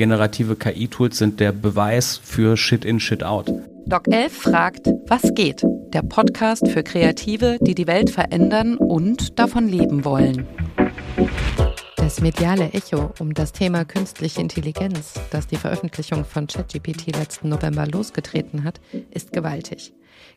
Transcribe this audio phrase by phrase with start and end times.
[0.00, 3.52] generative KI-Tools sind der Beweis für Shit in, Shit out.
[3.84, 5.62] Doc 11 fragt, was geht?
[5.92, 10.46] Der Podcast für Kreative, die die Welt verändern und davon leben wollen.
[11.98, 17.86] Das mediale Echo um das Thema künstliche Intelligenz, das die Veröffentlichung von ChatGPT letzten November
[17.86, 18.80] losgetreten hat,
[19.10, 19.92] ist gewaltig.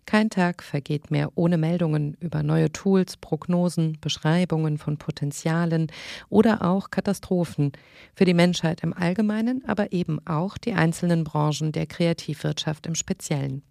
[0.06, 5.88] Kein Tag vergeht mehr ohne Meldungen über neue Tools, Prognosen, Beschreibungen von Potenzialen
[6.30, 7.72] oder auch Katastrophen
[8.16, 13.64] für die Menschheit im Allgemeinen, aber eben auch die einzelnen Branchen der Kreativwirtschaft im Speziellen.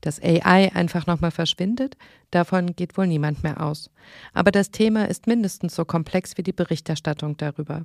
[0.00, 1.96] Dass AI einfach nochmal verschwindet,
[2.30, 3.90] davon geht wohl niemand mehr aus.
[4.32, 7.84] Aber das Thema ist mindestens so komplex wie die Berichterstattung darüber.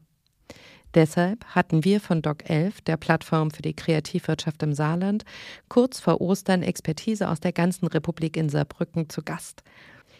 [0.96, 5.26] Deshalb hatten wir von Doc 11, der Plattform für die Kreativwirtschaft im Saarland,
[5.68, 9.64] kurz vor Ostern Expertise aus der ganzen Republik in Saarbrücken zu Gast.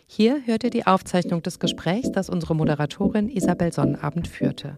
[0.06, 4.78] Hier hört ihr die Aufzeichnung des Gesprächs, das unsere Moderatorin Isabel Sonnabend führte.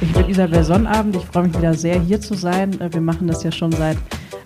[0.00, 1.16] Ich bin Isabel Sonnabend.
[1.16, 2.78] Ich freue mich wieder sehr, hier zu sein.
[2.78, 3.98] Wir machen das ja schon seit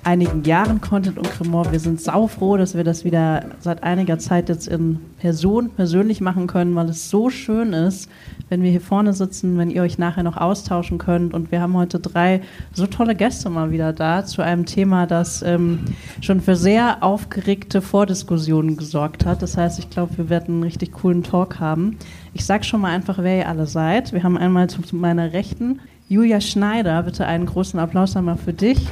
[0.05, 1.73] einigen Jahren Content und Cremor.
[1.73, 6.47] Wir sind saufroh, dass wir das wieder seit einiger Zeit jetzt in Person persönlich machen
[6.47, 8.11] können, weil es so schön ist,
[8.51, 11.33] wenn wir hier vorne sitzen, wenn ihr euch nachher noch austauschen könnt.
[11.33, 15.43] Und wir haben heute drei so tolle Gäste mal wieder da zu einem Thema, das
[15.43, 15.81] ähm,
[16.21, 19.43] schon für sehr aufgeregte Vordiskussionen gesorgt hat.
[19.43, 21.97] Das heißt, ich glaube, wir werden einen richtig coolen Talk haben.
[22.35, 24.13] Ich sage schon mal einfach, wer ihr alle seid.
[24.13, 27.03] Wir haben einmal zu meiner Rechten Julia Schneider.
[27.03, 28.87] Bitte einen großen Applaus einmal für dich.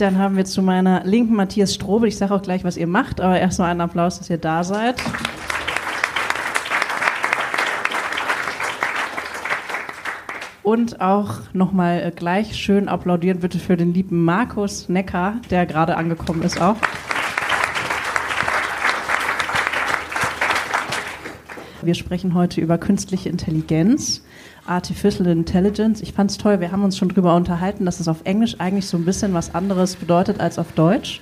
[0.00, 2.08] Dann haben wir zu meiner linken Matthias Strobel.
[2.08, 4.64] Ich sage auch gleich, was ihr macht, aber erst mal einen Applaus, dass ihr da
[4.64, 4.94] seid.
[10.62, 15.98] Und auch nochmal äh, gleich schön applaudieren bitte für den lieben Markus Necker, der gerade
[15.98, 16.76] angekommen ist auch.
[21.82, 24.22] Wir sprechen heute über künstliche Intelligenz.
[24.70, 26.00] Artificial Intelligence.
[26.00, 28.86] Ich fand es toll, wir haben uns schon darüber unterhalten, dass es auf Englisch eigentlich
[28.86, 31.20] so ein bisschen was anderes bedeutet als auf Deutsch.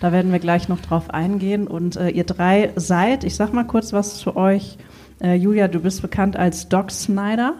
[0.00, 1.66] Da werden wir gleich noch drauf eingehen.
[1.66, 4.78] Und äh, ihr drei seid, ich sag mal kurz was zu euch.
[5.20, 7.54] Äh, Julia, du bist bekannt als Doc Snyder.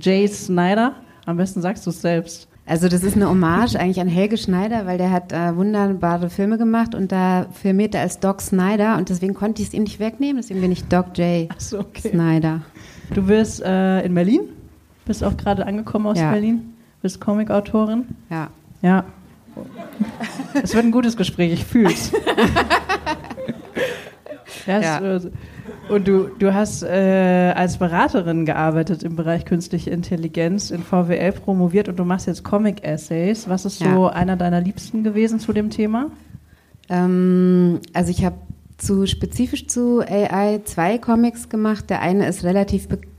[0.00, 0.94] Jay Snyder.
[1.24, 2.48] Am besten sagst du es selbst.
[2.64, 6.58] Also das ist eine Hommage eigentlich an Helge Schneider, weil der hat äh, wunderbare Filme
[6.58, 9.98] gemacht und da firmiert er als Doc Snyder und deswegen konnte ich es ihm nicht
[9.98, 11.48] wegnehmen, deswegen bin ich Doc J.
[11.58, 12.10] So, okay.
[12.10, 12.62] Snyder.
[13.14, 14.42] Du bist äh, in Berlin,
[15.04, 16.30] bist auch gerade angekommen aus ja.
[16.30, 18.04] Berlin, bist Comicautorin.
[18.30, 18.50] Ja.
[18.82, 19.04] Ja.
[20.62, 22.12] Es wird ein gutes Gespräch, ich fühl's.
[24.66, 25.16] ja.
[25.16, 25.20] Äh,
[25.88, 31.88] und du, du hast äh, als Beraterin gearbeitet im Bereich künstliche Intelligenz in VWL promoviert
[31.88, 33.48] und du machst jetzt Comic-Essays.
[33.48, 33.92] Was ist ja.
[33.92, 36.10] so einer deiner Liebsten gewesen zu dem Thema?
[36.88, 38.36] Ähm, also ich habe
[38.78, 41.90] zu spezifisch zu AI zwei Comics gemacht.
[41.90, 43.11] Der eine ist relativ bekannt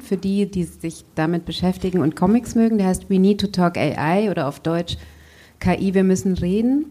[0.00, 2.78] für die, die sich damit beschäftigen und Comics mögen.
[2.78, 4.96] Der heißt We Need to Talk AI oder auf Deutsch
[5.60, 6.86] KI, wir müssen reden.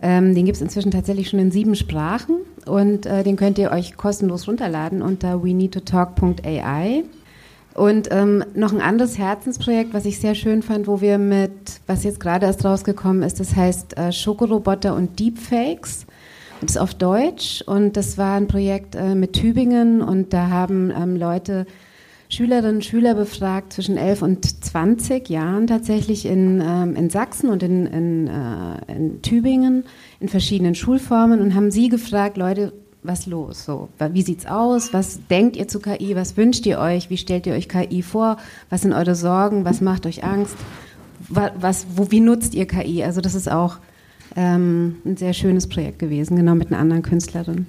[0.00, 2.36] Ähm, den gibt es inzwischen tatsächlich schon in sieben Sprachen
[2.66, 7.04] und äh, den könnt ihr euch kostenlos runterladen unter we need to talk.ai.
[7.74, 12.02] Und ähm, noch ein anderes Herzensprojekt, was ich sehr schön fand, wo wir mit, was
[12.02, 16.06] jetzt gerade erst rausgekommen ist, das heißt äh, Schokoroboter und Deepfakes.
[16.60, 20.90] Das ist auf Deutsch und das war ein Projekt äh, mit Tübingen und da haben
[20.90, 21.66] ähm, Leute
[22.30, 27.62] Schülerinnen und Schüler befragt zwischen 11 und 20 Jahren tatsächlich in, ähm, in Sachsen und
[27.62, 29.84] in, in, äh, in Tübingen
[30.20, 32.72] in verschiedenen Schulformen und haben sie gefragt, Leute,
[33.02, 33.64] was los?
[33.64, 34.92] So, wie sieht's aus?
[34.92, 36.14] Was denkt ihr zu KI?
[36.16, 37.08] Was wünscht ihr euch?
[37.08, 38.36] Wie stellt ihr euch KI vor?
[38.68, 39.64] Was sind eure Sorgen?
[39.64, 40.56] Was macht euch Angst?
[41.28, 43.02] Was, wo, wie nutzt ihr KI?
[43.04, 43.78] Also das ist auch
[44.36, 47.66] ähm, ein sehr schönes Projekt gewesen, genau mit einer anderen Künstlerin.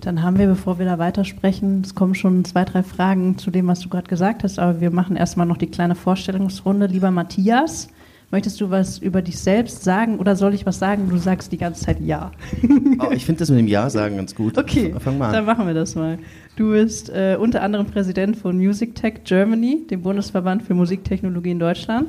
[0.00, 3.66] Dann haben wir, bevor wir da weitersprechen, es kommen schon zwei, drei Fragen zu dem,
[3.68, 6.86] was du gerade gesagt hast, aber wir machen erstmal noch die kleine Vorstellungsrunde.
[6.86, 7.88] Lieber Matthias,
[8.30, 11.08] möchtest du was über dich selbst sagen oder soll ich was sagen?
[11.08, 12.32] Du sagst die ganze Zeit Ja.
[13.00, 14.56] Oh, ich finde das mit dem Ja sagen ganz gut.
[14.56, 15.32] Okay, Fang mal an.
[15.32, 16.18] dann machen wir das mal.
[16.56, 21.58] Du bist äh, unter anderem Präsident von Music Tech Germany, dem Bundesverband für Musiktechnologie in
[21.58, 22.08] Deutschland.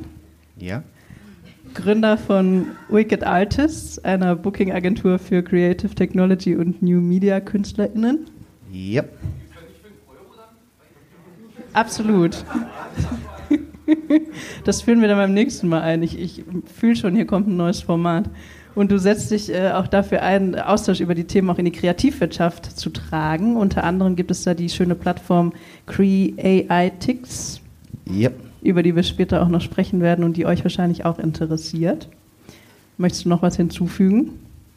[0.58, 0.84] Ja.
[1.76, 8.26] Gründer von Wicked Artists, einer Booking-Agentur für Creative Technology und New Media KünstlerInnen.
[8.74, 9.12] Yep.
[11.74, 12.44] Absolut.
[14.64, 16.02] Das führen wir dann beim nächsten Mal ein.
[16.02, 16.44] Ich, ich
[16.74, 18.30] fühle schon, hier kommt ein neues Format.
[18.74, 21.72] Und du setzt dich äh, auch dafür ein, Austausch über die Themen auch in die
[21.72, 23.58] Kreativwirtschaft zu tragen.
[23.58, 25.54] Unter anderem gibt es da die schöne Plattform
[25.86, 27.62] CreAITix.
[28.10, 32.10] Yep über die wir später auch noch sprechen werden und die euch wahrscheinlich auch interessiert.
[32.98, 34.32] Möchtest du noch was hinzufügen?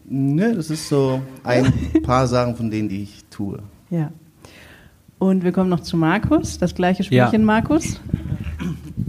[0.08, 3.58] Ne, das ist so ein paar Sachen von denen, die ich tue.
[3.90, 4.11] Ja.
[5.19, 6.58] Und wir kommen noch zu Markus.
[6.58, 7.26] Das gleiche Ja.
[7.26, 8.00] Spielchen, Markus,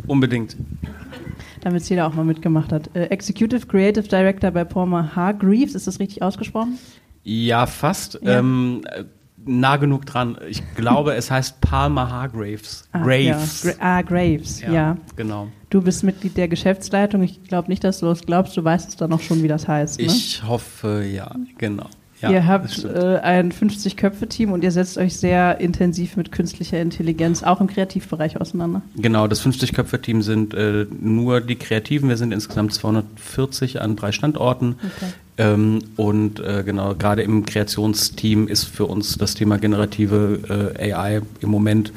[0.07, 0.57] Unbedingt.
[1.61, 2.89] damit es jeder auch mal mitgemacht hat.
[2.95, 5.75] Äh, Executive Creative Director bei Palmer Hargreaves.
[5.75, 6.77] Ist das richtig ausgesprochen?
[7.23, 8.19] Ja, fast.
[8.23, 8.39] Ja.
[8.39, 9.03] Ähm, äh,
[9.45, 10.37] nah genug dran.
[10.47, 12.87] Ich glaube, es heißt Palmer Hargraves.
[12.91, 13.63] Ah, Graves.
[13.63, 13.71] Ja.
[13.71, 14.97] Gra ah, Graves, ja.
[15.15, 15.47] Genau.
[15.69, 17.23] Du bist Mitglied der Geschäftsleitung.
[17.23, 18.57] Ich glaube nicht, dass du es glaubst.
[18.57, 19.99] Du weißt es dann auch schon, wie das heißt.
[19.99, 20.05] Ne?
[20.05, 21.87] Ich hoffe, ja, genau.
[22.21, 27.43] Ja, ihr habt äh, ein 50-Köpfe-Team und ihr setzt euch sehr intensiv mit künstlicher Intelligenz
[27.43, 28.81] auch im Kreativbereich auseinander.
[28.97, 32.09] Genau, das 50-Köpfe-Team sind äh, nur die Kreativen.
[32.09, 34.75] Wir sind insgesamt 240 an drei Standorten.
[34.83, 35.11] Okay.
[35.37, 41.21] Ähm, und äh, genau, gerade im Kreationsteam ist für uns das Thema generative äh, AI
[41.39, 41.93] im Moment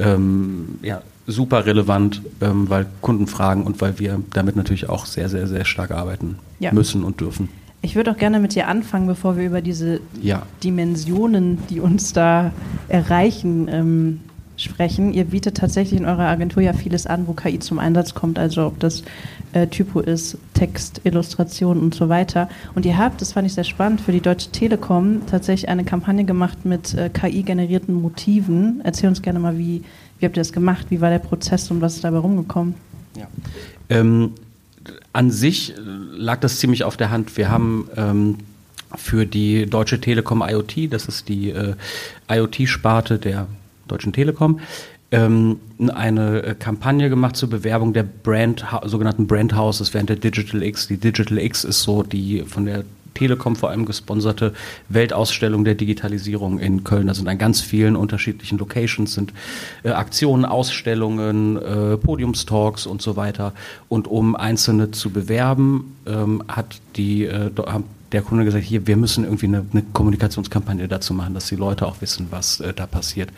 [0.00, 5.28] ähm, ja, super relevant, ähm, weil Kunden fragen und weil wir damit natürlich auch sehr,
[5.28, 6.72] sehr, sehr stark arbeiten Ja.
[6.72, 7.48] müssen und dürfen.
[7.82, 10.42] Ich würde auch gerne mit dir anfangen, bevor wir über diese Ja.
[10.62, 12.52] Dimensionen, die uns da
[12.88, 14.20] erreichen, ähm,
[14.60, 15.14] sprechen.
[15.14, 18.66] Ihr bietet tatsächlich in eurer Agentur ja vieles an, wo KI zum Einsatz kommt, also
[18.66, 19.02] ob das
[19.52, 22.48] äh, Typo ist, Text, Illustration und so weiter.
[22.74, 26.24] Und ihr habt, das fand ich sehr spannend, für die Deutsche Telekom tatsächlich eine Kampagne
[26.24, 28.80] gemacht mit äh, KI-generierten Motiven.
[28.84, 29.82] Erzähl uns gerne mal, wie,
[30.18, 32.74] wie habt ihr das gemacht, wie war der Prozess und was ist dabei rumgekommen?
[33.16, 33.26] Ja.
[33.88, 34.32] Ähm,
[35.12, 37.36] an sich äh, lag das ziemlich auf der Hand.
[37.36, 38.38] Wir haben ähm,
[38.96, 41.74] für die Deutsche Telekom IoT, das ist die äh,
[42.28, 43.46] IoT-Sparte der
[43.88, 44.60] Deutschen Telekom,
[45.12, 45.60] ähm,
[45.92, 50.88] eine äh, Kampagne gemacht zur Bewerbung der Brand, sogenannten Brand Houses während der Digital X.
[50.88, 52.84] Die Digital X ist so die von der
[53.20, 54.54] Telekom vor allem gesponserte
[54.88, 57.06] Weltausstellung der Digitalisierung in Köln.
[57.06, 59.34] Da sind an ganz vielen unterschiedlichen Locations sind
[59.82, 63.52] äh, Aktionen, Ausstellungen, äh, Podiumstalks und so weiter.
[63.90, 67.50] Und um einzelne zu bewerben, ähm, hat die äh,
[68.12, 71.86] der Kunde gesagt, hier, wir müssen irgendwie eine, eine Kommunikationskampagne dazu machen, dass die Leute
[71.86, 73.28] auch wissen, was äh, da passiert.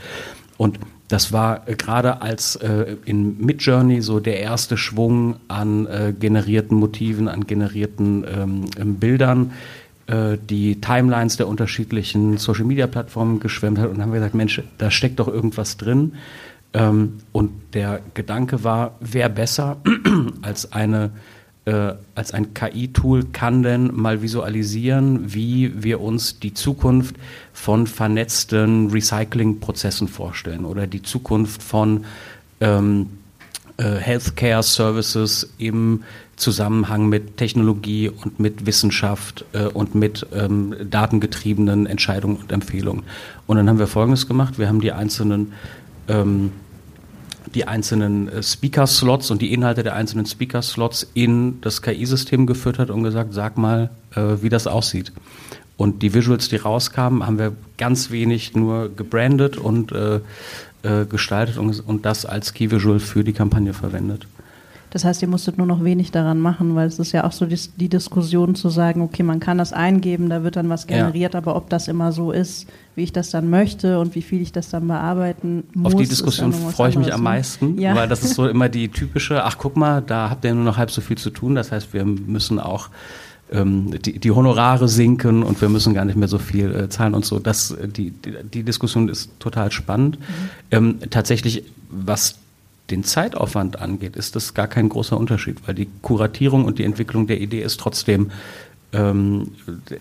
[0.59, 0.79] Und
[1.13, 6.79] das war äh, gerade als äh, in Midjourney so der erste Schwung an äh, generierten
[6.79, 9.53] Motiven, an generierten ähm, ähm, Bildern,
[10.07, 15.29] äh, die Timelines der unterschiedlichen Social-Media-Plattformen geschwemmt hat und haben gesagt, Mensch, da steckt doch
[15.29, 16.15] irgendwas drin.
[16.73, 19.83] Ähm, und der Gedanke war, wer besser
[20.43, 21.11] als eine
[21.65, 27.17] äh, als ein KI-Tool kann denn mal visualisieren, wie wir uns die Zukunft
[27.53, 32.05] von vernetzten Recycling-Prozessen vorstellen oder die Zukunft von
[32.61, 33.11] ähm,
[33.77, 36.03] äh, Healthcare Services im
[36.37, 43.05] Zusammenhang mit Technologie und mit Wissenschaft äh, und mit ähm, datengetriebenen Entscheidungen und Empfehlungen.
[43.47, 44.59] Und dann haben wir Folgendes gemacht.
[44.59, 45.53] Wir haben die einzelnen
[46.09, 46.51] ähm,
[47.55, 53.03] die einzelnen äh, Speaker-Slots und die Inhalte der einzelnen Speaker-Slots in das KI-System gefüttert und
[53.03, 55.13] gesagt, sag mal, äh, wie das aussieht.
[55.77, 60.21] Und die Visuals, die rauskamen, haben wir ganz wenig nur gebrandet und äh,
[60.83, 64.27] äh, gestaltet und, und das als Key-Visual für die Kampagne verwendet.
[64.93, 67.47] Das heißt, ihr musstet nur noch wenig daran machen, weil es ist ja auch so
[67.47, 70.97] die, die Diskussion zu sagen, okay, man kann das eingeben, da wird dann was Ja.
[70.99, 74.43] generiert, aber ob das immer so ist, wie ich das dann möchte und wie viel
[74.43, 75.95] ich das dann bearbeiten muss.
[75.95, 77.25] Auf die Diskussion freue ich mich am ne?
[77.25, 77.95] meisten, Ja.
[77.95, 80.77] weil das ist so immer die typische, ach guck mal, da habt ihr nur noch
[80.77, 81.55] halb so viel zu tun.
[81.55, 82.91] Das heißt, wir müssen auch
[83.51, 87.15] ähm, die, die Honorare sinken und wir müssen gar nicht mehr so viel äh, zahlen
[87.15, 87.39] und so.
[87.39, 90.19] Das, äh, die, die, die Diskussion ist total spannend.
[90.71, 92.37] Ähm, tatsächlich, was
[92.91, 97.27] den Zeitaufwand angeht, ist das gar kein großer Unterschied, weil die Kuratierung und die Entwicklung
[97.27, 98.31] der Idee ist trotzdem
[98.93, 99.53] ähm,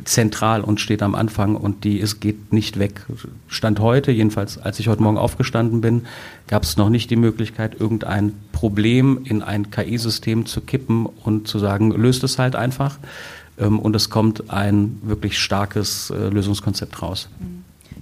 [0.04, 3.06] zentral und steht am Anfang und die es geht nicht weg.
[3.48, 6.06] Stand heute, jedenfalls als ich heute Morgen aufgestanden bin,
[6.48, 11.60] gab es noch nicht die Möglichkeit, irgendein Problem in ein KI-System zu kippen und zu
[11.60, 13.00] sagen, löst es halt einfach.
[13.58, 17.30] Ähm, und es kommt ein wirklich starkes äh, Lösungskonzept raus.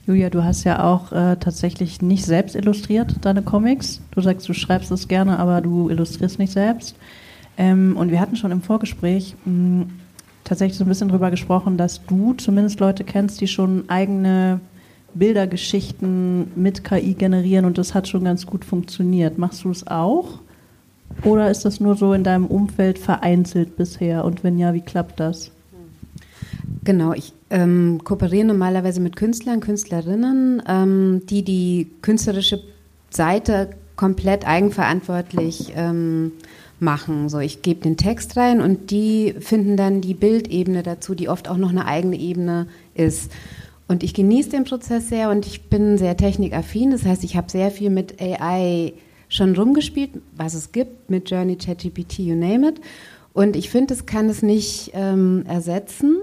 [0.09, 4.01] Julia, du hast ja auch äh, tatsächlich nicht selbst illustriert, deine Comics.
[4.09, 6.95] Du sagst, du schreibst es gerne, aber du illustrierst nicht selbst.
[7.59, 9.85] Ähm, und wir hatten schon im Vorgespräch mh,
[10.43, 14.61] tatsächlich so ein bisschen drüber gesprochen, dass du zumindest Leute kennst, die schon eigene
[15.13, 19.37] Bildergeschichten mit KI generieren und das hat schon ganz gut funktioniert.
[19.37, 20.39] Machst du es auch?
[21.23, 24.25] Oder ist das nur so in deinem Umfeld vereinzelt bisher?
[24.25, 25.51] Und wenn ja, wie klappt das?
[26.83, 32.61] Genau, ich ähm, kooperiere normalerweise mit Künstlern, Künstlerinnen, ähm, die die künstlerische
[33.09, 36.31] Seite komplett eigenverantwortlich ähm,
[36.79, 37.29] machen.
[37.29, 41.49] So, ich gebe den Text rein und die finden dann die Bildebene dazu, die oft
[41.49, 43.31] auch noch eine eigene Ebene ist.
[43.87, 46.91] Und ich genieße den Prozess sehr und ich bin sehr technikaffin.
[46.91, 48.93] Das heißt, ich habe sehr viel mit AI
[49.27, 52.81] schon rumgespielt, was es gibt, mit Journey, ChatGPT, you name it.
[53.33, 56.18] Und ich finde, es kann es nicht ähm, ersetzen.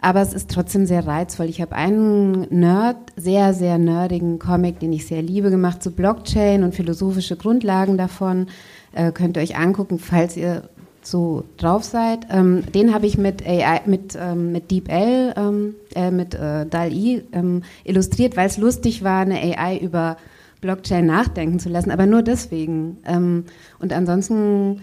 [0.00, 1.46] Aber es ist trotzdem sehr reizvoll.
[1.46, 6.62] Ich habe einen Nerd, sehr, sehr nerdigen Comic, den ich sehr liebe, gemacht zu Blockchain
[6.62, 8.48] und philosophische Grundlagen davon.
[8.92, 10.68] Äh, könnt ihr euch angucken, falls ihr
[11.06, 12.26] so drauf seid.
[12.30, 17.22] Ähm, den habe ich mit AI, mit, ähm, mit DeepL, ähm, äh, mit äh, DAL-E
[17.32, 20.16] ähm, illustriert, weil es lustig war, eine AI über
[20.60, 22.98] Blockchain nachdenken zu lassen, aber nur deswegen.
[23.04, 23.44] Ähm,
[23.78, 24.80] und ansonsten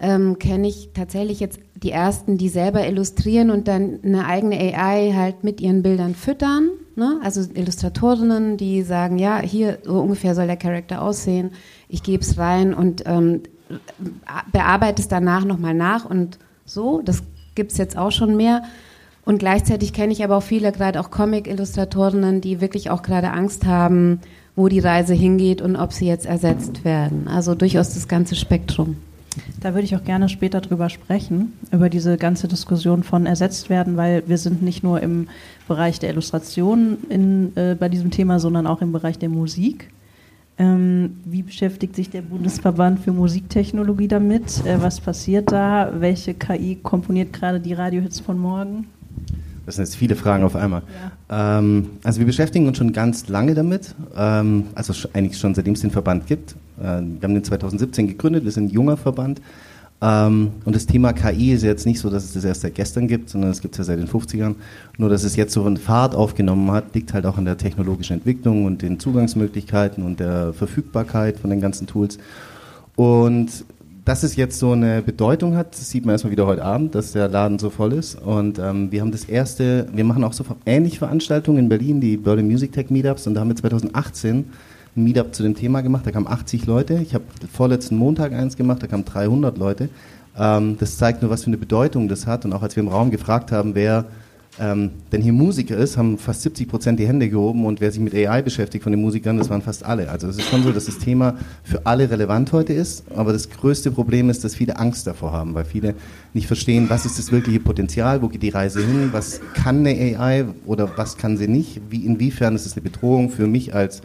[0.00, 5.12] ähm, kenne ich tatsächlich jetzt die ersten, die selber illustrieren und dann eine eigene AI
[5.14, 6.70] halt mit ihren Bildern füttern.
[6.96, 7.20] Ne?
[7.22, 11.50] Also Illustratorinnen, die sagen, ja, hier so ungefähr soll der Charakter aussehen,
[11.88, 13.42] ich gebe es rein und ähm,
[14.52, 17.00] bearbeite es danach nochmal nach und so.
[17.04, 17.22] Das
[17.54, 18.62] gibt es jetzt auch schon mehr.
[19.24, 23.66] Und gleichzeitig kenne ich aber auch viele, gerade auch Comic-Illustratorinnen, die wirklich auch gerade Angst
[23.66, 24.20] haben,
[24.56, 27.28] wo die Reise hingeht und ob sie jetzt ersetzt werden.
[27.28, 28.96] Also durchaus das ganze Spektrum.
[29.60, 33.96] Da würde ich auch gerne später drüber sprechen, über diese ganze Diskussion von ersetzt werden,
[33.96, 35.28] weil wir sind nicht nur im
[35.66, 39.90] Bereich der Illustration in, äh, bei diesem Thema, sondern auch im Bereich der Musik.
[40.58, 44.64] Ähm, wie beschäftigt sich der Bundesverband für Musiktechnologie damit?
[44.66, 45.92] Äh, was passiert da?
[45.98, 48.86] Welche KI komponiert gerade die Radiohits von morgen?
[49.66, 50.82] Das sind jetzt viele Fragen auf einmal.
[51.30, 51.58] Ja.
[51.58, 55.82] Ähm, also wir beschäftigen uns schon ganz lange damit, ähm, also eigentlich schon seitdem es
[55.82, 56.56] den Verband gibt.
[56.80, 59.40] Äh, wir haben den 2017 gegründet, wir sind ein junger Verband.
[60.00, 63.08] Ähm, und das Thema KI ist jetzt nicht so, dass es das erst seit gestern
[63.08, 64.54] gibt, sondern es gibt es ja seit den 50ern.
[64.96, 68.14] Nur, dass es jetzt so eine Fahrt aufgenommen hat, liegt halt auch an der technologischen
[68.14, 72.18] Entwicklung und den Zugangsmöglichkeiten und der Verfügbarkeit von den ganzen Tools.
[72.94, 73.64] Und
[74.04, 77.12] dass es jetzt so eine Bedeutung hat, das sieht man erstmal wieder heute Abend, dass
[77.12, 78.14] der Laden so voll ist.
[78.14, 82.16] Und ähm, wir haben das erste, wir machen auch so ähnliche Veranstaltungen in Berlin, die
[82.16, 83.26] Berlin Music Tech Meetups.
[83.26, 84.46] Und da haben wir 2018
[84.96, 86.06] ein Meetup zu dem Thema gemacht.
[86.06, 87.00] Da kamen 80 Leute.
[87.02, 89.88] Ich habe vorletzten Montag eins gemacht, da kamen 300 Leute.
[90.36, 92.44] Ähm, das zeigt nur, was für eine Bedeutung das hat.
[92.44, 94.06] Und auch als wir im Raum gefragt haben, wer
[94.60, 98.00] ähm, denn hier Musiker ist, haben fast 70 Prozent die Hände gehoben und wer sich
[98.00, 100.10] mit AI beschäftigt von den Musikern, das waren fast alle.
[100.10, 103.50] Also es ist schon so, dass das Thema für alle relevant heute ist, aber das
[103.50, 105.94] größte Problem ist, dass viele Angst davor haben, weil viele
[106.34, 110.18] nicht verstehen, was ist das wirkliche Potenzial, wo geht die Reise hin, was kann eine
[110.18, 114.02] AI oder was kann sie nicht, wie, inwiefern ist es eine Bedrohung für mich als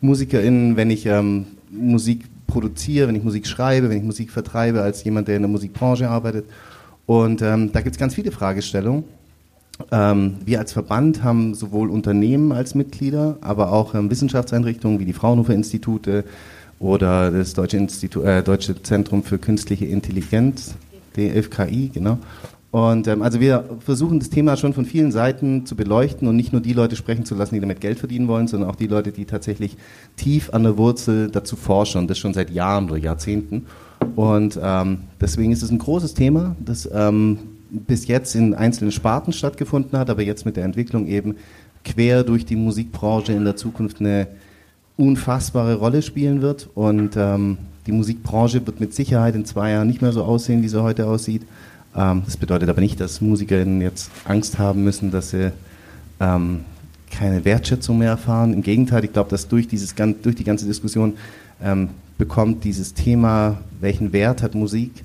[0.00, 5.02] MusikerInnen, wenn ich ähm, Musik produziere, wenn ich Musik schreibe, wenn ich Musik vertreibe, als
[5.04, 6.46] jemand, der in der Musikbranche arbeitet.
[7.06, 9.04] Und ähm, da gibt es ganz viele Fragestellungen.
[9.90, 15.12] Ähm, wir als Verband haben sowohl Unternehmen als Mitglieder, aber auch ähm, Wissenschaftseinrichtungen wie die
[15.12, 16.24] Fraunhofer Institute
[16.78, 20.74] oder das Deutsche, Institu äh, Deutsche Zentrum für Künstliche Intelligenz,
[21.16, 22.18] DFKI, genau.
[22.74, 26.52] Und ähm, also wir versuchen das Thema schon von vielen Seiten zu beleuchten und nicht
[26.52, 29.12] nur die Leute sprechen zu lassen, die damit Geld verdienen wollen, sondern auch die Leute,
[29.12, 29.76] die tatsächlich
[30.16, 33.66] tief an der Wurzel dazu forschen und das schon seit Jahren oder Jahrzehnten.
[34.16, 37.38] Und ähm, deswegen ist es ein großes Thema, das ähm,
[37.70, 41.36] bis jetzt in einzelnen Sparten stattgefunden hat, aber jetzt mit der Entwicklung eben
[41.84, 44.26] quer durch die Musikbranche in der Zukunft eine
[44.96, 46.70] unfassbare Rolle spielen wird.
[46.74, 50.68] Und ähm, die Musikbranche wird mit Sicherheit in zwei Jahren nicht mehr so aussehen, wie
[50.68, 51.42] sie heute aussieht.
[51.96, 55.52] Ähm, das bedeutet aber nicht, dass MusikerInnen jetzt Angst haben müssen, dass sie
[56.20, 56.60] ähm,
[57.10, 58.52] keine Wertschätzung mehr erfahren.
[58.52, 61.14] Im Gegenteil, ich glaube, dass durch, dieses, durch die ganze Diskussion
[61.62, 65.04] ähm, bekommt dieses Thema, welchen Wert hat Musik,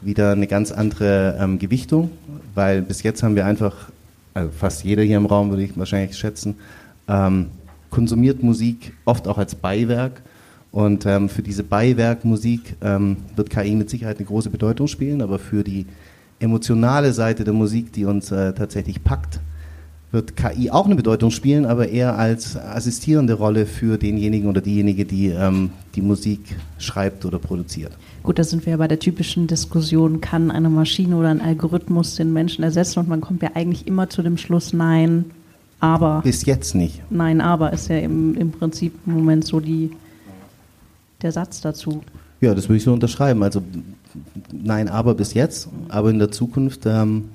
[0.00, 2.10] wieder eine ganz andere ähm, Gewichtung,
[2.54, 3.90] weil bis jetzt haben wir einfach,
[4.32, 6.54] also fast jeder hier im Raum würde ich wahrscheinlich schätzen,
[7.06, 7.48] ähm,
[7.90, 10.22] konsumiert Musik oft auch als Beiwerk.
[10.72, 15.64] Und ähm, für diese Beiwerkmusik wird KI mit Sicherheit eine große Bedeutung spielen, aber für
[15.64, 15.84] die
[16.40, 19.40] emotionale Seite der Musik, die uns äh, tatsächlich packt,
[20.12, 25.04] wird KI auch eine Bedeutung spielen, aber eher als assistierende Rolle für denjenigen oder diejenige,
[25.04, 26.40] die ähm, die Musik
[26.78, 27.92] schreibt oder produziert.
[28.22, 32.16] Gut, da sind wir ja bei der typischen Diskussion, kann eine Maschine oder ein Algorithmus
[32.16, 33.00] den Menschen ersetzen?
[33.00, 35.26] Und man kommt ja eigentlich immer zu dem Schluss, nein,
[35.78, 36.22] aber.
[36.22, 37.02] Bis jetzt nicht.
[37.10, 39.90] Nein, aber ist ja im, im Prinzip im Moment so die,
[41.22, 42.02] der Satz dazu.
[42.40, 43.42] Ja, das würde ich so unterschreiben.
[43.42, 43.62] Also
[44.52, 47.30] nein, aber bis jetzt, aber in der Zukunft, ähm,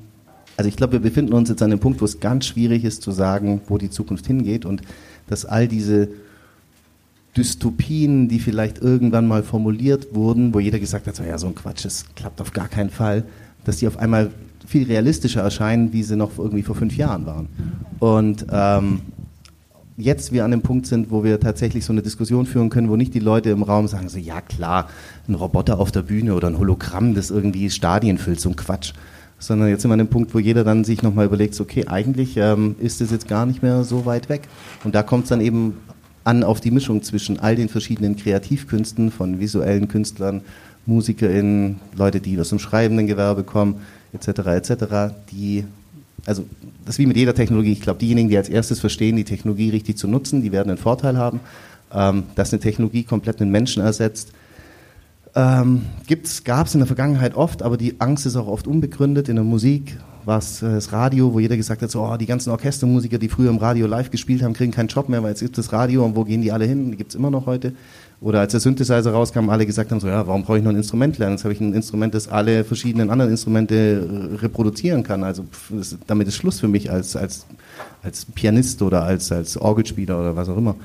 [0.57, 3.01] also ich glaube, wir befinden uns jetzt an einem Punkt, wo es ganz schwierig ist
[3.01, 4.81] zu sagen, wo die Zukunft hingeht und
[5.27, 6.09] dass all diese
[7.35, 11.55] Dystopien, die vielleicht irgendwann mal formuliert wurden, wo jeder gesagt hat, so, ja, so ein
[11.55, 13.23] Quatsch, das klappt auf gar keinen Fall,
[13.65, 14.31] dass die auf einmal
[14.65, 17.49] viel realistischer erscheinen, wie sie noch irgendwie vor fünf Jahren waren.
[17.99, 19.01] Und ähm,
[19.97, 22.95] jetzt wir an dem Punkt sind, wo wir tatsächlich so eine Diskussion führen können, wo
[22.95, 24.89] nicht die Leute im Raum sagen, so ja klar,
[25.27, 28.93] ein Roboter auf der Bühne oder ein Hologramm, das irgendwie Stadien füllt, so ein Quatsch.
[29.37, 32.37] Sondern jetzt sind wir an dem Punkt, wo jeder dann sich nochmal überlegt, okay, eigentlich
[32.37, 34.47] ähm, ist es jetzt gar nicht mehr so weit weg.
[34.83, 35.77] Und da kommt es dann eben
[36.23, 40.41] an auf die Mischung zwischen all den verschiedenen Kreativkünsten von visuellen Künstlern,
[40.85, 43.81] MusikerInnen, Leute, die aus dem schreibenden Gewerbe kommen,
[44.13, 45.65] etc., etc., die
[46.25, 46.45] also
[46.85, 47.71] das ist wie mit jeder Technologie.
[47.71, 50.77] Ich glaube, diejenigen, die als erstes verstehen, die Technologie richtig zu nutzen, die werden einen
[50.77, 51.39] Vorteil haben.
[51.93, 54.31] Ähm, dass eine Technologie komplett einen Menschen ersetzt,
[55.35, 55.83] ähm,
[56.43, 59.29] gab es in der Vergangenheit oft, aber die Angst ist auch oft unbegründet.
[59.29, 62.25] In der Musik war es äh, das Radio, wo jeder gesagt hat, so, oh, die
[62.25, 65.41] ganzen Orchestermusiker, die früher im Radio live gespielt haben, kriegen keinen Job mehr, weil jetzt
[65.41, 66.91] gibt es das Radio und wo gehen die alle hin?
[66.91, 67.73] Die gibt es immer noch heute.
[68.21, 70.77] Oder als der Synthesizer rauskam, alle gesagt haben, so, ja, warum brauche ich noch ein
[70.77, 71.35] Instrument lernen?
[71.35, 75.23] Jetzt habe ich ein Instrument, das alle verschiedenen anderen Instrumente reproduzieren kann.
[75.23, 77.45] Also pff, damit ist Schluss für mich als, als,
[78.03, 80.75] als Pianist oder als, als Orgelspieler oder was auch immer.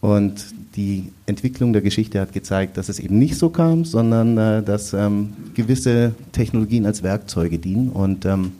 [0.00, 0.44] Und
[0.76, 4.92] die Entwicklung der Geschichte hat gezeigt, dass es eben nicht so kam, sondern äh, dass
[4.92, 8.52] ähm, gewisse Technologien als Werkzeuge dienen und ähm,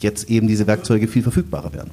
[0.00, 1.90] jetzt eben diese Werkzeuge viel verfügbarer werden.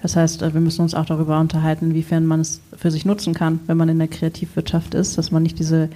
[0.00, 3.34] Das heißt, äh, wir müssen uns auch darüber unterhalten, inwiefern man es für sich nutzen
[3.34, 5.88] kann, wenn man in der Kreativwirtschaft ist, dass man nicht diese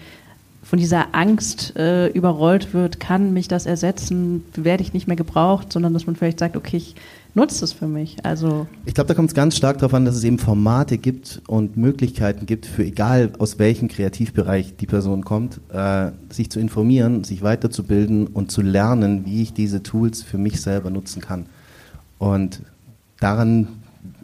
[0.64, 5.72] von dieser Angst äh, überrollt wird, kann mich das ersetzen, werde ich nicht mehr gebraucht,
[5.72, 6.94] sondern dass man vielleicht sagt, okay, ich
[7.34, 8.24] nutze es für mich.
[8.24, 11.42] Also ich glaube, da kommt es ganz stark darauf an, dass es eben Formate gibt
[11.48, 17.24] und Möglichkeiten gibt, für egal aus welchem Kreativbereich die Person kommt, äh, sich zu informieren,
[17.24, 21.46] sich weiterzubilden und zu lernen, wie ich diese Tools für mich selber nutzen kann.
[22.18, 22.62] Und
[23.18, 23.66] daran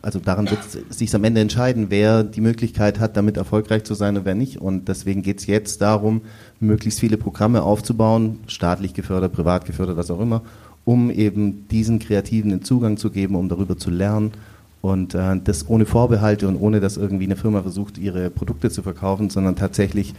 [0.08, 0.60] also daran wird
[0.90, 4.56] sich am Ende entscheiden, wer die Möglichkeit hat, damit erfolgreich zu sein und wer nicht.
[4.58, 6.22] Und deswegen geht es jetzt darum,
[6.60, 10.42] möglichst viele Programme aufzubauen, staatlich gefördert, privat gefördert, was auch immer,
[10.86, 14.32] um eben diesen Kreativen den Zugang zu geben, um darüber zu lernen.
[14.80, 18.82] Und äh, das ohne Vorbehalte und ohne, dass irgendwie eine Firma versucht, ihre Produkte zu
[18.82, 20.14] verkaufen, sondern tatsächlich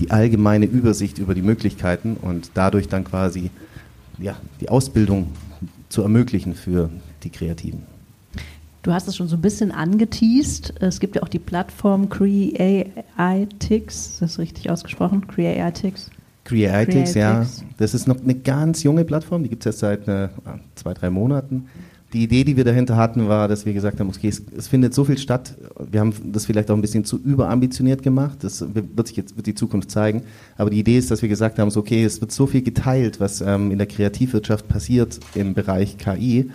[0.00, 3.50] die allgemeine Übersicht über die Möglichkeiten und dadurch dann quasi
[4.18, 5.28] ja, die Ausbildung
[5.88, 6.90] zu ermöglichen für
[7.22, 7.97] die Kreativen.
[8.88, 10.72] Du hast es schon so ein bisschen angeteased.
[10.80, 13.94] Es gibt ja auch die Plattform CreAITix.
[14.12, 15.26] Ist das richtig ausgesprochen?
[15.28, 16.10] CreAITix?
[16.44, 17.44] CreAITix, ja.
[17.76, 19.42] Das ist noch eine ganz junge Plattform.
[19.42, 20.30] Die gibt es jetzt seit äh,
[20.74, 21.66] zwei, drei Monaten.
[22.14, 24.94] Die Idee, die wir dahinter hatten, war, dass wir gesagt haben, okay, es, es, findet
[24.94, 25.54] so viel statt.
[25.90, 28.38] Wir haben das vielleicht auch ein bisschen zu überambitioniert gemacht.
[28.40, 30.22] Das wird sich jetzt wird die Zukunft zeigen.
[30.56, 33.20] Aber die Idee ist, dass wir gesagt haben, so, okay, es wird so viel geteilt,
[33.20, 36.48] was ähm, in der Kreativwirtschaft passiert im Bereich KI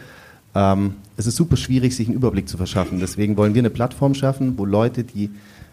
[0.55, 2.99] ähm, es ist super schwierig, sich einen Überblick zu verschaffen.
[2.99, 5.29] Deswegen wollen wir eine Plattform schaffen, wo Leute, die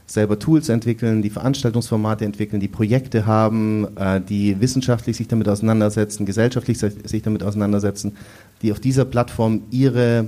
[0.07, 6.27] selber Tools entwickeln, die Veranstaltungsformate entwickeln, die Projekte haben, äh, die wissenschaftlich sich damit auseinandersetzen,
[6.27, 8.17] gesellschaftlich sich damit auseinandersetzen,
[8.63, 10.27] die auf dieser Plattform ihre,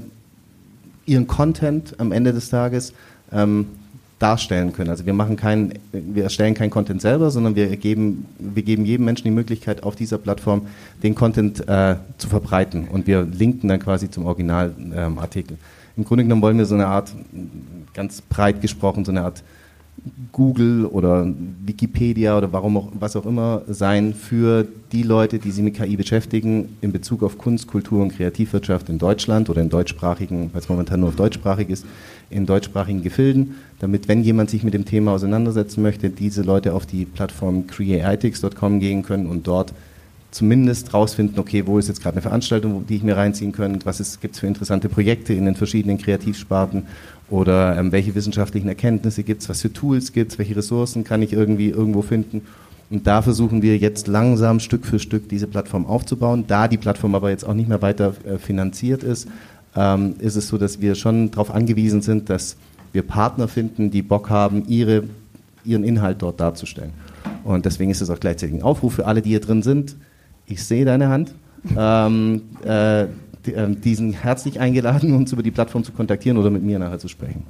[1.05, 2.93] ihren Content am Ende des Tages
[3.33, 3.67] ähm,
[4.23, 4.91] darstellen können.
[4.91, 9.05] Also wir machen keinen, wir erstellen keinen Content selber, sondern wir geben, wir geben jedem
[9.05, 10.63] Menschen die Möglichkeit, auf dieser Plattform
[11.03, 15.57] den Content äh, zu verbreiten und wir linken dann quasi zum Originalartikel.
[15.57, 17.13] Ähm, Im Grunde genommen wollen wir so eine Art,
[17.95, 19.43] ganz breit gesprochen, so eine Art
[20.33, 21.27] Google oder
[21.65, 25.97] Wikipedia oder warum auch, was auch immer sein für die Leute, die sich mit KI
[25.97, 30.69] beschäftigen in Bezug auf Kunst, Kultur und Kreativwirtschaft in Deutschland oder in deutschsprachigen, weil es
[30.69, 31.87] momentan nur auf deutschsprachig ist,
[32.33, 36.87] in deutschsprachigen Gefilden, damit, wenn jemand sich mit dem Thema auseinandersetzen möchte, diese Leute auf
[36.87, 39.73] die Plattform creatix.com gehen können und dort
[40.33, 44.21] zumindest rausfinden, okay, wo ist jetzt gerade eine Veranstaltung, die ich mir reinziehen könnte, was
[44.21, 46.85] gibt es für interessante Projekte in den verschiedenen Kreativsparten
[47.29, 51.23] oder ähm, welche wissenschaftlichen Erkenntnisse gibt es, was für Tools gibt es, welche Ressourcen kann
[51.23, 52.42] ich irgendwie irgendwo finden.
[52.90, 56.45] Und da versuchen wir jetzt langsam Stück für Stück diese Plattform aufzubauen.
[56.47, 59.29] Da die Plattform aber jetzt auch nicht mehr weiter äh, finanziert ist,
[59.77, 62.57] ähm, ist es so, dass wir schon darauf angewiesen sind, dass
[62.93, 65.05] wir Partner finden, die Bock haben, ihre,
[65.65, 66.93] ihren Inhalt dort darzustellen.
[67.45, 69.97] Und deswegen ist es auch gleichzeitig ein Aufruf für alle, die hier drin sind.
[70.47, 71.35] Ich sehe deine Hand.
[71.77, 73.07] Ähm, äh,
[73.55, 77.09] ähm, diesen herzlich eingeladen, uns über die Plattform zu kontaktieren oder mit mir nachher zu
[77.09, 77.45] sprechen.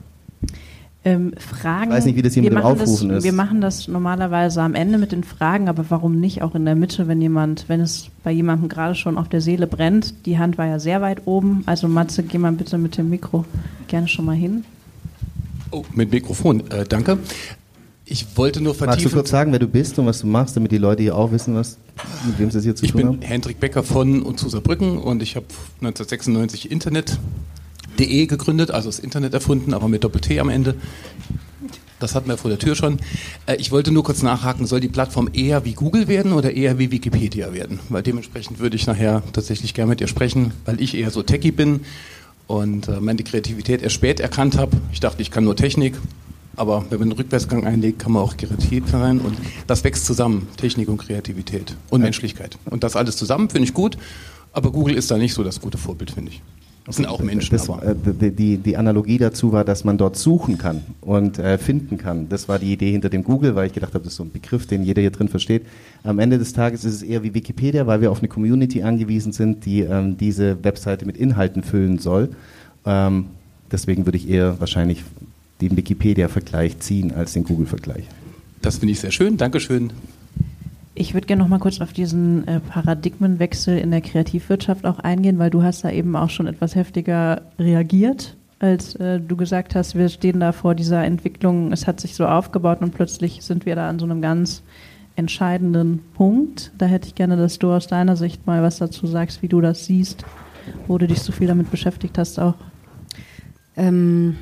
[1.05, 1.91] Ähm, Fragen.
[1.91, 3.25] Ich weiß nicht, wie das hier mit dem Aufrufen das, ist.
[3.25, 6.77] Wir machen das normalerweise am Ende mit den Fragen, aber warum nicht auch in der
[6.77, 10.27] Mitte, wenn jemand, wenn es bei jemandem gerade schon auf der Seele brennt?
[10.27, 11.65] Die Hand war ja sehr weit oben.
[11.67, 13.45] Also Matze, geh mal bitte mit dem Mikro
[13.89, 14.65] gerne schon mal hin.
[15.73, 17.19] Oh, mit Mikrofon, äh, danke.
[18.05, 19.03] Ich wollte nur vertiefen.
[19.03, 21.17] Magst du kurz sagen, wer du bist und was du machst, damit die Leute hier
[21.17, 21.79] auch wissen, was,
[22.27, 23.15] mit wem sie es hier zu ich tun haben?
[23.15, 25.47] Ich bin Hendrik Becker von und zu Saarbrücken und ich habe
[25.81, 26.71] 1996
[27.93, 30.75] Internet.de gegründet, also das Internet erfunden, aber mit Doppel-T am Ende.
[31.99, 32.99] Das hatten wir vor der Tür schon.
[33.47, 36.79] Äh, ich wollte nur kurz nachhaken, soll die Plattform eher wie Google werden oder eher
[36.79, 37.79] wie Wikipedia werden?
[37.89, 41.53] Weil dementsprechend würde ich nachher tatsächlich gerne mit dir sprechen, weil ich eher so techy
[41.53, 41.81] bin
[42.49, 44.77] und äh, meine Kreativität erst spät erkannt habe.
[44.93, 45.95] Ich dachte, ich kann nur Technik,
[46.57, 49.37] aber wenn man einen Rückwärtsgang einlegt, kann man auch kreativ sein und
[49.69, 52.59] das wächst zusammen, Technik und Kreativität und Menschlichkeit.
[52.65, 53.97] Und das alles zusammen finde ich gut,
[54.53, 56.43] aber Google ist da nicht so das gute Vorbild, finde ich.
[56.85, 57.51] Das sind auch Menschen.
[57.57, 57.83] Das, aber.
[57.87, 62.29] äh, die, die Analogie dazu war, dass man dort suchen kann und äh, finden kann.
[62.29, 64.33] Das war die Idee hinter dem Google, weil ich gedacht habe, das ist so ein
[64.33, 65.63] Begriff, den jeder hier drin versteht.
[66.03, 69.33] Am Ende des Tages ist es eher wie Wikipedia, weil wir auf eine Community angewiesen
[69.33, 72.31] sind, die ähm, diese Webseite mit Inhalten füllen soll.
[72.85, 73.27] Ähm,
[73.71, 75.05] deswegen würde ich eher wahrscheinlich
[75.61, 78.05] den Wikipedia-Vergleich ziehen als den Google-Vergleich.
[78.61, 79.37] Das finde ich sehr schön.
[79.37, 79.93] Dankeschön.
[80.95, 85.39] Ich würde gerne noch mal kurz auf diesen äh, Paradigmenwechsel in der Kreativwirtschaft auch eingehen,
[85.39, 89.97] weil du hast da eben auch schon etwas heftiger reagiert, als äh, du gesagt hast,
[89.97, 93.75] wir stehen da vor dieser Entwicklung, es hat sich so aufgebaut und plötzlich sind wir
[93.75, 94.63] da an so einem ganz
[95.17, 96.73] entscheidenden Punkt.
[96.77, 99.61] Da hätte ich gerne, dass du aus deiner Sicht mal was dazu sagst, wie du
[99.61, 100.25] das siehst,
[100.87, 102.55] wo du dich so viel damit beschäftigt hast auch.
[103.77, 104.37] Ähm,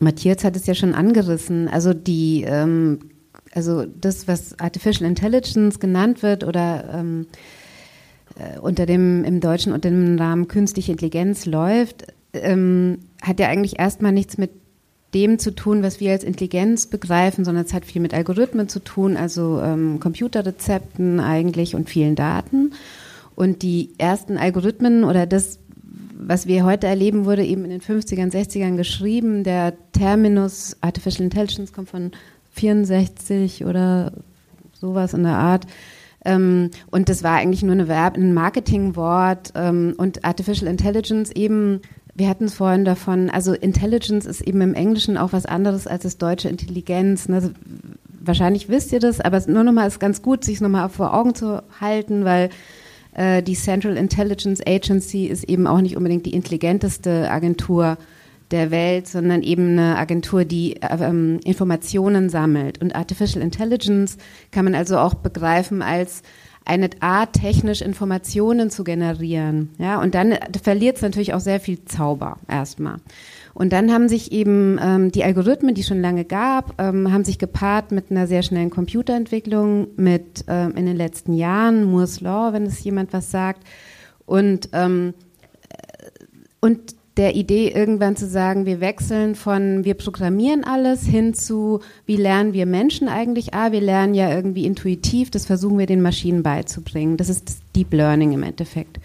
[0.00, 1.68] Matthias hat es ja schon angerissen.
[1.68, 3.00] Also die, ähm,
[3.54, 7.26] also das, was Artificial Intelligence genannt wird oder ähm,
[8.38, 13.78] äh, unter dem im Deutschen unter dem Namen künstliche Intelligenz läuft, ähm, hat ja eigentlich
[13.78, 14.50] erstmal nichts mit
[15.14, 18.80] dem zu tun, was wir als Intelligenz begreifen, sondern es hat viel mit Algorithmen zu
[18.80, 22.72] tun, also ähm, Computerrezepten eigentlich und vielen Daten.
[23.34, 25.60] Und die ersten Algorithmen oder das,
[26.18, 29.44] was wir heute erleben, wurde eben in den 50ern, 60ern geschrieben.
[29.44, 32.10] Der Terminus Artificial Intelligence kommt von
[32.58, 34.12] 64 oder
[34.72, 35.66] sowas in der Art.
[36.24, 41.80] Ähm, und das war eigentlich nur eine Verb, ein Marketingwort ähm, und Artificial Intelligence eben,
[42.14, 46.02] wir hatten es vorhin davon, also Intelligence ist eben im Englischen auch was anderes als
[46.02, 47.28] das deutsche Intelligenz.
[47.28, 47.36] Ne?
[47.36, 47.50] Also,
[48.20, 51.14] wahrscheinlich wisst ihr das, aber es nur nochmal ist ganz gut, sich es nochmal vor
[51.14, 52.50] Augen zu halten, weil
[53.14, 57.96] äh, die Central Intelligence Agency ist eben auch nicht unbedingt die intelligenteste Agentur
[58.50, 62.80] der Welt, sondern eben eine Agentur, die ähm, Informationen sammelt.
[62.80, 64.16] Und Artificial Intelligence
[64.50, 66.22] kann man also auch begreifen als
[66.68, 69.70] eine Art, technisch Informationen zu generieren.
[69.78, 72.96] Ja, und dann verliert es natürlich auch sehr viel Zauber erstmal.
[73.54, 77.38] Und dann haben sich eben ähm, die Algorithmen, die schon lange gab, ähm, haben sich
[77.38, 82.66] gepaart mit einer sehr schnellen Computerentwicklung, mit ähm, in den letzten Jahren Moore's Law, wenn
[82.66, 83.66] es jemand was sagt.
[84.26, 85.14] Und, ähm,
[86.60, 92.16] und der Idee, irgendwann zu sagen, wir wechseln von wir programmieren alles hin zu, wie
[92.16, 93.54] lernen wir Menschen eigentlich?
[93.54, 97.16] Ah, wir lernen ja irgendwie intuitiv, das versuchen wir den Maschinen beizubringen.
[97.16, 99.00] Das ist Deep Learning im Endeffekt.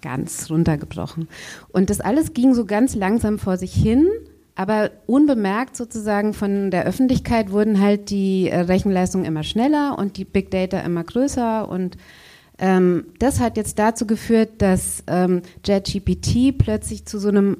[0.00, 1.28] Ganz runtergebrochen.
[1.72, 4.06] Und das alles ging so ganz langsam vor sich hin,
[4.54, 10.52] aber unbemerkt sozusagen von der Öffentlichkeit wurden halt die Rechenleistungen immer schneller und die Big
[10.52, 11.96] Data immer größer und
[12.58, 17.56] ähm, das hat jetzt dazu geführt, dass ähm, JetGPT plötzlich zu so einem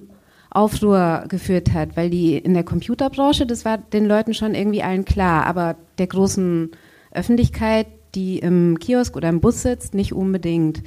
[0.50, 5.04] Aufruhr geführt hat, weil die in der Computerbranche, das war den Leuten schon irgendwie allen
[5.04, 6.70] klar, aber der großen
[7.12, 10.82] Öffentlichkeit, die im Kiosk oder im Bus sitzt, nicht unbedingt.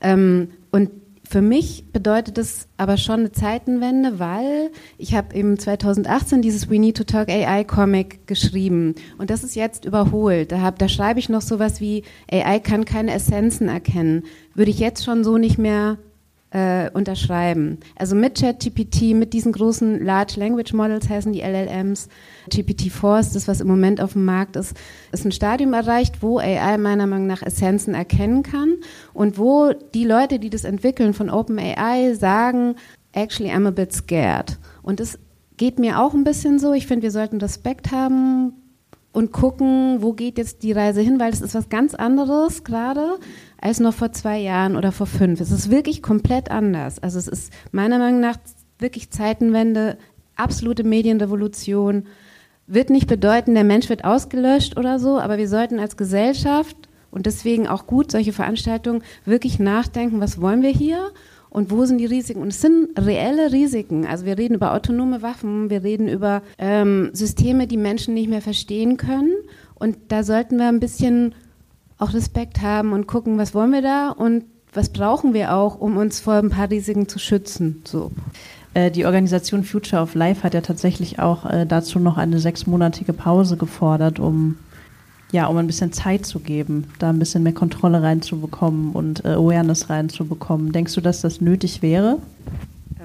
[0.00, 0.90] Ähm, und
[1.28, 6.78] für mich bedeutet das aber schon eine Zeitenwende, weil ich habe eben 2018 dieses We
[6.78, 10.52] Need to Talk AI Comic geschrieben und das ist jetzt überholt.
[10.52, 14.24] Da, hab, da schreibe ich noch sowas wie AI kann keine Essenzen erkennen.
[14.54, 15.98] Würde ich jetzt schon so nicht mehr
[16.50, 17.78] äh, unterschreiben.
[17.96, 22.08] Also mit ChatGPT, mit diesen großen Large Language Models heißen die LLMs,
[22.50, 24.76] GPT-4 ist das, was im Moment auf dem Markt ist,
[25.12, 28.76] ist ein Stadium erreicht, wo AI meiner Meinung nach Essenzen erkennen kann
[29.12, 32.76] und wo die Leute, die das entwickeln von OpenAI, sagen,
[33.12, 34.58] actually I'm a bit scared.
[34.82, 35.18] Und es
[35.58, 36.72] geht mir auch ein bisschen so.
[36.72, 38.54] Ich finde, wir sollten Respekt haben
[39.18, 43.18] und gucken, wo geht jetzt die Reise hin, weil es ist was ganz anderes gerade
[43.60, 45.40] als noch vor zwei Jahren oder vor fünf.
[45.40, 47.02] Es ist wirklich komplett anders.
[47.02, 48.36] Also es ist meiner Meinung nach
[48.78, 49.98] wirklich Zeitenwende,
[50.36, 52.06] absolute Medienrevolution.
[52.68, 56.76] Wird nicht bedeuten, der Mensch wird ausgelöscht oder so, aber wir sollten als Gesellschaft
[57.10, 61.10] und deswegen auch gut solche Veranstaltungen wirklich nachdenken, was wollen wir hier
[61.50, 62.42] und wo sind die Risiken?
[62.42, 64.06] Und es sind reelle Risiken.
[64.06, 68.42] Also wir reden über autonome Waffen, wir reden über ähm, Systeme, die Menschen nicht mehr
[68.42, 69.34] verstehen können.
[69.74, 71.34] Und da sollten wir ein bisschen
[71.98, 75.96] auch Respekt haben und gucken, was wollen wir da und was brauchen wir auch, um
[75.96, 77.82] uns vor ein paar Risiken zu schützen.
[77.84, 78.12] So.
[78.74, 83.12] Äh, die Organisation Future of Life hat ja tatsächlich auch äh, dazu noch eine sechsmonatige
[83.12, 84.56] Pause gefordert, um
[85.30, 89.28] ja, um ein bisschen Zeit zu geben, da ein bisschen mehr Kontrolle reinzubekommen und äh,
[89.28, 90.72] Awareness reinzubekommen.
[90.72, 92.18] Denkst du, dass das nötig wäre?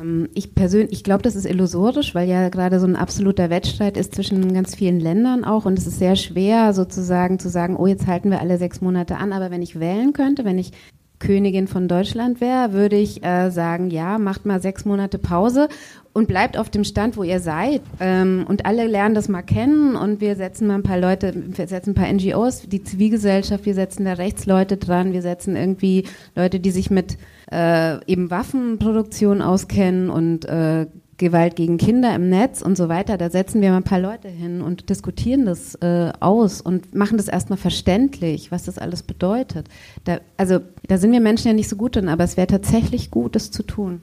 [0.03, 3.97] Ähm, ich persönlich, ich glaube, das ist illusorisch, weil ja gerade so ein absoluter Wettstreit
[3.97, 7.87] ist zwischen ganz vielen Ländern auch und es ist sehr schwer sozusagen zu sagen, oh,
[7.87, 10.71] jetzt halten wir alle sechs Monate an, aber wenn ich wählen könnte, wenn ich
[11.19, 15.69] Königin von Deutschland wäre, würde ich äh, sagen, ja, macht mal sechs Monate Pause
[16.13, 17.81] und bleibt auf dem Stand, wo ihr seid.
[17.99, 21.67] Ähm, und alle lernen das mal kennen und wir setzen mal ein paar Leute, wir
[21.67, 26.59] setzen ein paar NGOs, die Zivilgesellschaft, wir setzen da Rechtsleute dran, wir setzen irgendwie Leute,
[26.59, 27.17] die sich mit
[27.51, 30.85] äh, eben Waffenproduktion auskennen und äh,
[31.17, 34.27] Gewalt gegen Kinder im Netz und so weiter, da setzen wir mal ein paar Leute
[34.27, 39.67] hin und diskutieren das äh, aus und machen das erstmal verständlich, was das alles bedeutet.
[40.05, 43.11] Da, also da sind wir Menschen ja nicht so gut drin, aber es wäre tatsächlich
[43.11, 44.01] gut, das zu tun.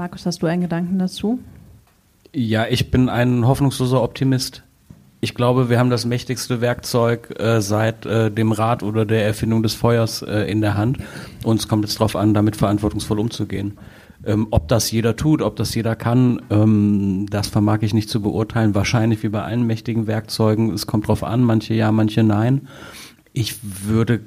[0.00, 1.40] Markus, hast du einen Gedanken dazu?
[2.32, 4.62] Ja, ich bin ein hoffnungsloser Optimist.
[5.20, 9.62] Ich glaube, wir haben das mächtigste Werkzeug äh, seit äh, dem Rad oder der Erfindung
[9.62, 11.00] des Feuers äh, in der Hand.
[11.44, 13.76] Uns kommt es darauf an, damit verantwortungsvoll umzugehen.
[14.24, 18.22] Ähm, ob das jeder tut, ob das jeder kann, ähm, das vermag ich nicht zu
[18.22, 18.74] beurteilen.
[18.74, 20.72] Wahrscheinlich wie bei allen mächtigen Werkzeugen.
[20.72, 22.68] Es kommt drauf an, manche ja, manche nein.
[23.34, 24.22] Ich würde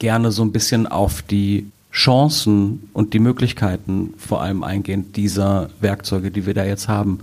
[0.00, 6.30] gerne so ein bisschen auf die Chancen und die Möglichkeiten vor allem eingehen dieser Werkzeuge,
[6.30, 7.18] die wir da jetzt haben.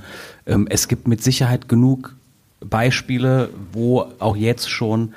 [0.46, 2.16] Ähm, es gibt mit Sicherheit genug
[2.60, 5.14] Beispiele, wo auch jetzt schon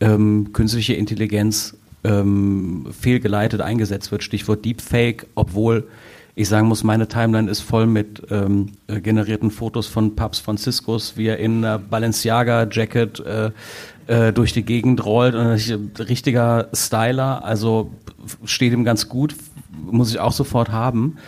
[0.00, 4.22] ähm, künstliche Intelligenz ähm, fehlgeleitet eingesetzt wird.
[4.22, 5.88] Stichwort Deepfake, obwohl
[6.34, 11.16] ich sagen muss, meine Timeline ist voll mit ähm, äh, generierten Fotos von Papst Franziskus,
[11.16, 13.50] wie er in einer Balenciaga-Jacket äh,
[14.06, 15.34] äh, durch die Gegend rollt.
[15.34, 15.58] Und
[15.98, 17.90] richtiger Styler, also
[18.44, 19.34] steht ihm ganz gut,
[19.90, 21.18] muss ich auch sofort haben.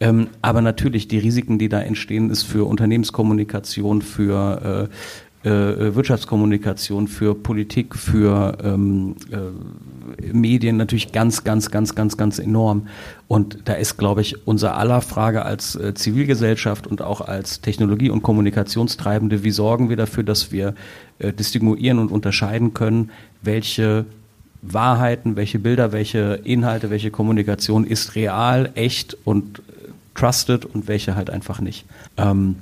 [0.00, 4.94] Ähm, aber natürlich, die Risiken, die da entstehen, ist für Unternehmenskommunikation, für äh,
[5.50, 12.88] Wirtschaftskommunikation, für Politik, für ähm, äh, Medien natürlich ganz, ganz, ganz, ganz, ganz enorm.
[13.28, 18.10] Und da ist, glaube ich, unser aller Frage als äh, Zivilgesellschaft und auch als Technologie-
[18.10, 20.74] und Kommunikationstreibende, wie sorgen wir dafür, dass wir
[21.18, 23.10] äh, distinguieren und unterscheiden können,
[23.42, 24.06] welche
[24.62, 29.60] Wahrheiten, welche Bilder, welche Inhalte, welche Kommunikation ist real, echt und
[30.14, 31.84] trusted und welche halt einfach nicht.
[32.16, 32.56] Ähm,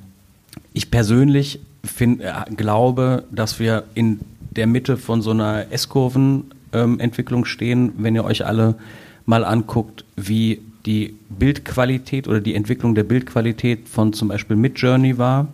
[0.72, 7.46] ich persönlich find, äh, glaube, dass wir in der Mitte von so einer S-Kurven-Entwicklung ähm,
[7.46, 8.74] stehen, wenn ihr euch alle
[9.24, 15.48] mal anguckt, wie die Bildqualität oder die Entwicklung der Bildqualität von zum Beispiel Midjourney war.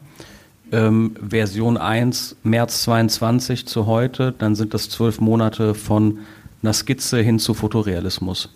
[0.72, 6.18] Ähm, Version 1 März 22 zu heute, dann sind das zwölf Monate von
[6.62, 8.50] einer Skizze hin zu Fotorealismus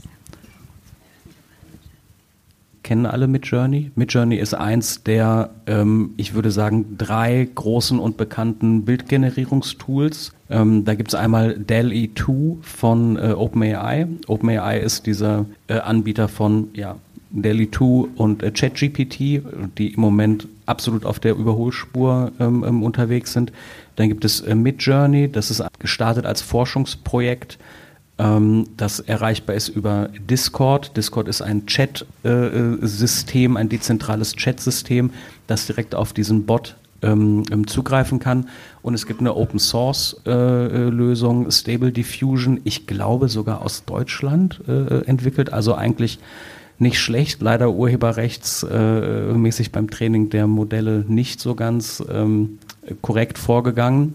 [2.93, 3.91] kennen alle Midjourney.
[3.95, 10.35] Midjourney ist eins der, ähm, ich würde sagen, drei großen und bekannten Bildgenerierungstools.
[10.51, 14.09] Ähm, da gibt es einmal DALL-E 2 von äh, OpenAI.
[14.27, 16.97] OpenAI ist dieser äh, Anbieter von ja,
[17.31, 19.41] DALL-E 2 und äh, ChatGPT,
[19.79, 23.53] die im Moment absolut auf der Überholspur ähm, ähm unterwegs sind.
[23.97, 27.59] Dann gibt es äh, Midjourney, das ist gestartet als Forschungsprojekt
[28.19, 30.97] ähm, das erreichbar ist über Discord.
[30.97, 35.11] Discord ist ein Chat-System, ein dezentrales Chat-System,
[35.47, 38.49] das direkt auf diesen Bot ähm, ähm, zugreifen kann.
[38.81, 44.61] Und es gibt eine Open Source äh, äh, Stable Diffusion, ich glaube sogar aus Deutschland
[44.69, 46.21] äh, entwickelt, also eigentlich
[46.79, 52.03] nicht schlecht, leider urheberrechtsmäßig beim Training der Modelle nicht so ganz
[53.03, 54.15] korrekt vorgegangen.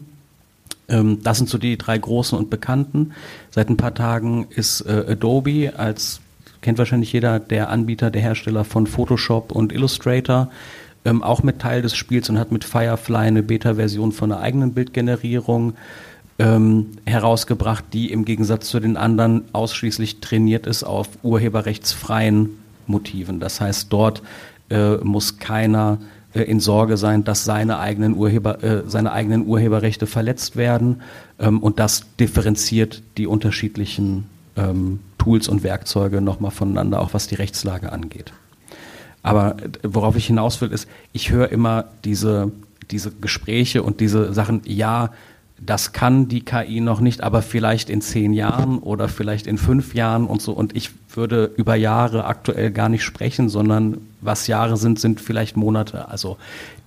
[0.90, 3.14] Ähm, das sind so die drei großen und bekannten.
[3.52, 6.22] Seit ein paar Tagen ist äh, Adobe als
[6.62, 10.50] kennt wahrscheinlich jeder der Anbieter, der Hersteller von Photoshop und Illustrator
[11.06, 14.74] ähm, auch mit Teil des Spiels und hat mit Firefly eine Beta-Version von einer eigenen
[14.74, 15.74] Bildgenerierung
[16.40, 22.50] ähm, herausgebracht, die im Gegensatz zu den anderen ausschließlich trainiert ist auf urheberrechtsfreien
[22.86, 23.40] Motiven.
[23.40, 24.22] Das heißt, dort
[24.70, 26.00] äh, muss keiner
[26.44, 31.02] in Sorge sein, dass seine eigenen, Urheber, äh, seine eigenen Urheberrechte verletzt werden.
[31.40, 37.36] Ähm, und das differenziert die unterschiedlichen ähm, Tools und Werkzeuge nochmal voneinander, auch was die
[37.36, 38.34] Rechtslage angeht.
[39.24, 42.52] Aber äh, worauf ich hinaus will, ist, ich höre immer diese,
[42.92, 45.12] diese Gespräche und diese Sachen, ja,
[45.60, 49.96] das kann die KI noch nicht, aber vielleicht in zehn Jahren oder vielleicht in fünf
[49.96, 50.54] Jahren und so.
[50.54, 55.58] Und ich würde über Jahre aktuell gar nicht sprechen, sondern was Jahre sind, sind vielleicht
[55.58, 56.10] Monate.
[56.10, 56.38] Also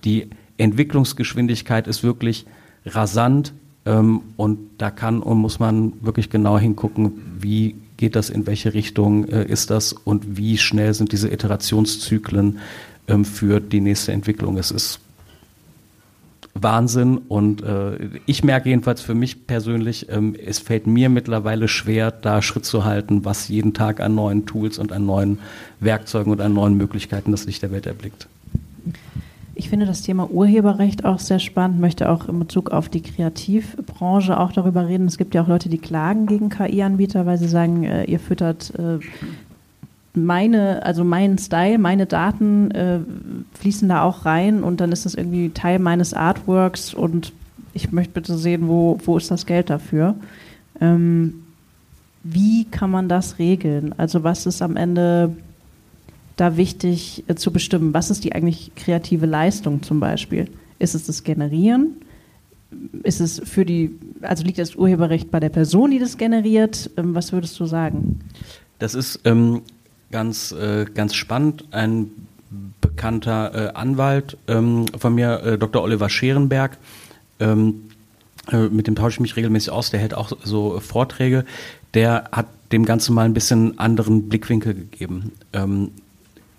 [0.05, 2.45] die Entwicklungsgeschwindigkeit ist wirklich
[2.85, 3.53] rasant
[3.85, 8.73] ähm, und da kann und muss man wirklich genau hingucken, wie geht das, in welche
[8.73, 12.59] Richtung äh, ist das und wie schnell sind diese Iterationszyklen
[13.07, 14.57] ähm, für die nächste Entwicklung.
[14.57, 14.99] Es ist
[16.53, 17.17] Wahnsinn.
[17.17, 22.41] Und äh, ich merke jedenfalls für mich persönlich, ähm, es fällt mir mittlerweile schwer, da
[22.41, 25.39] Schritt zu halten, was jeden Tag an neuen Tools und an neuen
[25.79, 28.27] Werkzeugen und an neuen Möglichkeiten das Licht der Welt erblickt.
[29.53, 34.39] Ich finde das Thema Urheberrecht auch sehr spannend, möchte auch in Bezug auf die Kreativbranche
[34.39, 35.05] auch darüber reden.
[35.05, 38.73] Es gibt ja auch Leute, die klagen gegen KI-Anbieter, weil sie sagen, äh, ihr füttert
[38.79, 38.99] äh,
[40.13, 42.99] meine, also mein Style, meine Daten äh,
[43.53, 47.33] fließen da auch rein und dann ist das irgendwie Teil meines Artworks und
[47.73, 50.15] ich möchte bitte sehen, wo, wo ist das Geld dafür.
[50.79, 51.43] Ähm,
[52.23, 53.95] wie kann man das regeln?
[53.97, 55.35] Also was ist am Ende
[56.35, 57.93] da wichtig äh, zu bestimmen?
[57.93, 60.47] Was ist die eigentlich kreative Leistung zum Beispiel?
[60.79, 61.95] Ist es das Generieren?
[63.03, 66.89] Ist es für die, also liegt das Urheberrecht bei der Person, die das generiert?
[66.97, 68.19] Ähm, was würdest du sagen?
[68.79, 69.61] Das ist ähm,
[70.11, 71.65] ganz, äh, ganz spannend.
[71.71, 72.11] Ein
[72.81, 75.81] bekannter äh, Anwalt ähm, von mir, äh, Dr.
[75.81, 76.77] Oliver Scherenberg,
[77.39, 77.89] ähm,
[78.51, 81.45] äh, mit dem tausche ich mich regelmäßig aus, der hält auch so Vorträge,
[81.93, 85.31] der hat dem Ganzen mal ein bisschen anderen Blickwinkel gegeben.
[85.53, 85.91] Ähm,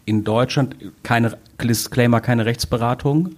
[0.04, 3.36] in Deutschland keine Disclaimer, keine Rechtsberatung.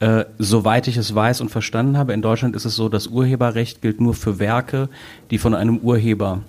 [0.00, 3.82] Äh, soweit ich es weiß und verstanden habe, in Deutschland ist es so, das Urheberrecht
[3.82, 4.88] gilt nur für Werke,
[5.30, 6.40] die von einem Urheber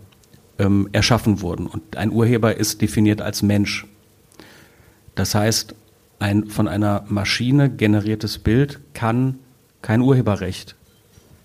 [0.59, 1.67] ähm, erschaffen wurden.
[1.67, 3.85] Und ein Urheber ist definiert als Mensch.
[5.15, 5.75] Das heißt,
[6.19, 9.39] ein von einer Maschine generiertes Bild kann
[9.81, 10.75] kein Urheberrecht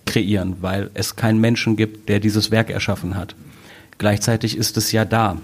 [0.06, 3.34] kreieren, weil es keinen Menschen gibt, der dieses Werk erschaffen hat.
[3.98, 5.38] Gleichzeitig ist es ja da.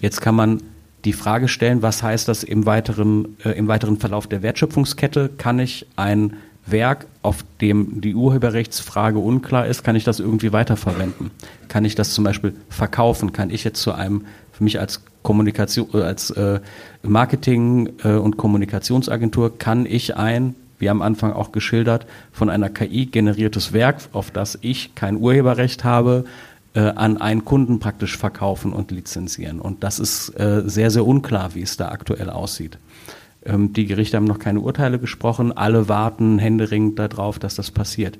[0.00, 0.62] Jetzt kann man
[1.04, 5.30] die Frage stellen, was heißt das im weiteren, äh, im weiteren Verlauf der Wertschöpfungskette?
[5.36, 6.34] Kann ich ein
[6.70, 11.30] Werk, auf dem die Urheberrechtsfrage unklar ist, kann ich das irgendwie weiterverwenden?
[11.68, 13.32] Kann ich das zum Beispiel verkaufen?
[13.32, 16.60] Kann ich jetzt zu einem, für mich als Kommunikation, äh, als äh,
[17.02, 23.06] Marketing- äh, und Kommunikationsagentur, kann ich ein, wie am Anfang auch geschildert, von einer KI
[23.06, 26.24] generiertes Werk, auf das ich kein Urheberrecht habe,
[26.74, 29.60] äh, an einen Kunden praktisch verkaufen und lizenzieren.
[29.60, 32.78] Und das ist äh, sehr, sehr unklar, wie es da aktuell aussieht.
[33.48, 35.56] Ähm, die Gerichte haben noch keine Urteile gesprochen.
[35.56, 38.18] Alle warten händeringend darauf, dass das passiert.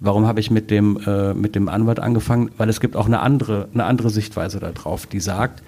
[0.00, 2.50] Warum habe ich mit dem, äh, mit dem Anwalt angefangen?
[2.58, 5.62] Weil es gibt auch eine andere, eine andere Sichtweise darauf, die sagt,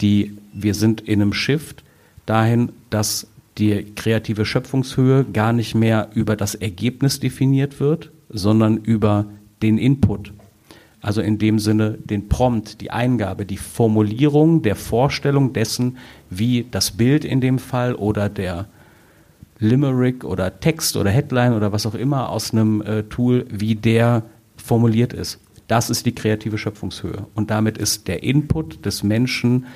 [0.00, 1.82] die, wir sind in einem Shift
[2.26, 3.26] dahin, dass
[3.58, 9.26] die kreative Schöpfungshöhe gar nicht mehr über das Ergebnis definiert wird, sondern über
[9.62, 10.32] den Input.
[11.02, 15.96] Also in dem Sinne den Prompt, die Eingabe, die Formulierung der Vorstellung dessen,
[16.28, 18.66] wie das Bild in dem Fall oder der
[19.58, 24.24] Limerick oder Text oder Headline oder was auch immer aus einem äh, Tool, wie der
[24.56, 25.38] formuliert ist.
[25.68, 27.26] Das ist die kreative Schöpfungshöhe.
[27.34, 29.66] Und damit ist der Input des Menschen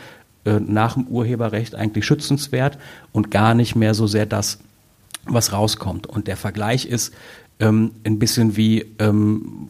[0.44, 2.78] äh, nach dem Urheberrecht eigentlich schützenswert
[3.12, 4.58] und gar nicht mehr so sehr das,
[5.26, 6.06] was rauskommt.
[6.06, 7.14] Und der Vergleich ist
[7.60, 9.68] ähm, ein bisschen wie ähm,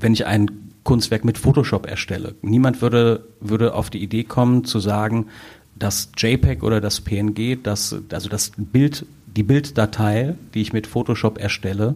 [0.00, 0.50] wenn ich ein
[0.84, 2.34] Kunstwerk mit Photoshop erstelle.
[2.42, 5.26] Niemand würde, würde auf die Idee kommen zu sagen,
[5.76, 11.38] das JPEG oder das PNG, das, also das Bild, die Bilddatei, die ich mit Photoshop
[11.38, 11.94] erstelle,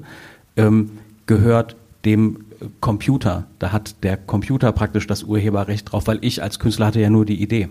[0.57, 0.91] ähm,
[1.27, 2.45] gehört dem
[2.81, 3.47] Computer.
[3.59, 7.25] Da hat der Computer praktisch das Urheberrecht drauf, weil ich als Künstler hatte ja nur
[7.25, 7.69] die Idee.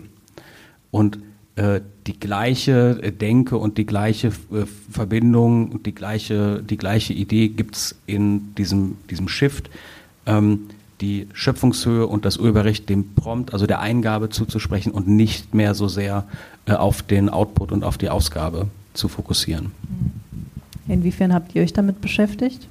[0.90, 1.18] Und
[1.54, 7.48] äh, die gleiche Denke und die gleiche äh, Verbindung und die gleiche, die gleiche Idee
[7.48, 9.70] gibt's in diesem, diesem Shift
[10.26, 10.66] ähm,
[11.00, 15.88] die Schöpfungshöhe und das Urheberrecht dem Prompt, also der Eingabe zuzusprechen und nicht mehr so
[15.88, 16.24] sehr
[16.66, 19.72] äh, auf den Output und auf die Ausgabe zu fokussieren.
[20.88, 22.68] Inwiefern habt ihr euch damit beschäftigt?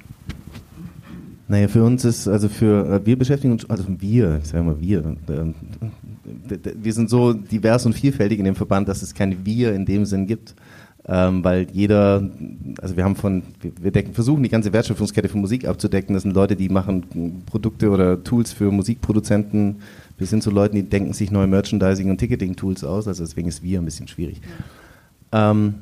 [1.48, 4.80] Naja, für uns ist, also für, äh, wir beschäftigen uns, also wir, ich sage mal
[4.80, 9.74] wir, äh, wir sind so divers und vielfältig in dem Verband, dass es kein Wir
[9.74, 10.54] in dem Sinn gibt
[11.08, 12.22] ähm, weil jeder,
[12.80, 16.14] also wir haben von, wir decken, versuchen die ganze Wertschöpfungskette für Musik abzudecken.
[16.14, 19.76] Das sind Leute, die machen Produkte oder Tools für Musikproduzenten.
[20.16, 23.08] Wir sind so Leute, die denken sich neue Merchandising- und Ticketing-Tools aus.
[23.08, 24.40] Also deswegen ist wir ein bisschen schwierig.
[25.32, 25.74] Ähm,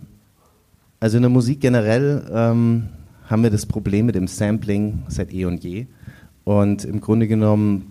[1.00, 2.85] also in der Musik generell ähm,
[3.26, 5.87] haben wir das Problem mit dem Sampling seit eh und je.
[6.44, 7.89] Und im Grunde genommen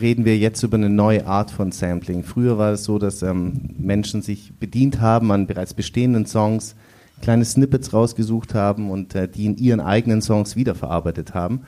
[0.00, 2.22] reden wir jetzt über eine neue Art von Sampling.
[2.22, 6.76] Früher war es so, dass ähm, Menschen sich bedient haben an bereits bestehenden Songs,
[7.20, 11.62] kleine Snippets rausgesucht haben und äh, die in ihren eigenen Songs wiederverarbeitet haben.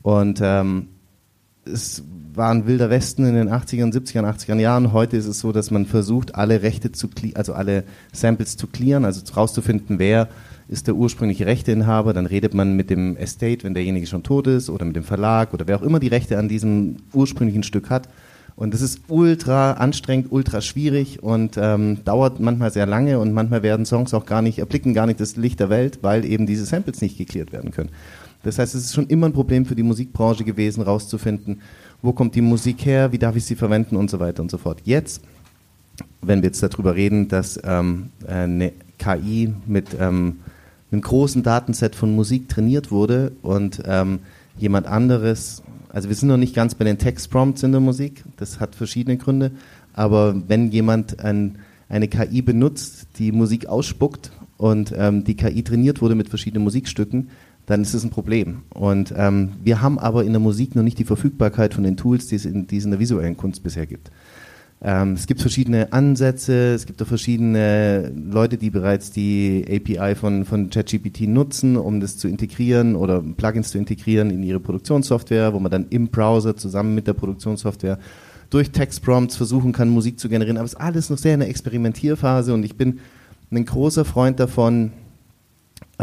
[0.00, 0.88] Und ähm,
[1.64, 2.02] es
[2.34, 4.92] war ein wilder Westen in den 80ern, 70ern, 80ern Jahren.
[4.92, 9.04] Heute ist es so, dass man versucht, alle Rechte zu, also alle Samples zu clearen,
[9.04, 10.28] also rauszufinden, wer
[10.72, 14.70] ist der ursprüngliche Rechteinhaber, dann redet man mit dem Estate, wenn derjenige schon tot ist,
[14.70, 18.08] oder mit dem Verlag oder wer auch immer die Rechte an diesem ursprünglichen Stück hat.
[18.56, 23.62] Und das ist ultra anstrengend, ultra schwierig und ähm, dauert manchmal sehr lange und manchmal
[23.62, 26.64] werden Songs auch gar nicht, erblicken gar nicht das Licht der Welt, weil eben diese
[26.64, 27.90] Samples nicht geklärt werden können.
[28.42, 31.60] Das heißt, es ist schon immer ein Problem für die Musikbranche gewesen, rauszufinden,
[32.00, 34.58] wo kommt die Musik her, wie darf ich sie verwenden und so weiter und so
[34.58, 34.80] fort.
[34.84, 35.22] Jetzt,
[36.22, 40.36] wenn wir jetzt darüber reden, dass ähm, eine KI mit ähm,
[40.92, 44.20] einem großen Datenset von Musik trainiert wurde und ähm,
[44.58, 48.60] jemand anderes, also wir sind noch nicht ganz bei den Textprompts in der Musik, das
[48.60, 49.52] hat verschiedene Gründe,
[49.94, 56.02] aber wenn jemand ein, eine KI benutzt, die Musik ausspuckt und ähm, die KI trainiert
[56.02, 57.28] wurde mit verschiedenen Musikstücken,
[57.66, 58.62] dann ist es ein Problem.
[58.70, 62.26] Und ähm, wir haben aber in der Musik noch nicht die Verfügbarkeit von den Tools,
[62.26, 64.10] die es in, die es in der visuellen Kunst bisher gibt.
[64.84, 70.44] Ähm, es gibt verschiedene Ansätze, es gibt auch verschiedene Leute, die bereits die API von,
[70.44, 75.60] von ChatGPT nutzen, um das zu integrieren oder Plugins zu integrieren in ihre Produktionssoftware, wo
[75.60, 77.98] man dann im Browser zusammen mit der Produktionssoftware
[78.50, 80.56] durch Textprompts versuchen kann, Musik zu generieren.
[80.56, 82.98] Aber es ist alles noch sehr in der Experimentierphase und ich bin
[83.52, 84.92] ein großer Freund davon,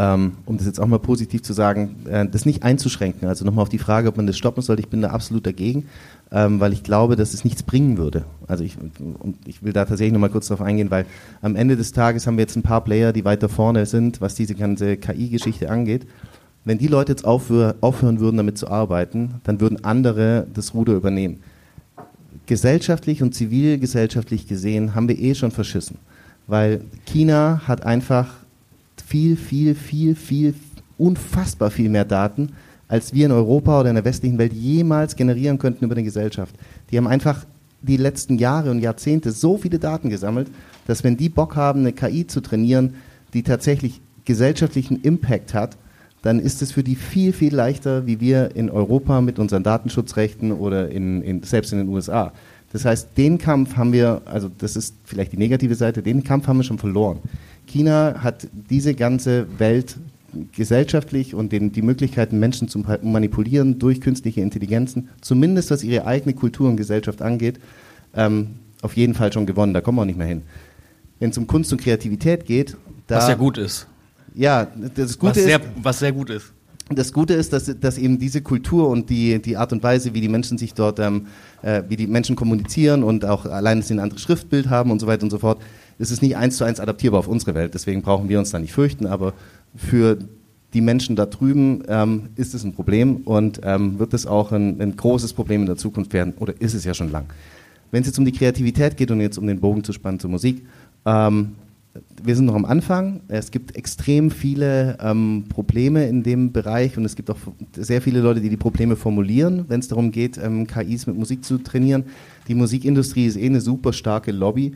[0.00, 3.28] ähm, um das jetzt auch mal positiv zu sagen, äh, das nicht einzuschränken.
[3.28, 4.80] Also nochmal auf die Frage, ob man das stoppen sollte.
[4.80, 5.88] Ich bin da absolut dagegen,
[6.32, 8.24] ähm, weil ich glaube, dass es nichts bringen würde.
[8.46, 11.04] Also ich, und ich will da tatsächlich nochmal kurz darauf eingehen, weil
[11.42, 14.34] am Ende des Tages haben wir jetzt ein paar Player, die weiter vorne sind, was
[14.34, 16.06] diese ganze KI-Geschichte angeht.
[16.64, 20.94] Wenn die Leute jetzt aufhör, aufhören würden, damit zu arbeiten, dann würden andere das Ruder
[20.94, 21.40] übernehmen.
[22.46, 25.98] Gesellschaftlich und zivilgesellschaftlich gesehen haben wir eh schon verschissen,
[26.46, 28.39] weil China hat einfach
[29.10, 30.54] viel, viel, viel, viel,
[30.96, 32.50] unfassbar viel mehr Daten,
[32.86, 36.54] als wir in Europa oder in der westlichen Welt jemals generieren könnten über eine Gesellschaft.
[36.90, 37.44] Die haben einfach
[37.82, 40.48] die letzten Jahre und Jahrzehnte so viele Daten gesammelt,
[40.86, 42.94] dass wenn die Bock haben, eine KI zu trainieren,
[43.34, 45.76] die tatsächlich gesellschaftlichen Impact hat,
[46.22, 50.52] dann ist es für die viel, viel leichter, wie wir in Europa mit unseren Datenschutzrechten
[50.52, 52.32] oder in, in, selbst in den USA.
[52.72, 56.46] Das heißt, den Kampf haben wir, also das ist vielleicht die negative Seite, den Kampf
[56.46, 57.18] haben wir schon verloren.
[57.70, 59.96] China hat diese ganze Welt
[60.52, 66.34] gesellschaftlich und den, die Möglichkeiten, Menschen zu manipulieren durch künstliche Intelligenzen, zumindest was ihre eigene
[66.34, 67.60] Kultur und Gesellschaft angeht,
[68.14, 68.50] ähm,
[68.82, 69.74] auf jeden Fall schon gewonnen.
[69.74, 70.42] Da kommen wir auch nicht mehr hin.
[71.18, 73.86] Wenn es um Kunst und Kreativität geht, da, was ja gut ist.
[74.34, 76.52] Ja, das Gute was sehr, ist, was sehr gut ist.
[76.92, 80.20] Das Gute ist, dass, dass eben diese Kultur und die, die Art und Weise, wie
[80.20, 81.26] die Menschen sich dort, ähm,
[81.62, 84.98] äh, wie die Menschen kommunizieren und auch allein, dass sie ein anderes Schriftbild haben und
[84.98, 85.60] so weiter und so fort,
[86.00, 88.58] es ist nicht eins zu eins adaptierbar auf unsere Welt, deswegen brauchen wir uns da
[88.58, 89.34] nicht fürchten, aber
[89.76, 90.18] für
[90.72, 94.80] die Menschen da drüben ähm, ist es ein Problem und ähm, wird es auch ein,
[94.80, 97.26] ein, großes Problem in der Zukunft werden, oder ist es ja schon lang.
[97.90, 100.30] Wenn es jetzt um die Kreativität geht und jetzt um den Bogen zu spannen zur
[100.30, 100.64] Musik,
[101.04, 101.52] ähm,
[102.22, 103.20] wir sind noch am Anfang.
[103.26, 107.38] Es gibt extrem viele ähm, Probleme in dem Bereich und es gibt auch
[107.74, 111.44] sehr viele Leute, die die Probleme formulieren, wenn es darum geht, ähm, KIs mit Musik
[111.44, 112.04] zu trainieren.
[112.46, 114.72] Die Musikindustrie ist eh eine super starke Lobby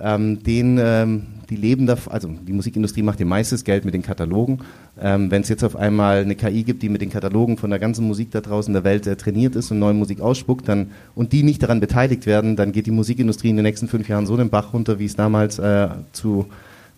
[0.00, 4.02] ähm, den, ähm, die leben da, also die Musikindustrie macht ihr meistes Geld mit den
[4.02, 4.58] Katalogen.
[5.00, 7.78] Ähm, Wenn es jetzt auf einmal eine KI gibt, die mit den Katalogen von der
[7.78, 11.32] ganzen Musik da draußen der Welt äh, trainiert ist und neue Musik ausspuckt, dann und
[11.32, 14.36] die nicht daran beteiligt werden, dann geht die Musikindustrie in den nächsten fünf Jahren so
[14.36, 16.46] den Bach runter, wie es damals äh, zu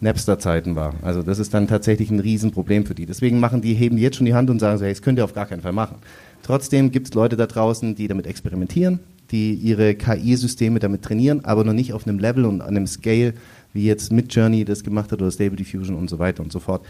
[0.01, 0.95] Napster-Zeiten war.
[1.03, 3.07] Also das ist dann tatsächlich ein Riesenproblem für die.
[3.07, 5.19] Deswegen machen die, heben die jetzt schon die Hand und sagen so, hey, das könnt
[5.19, 5.97] ihr auf gar keinen Fall machen.
[6.43, 11.65] Trotzdem gibt es Leute da draußen, die damit experimentieren, die ihre KI-Systeme damit trainieren, aber
[11.65, 13.35] noch nicht auf einem Level und einem Scale,
[13.73, 16.85] wie jetzt Midjourney das gemacht hat oder Stable Diffusion und so weiter und so fort.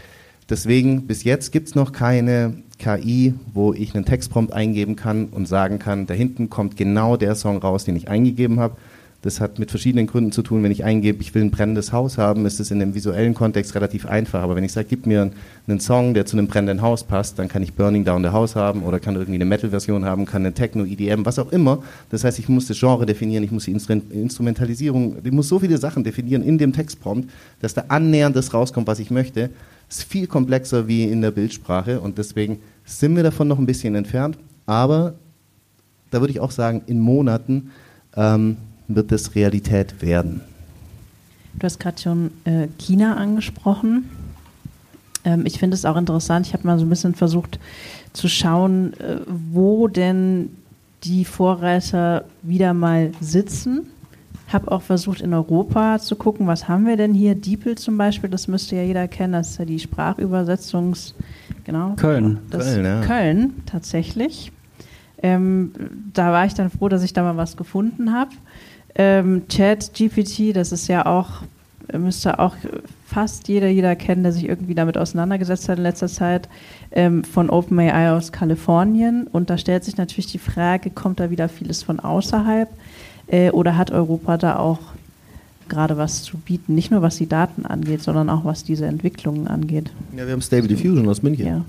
[0.49, 5.47] Deswegen, bis jetzt gibt es noch keine KI, wo ich einen Textprompt eingeben kann und
[5.47, 8.75] sagen kann, da hinten kommt genau der Song raus, den ich eingegeben habe.
[9.23, 10.63] Das hat mit verschiedenen Gründen zu tun.
[10.63, 13.75] Wenn ich eingebe, ich will ein brennendes Haus haben, ist es in dem visuellen Kontext
[13.75, 14.41] relativ einfach.
[14.41, 15.29] Aber wenn ich sage, gib mir
[15.67, 18.55] einen Song, der zu einem brennenden Haus passt, dann kann ich Burning Down the House
[18.55, 21.83] haben oder kann irgendwie eine Metal-Version haben, kann eine Techno, EDM, was auch immer.
[22.09, 25.77] Das heißt, ich muss das Genre definieren, ich muss die Instrumentalisierung, ich muss so viele
[25.77, 29.51] Sachen definieren in dem Textprompt, dass da annähernd das rauskommt, was ich möchte.
[29.87, 33.67] Das ist viel komplexer wie in der Bildsprache und deswegen sind wir davon noch ein
[33.67, 34.39] bisschen entfernt.
[34.65, 35.13] Aber
[36.09, 37.69] da würde ich auch sagen, in Monaten
[38.15, 38.57] ähm,
[38.95, 40.41] wird es Realität werden?
[41.53, 44.09] Du hast gerade schon äh, China angesprochen.
[45.23, 46.47] Ähm, ich finde es auch interessant.
[46.47, 47.59] Ich habe mal so ein bisschen versucht
[48.13, 50.49] zu schauen, äh, wo denn
[51.03, 53.87] die Vorreiter wieder mal sitzen.
[54.47, 57.35] Habe auch versucht in Europa zu gucken, was haben wir denn hier?
[57.35, 61.15] DeepL zum Beispiel, das müsste ja jeder kennen, das ist ja die Sprachübersetzungs...
[61.63, 61.93] Genau.
[61.95, 62.39] Köln.
[62.49, 63.01] Köln, ja.
[63.01, 64.51] Köln, tatsächlich.
[65.21, 65.71] Ähm,
[66.11, 68.31] da war ich dann froh, dass ich da mal was gefunden habe.
[68.95, 71.43] Ähm, Chat GPT, das ist ja auch,
[71.97, 72.55] müsste auch
[73.05, 76.47] fast jeder, jeder kennen, der sich irgendwie damit auseinandergesetzt hat in letzter Zeit,
[76.91, 79.27] ähm, von OpenAI aus Kalifornien.
[79.31, 82.69] Und da stellt sich natürlich die Frage, kommt da wieder vieles von außerhalb
[83.27, 84.79] äh, oder hat Europa da auch
[85.67, 89.47] gerade was zu bieten, nicht nur was die Daten angeht, sondern auch was diese Entwicklungen
[89.47, 89.89] angeht.
[90.15, 91.47] Ja, wir haben Stable Diffusion aus München.
[91.47, 91.65] Ja.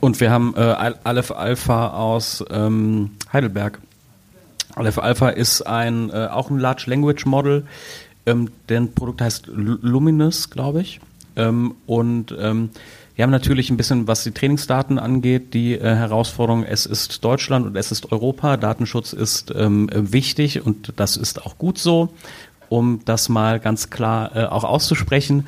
[0.00, 0.60] Und wir haben äh,
[1.04, 3.80] Aleph Alpha aus ähm, Heidelberg.
[4.76, 7.64] Aleph Alpha ist ein, äh, auch ein Large Language Model.
[8.26, 11.00] Ähm, deren Produkt heißt Luminous, glaube ich.
[11.34, 12.70] Ähm, und ähm,
[13.14, 17.64] wir haben natürlich ein bisschen, was die Trainingsdaten angeht, die äh, Herausforderung, es ist Deutschland
[17.66, 18.58] und es ist Europa.
[18.58, 22.10] Datenschutz ist ähm, wichtig und das ist auch gut so,
[22.68, 25.46] um das mal ganz klar äh, auch auszusprechen.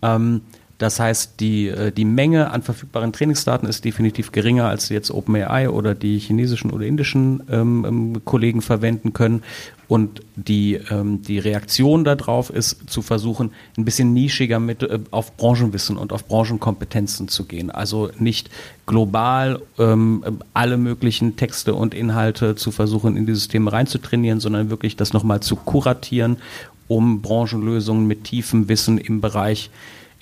[0.00, 0.40] Ähm,
[0.78, 5.70] das heißt, die, äh, die Menge an verfügbaren Trainingsdaten ist definitiv geringer, als jetzt OpenAI
[5.70, 9.42] oder die chinesischen oder indischen ähm, ähm, Kollegen verwenden können.
[9.86, 15.36] Und die, ähm, die Reaktion darauf ist, zu versuchen, ein bisschen nischiger mit äh, auf
[15.36, 17.70] Branchenwissen und auf Branchenkompetenzen zu gehen.
[17.70, 18.50] Also nicht
[18.86, 24.96] global ähm, alle möglichen Texte und Inhalte zu versuchen, in die Systeme reinzutrainieren, sondern wirklich
[24.96, 26.38] das nochmal zu kuratieren,
[26.88, 29.70] um Branchenlösungen mit tiefem Wissen im Bereich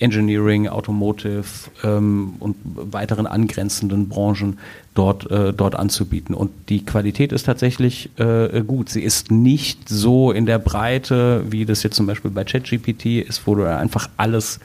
[0.01, 1.45] Engineering, Automotive
[1.83, 4.57] ähm, und weiteren angrenzenden Branchen
[4.93, 6.35] dort, äh, dort anzubieten.
[6.35, 8.89] Und die Qualität ist tatsächlich äh, gut.
[8.89, 13.45] Sie ist nicht so in der Breite, wie das jetzt zum Beispiel bei ChatGPT ist,
[13.45, 14.59] wo du einfach alles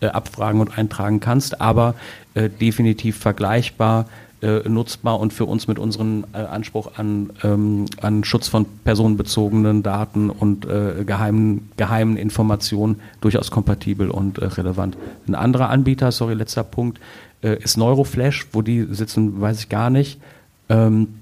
[0.00, 1.94] äh, abfragen und eintragen kannst, aber
[2.34, 4.06] äh, definitiv vergleichbar
[4.42, 9.82] äh, nutzbar und für uns mit unserem äh, Anspruch an, ähm, an Schutz von personenbezogenen
[9.82, 14.98] Daten und äh, geheimen, geheimen Informationen durchaus kompatibel und äh, relevant.
[15.26, 17.00] Ein anderer Anbieter, sorry, letzter Punkt,
[17.42, 20.20] äh, ist Neuroflash, wo die sitzen, weiß ich gar nicht.
[20.68, 21.14] Ähm,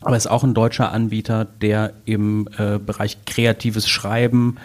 [0.00, 2.48] aber ist auch ein deutscher Anbieter, der im
[2.86, 4.56] Bereich kreatives Schreiben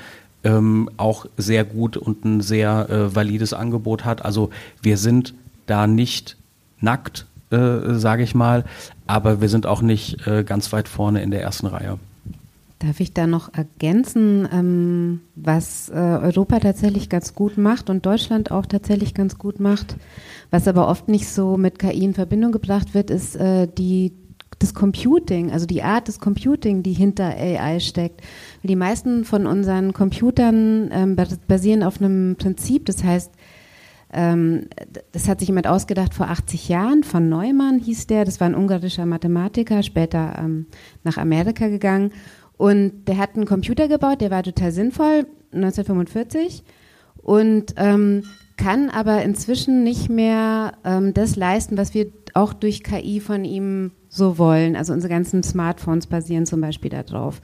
[0.46, 4.24] ähm, auch sehr gut und ein sehr valides Angebot hat.
[4.24, 4.52] Also
[4.82, 5.34] wir sind
[5.66, 6.38] da nicht
[6.80, 8.66] nackt, äh, sage ich mal.
[9.08, 12.00] Aber wir sind auch nicht äh, ganz weit vorne in der ersten Reihe.
[12.80, 18.52] Darf ich da noch ergänzen, ähm, was äh, Europa tatsächlich ganz gut macht und Deutschland
[18.52, 19.96] auch tatsächlich ganz gut macht,
[20.52, 24.12] was aber oft nicht so mit KI in Verbindung gebracht wird, ist äh, die
[24.60, 28.22] das Computing, also die Art des Computing, die hinter AI steckt.
[28.64, 31.18] Die meisten von unseren Computern ähm,
[31.48, 33.32] basieren auf einem Prinzip, das heißt
[34.16, 34.68] ähm,
[35.12, 38.56] das hat sich jemand ausgedacht vor 80 Jahren, von Neumann hieß der, das war ein
[38.56, 40.68] ungarischer Mathematiker, später ähm,
[41.04, 42.12] nach Amerika gegangen.
[42.58, 46.64] Und der hat einen Computer gebaut, der war total sinnvoll, 1945.
[47.18, 48.24] Und ähm,
[48.58, 53.92] kann aber inzwischen nicht mehr ähm, das leisten, was wir auch durch KI von ihm
[54.08, 54.76] so wollen.
[54.76, 57.42] Also unsere ganzen Smartphones basieren zum Beispiel darauf.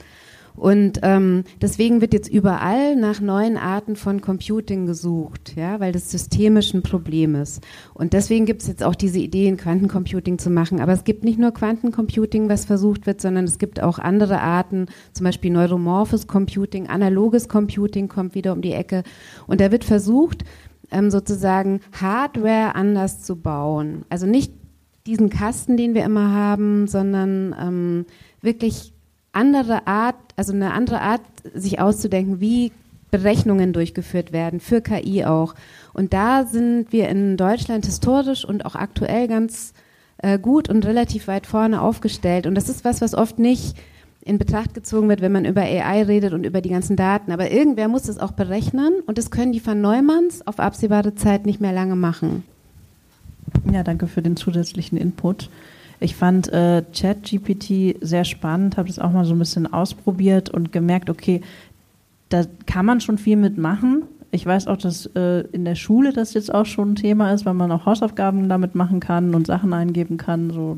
[0.56, 6.12] Und ähm, deswegen wird jetzt überall nach neuen Arten von Computing gesucht, ja, weil das
[6.12, 7.64] systemisch ein Problem ist.
[7.93, 10.80] Und deswegen gibt es jetzt auch diese Ideen, Quantencomputing zu machen.
[10.80, 14.88] Aber es gibt nicht nur Quantencomputing, was versucht wird, sondern es gibt auch andere Arten,
[15.14, 19.04] zum Beispiel neuromorphes Computing, analoges Computing kommt wieder um die Ecke.
[19.47, 20.43] Und da wird versucht,
[20.91, 24.06] ähm, sozusagen Hardware anders zu bauen.
[24.10, 24.54] Also nicht
[25.08, 28.06] diesen Kasten, den wir immer haben, sondern ähm,
[28.41, 28.93] wirklich
[29.34, 31.21] andere Art, also eine andere Art,
[31.53, 32.71] sich auszudenken, wie
[33.11, 35.53] Berechnungen durchgeführt werden, für KI auch.
[35.93, 39.73] Und da sind wir in Deutschland historisch und auch aktuell ganz
[40.17, 42.47] äh, gut und relativ weit vorne aufgestellt.
[42.47, 43.75] Und das ist was, was oft nicht
[44.23, 47.32] in Betracht gezogen wird, wenn man über AI redet und über die ganzen Daten.
[47.32, 51.45] Aber irgendwer muss das auch berechnen und das können die von Neumanns auf absehbare Zeit
[51.45, 52.43] nicht mehr lange machen.
[53.71, 55.49] Ja, danke für den zusätzlichen Input.
[56.02, 60.72] Ich fand äh, ChatGPT sehr spannend, habe das auch mal so ein bisschen ausprobiert und
[60.72, 61.41] gemerkt, okay,
[62.30, 64.04] da kann man schon viel mitmachen.
[64.32, 67.45] Ich weiß auch, dass äh, in der Schule das jetzt auch schon ein Thema ist,
[67.45, 70.49] weil man auch Hausaufgaben damit machen kann und Sachen eingeben kann.
[70.49, 70.78] So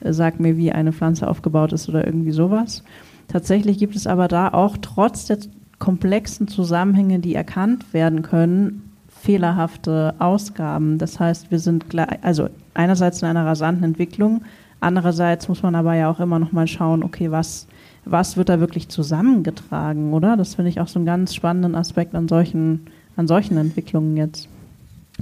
[0.00, 2.82] äh, sag mir, wie eine Pflanze aufgebaut ist oder irgendwie sowas.
[3.28, 5.38] Tatsächlich gibt es aber da auch trotz der
[5.78, 8.90] komplexen Zusammenhänge, die erkannt werden können,
[9.26, 10.98] fehlerhafte Ausgaben.
[10.98, 11.84] Das heißt, wir sind
[12.22, 14.42] also einerseits in einer rasanten Entwicklung,
[14.78, 17.66] andererseits muss man aber ja auch immer noch mal schauen, okay, was,
[18.04, 20.36] was wird da wirklich zusammengetragen, oder?
[20.36, 24.48] Das finde ich auch so einen ganz spannenden Aspekt an solchen, an solchen Entwicklungen jetzt.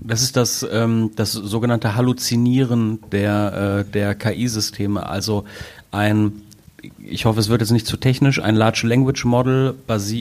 [0.02, 5.07] Das ist das, ähm, das sogenannte Halluzinieren der, äh, der KI-Systeme.
[5.07, 5.44] Also
[5.92, 6.32] ein
[6.99, 8.41] ich hoffe, es wird jetzt nicht zu technisch.
[8.41, 9.74] Ein Large Language Model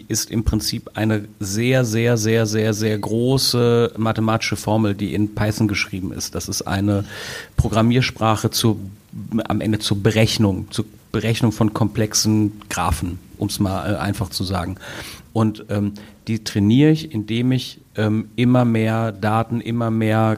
[0.07, 5.67] ist im Prinzip eine sehr, sehr, sehr, sehr, sehr große mathematische Formel, die in Python
[5.67, 6.35] geschrieben ist.
[6.35, 7.05] Das ist eine
[7.57, 8.77] Programmiersprache zur,
[9.47, 14.43] am Ende zur Berechnung, zur Berechnung von komplexen Graphen, um es mal äh, einfach zu
[14.43, 14.77] sagen.
[15.31, 15.93] Und ähm,
[16.27, 20.37] die trainiere ich, indem ich ähm, immer mehr Daten, immer mehr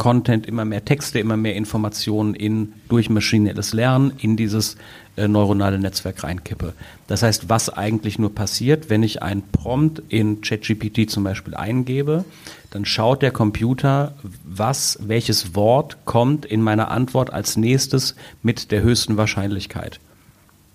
[0.00, 4.76] Content, immer mehr Texte, immer mehr Informationen in durch maschinelles Lernen in dieses
[5.16, 6.72] äh, neuronale Netzwerk reinkippe.
[7.06, 12.24] Das heißt, was eigentlich nur passiert, wenn ich ein Prompt in ChatGPT zum Beispiel eingebe,
[12.70, 18.82] dann schaut der Computer, was, welches Wort kommt in meiner Antwort als nächstes mit der
[18.82, 20.00] höchsten Wahrscheinlichkeit.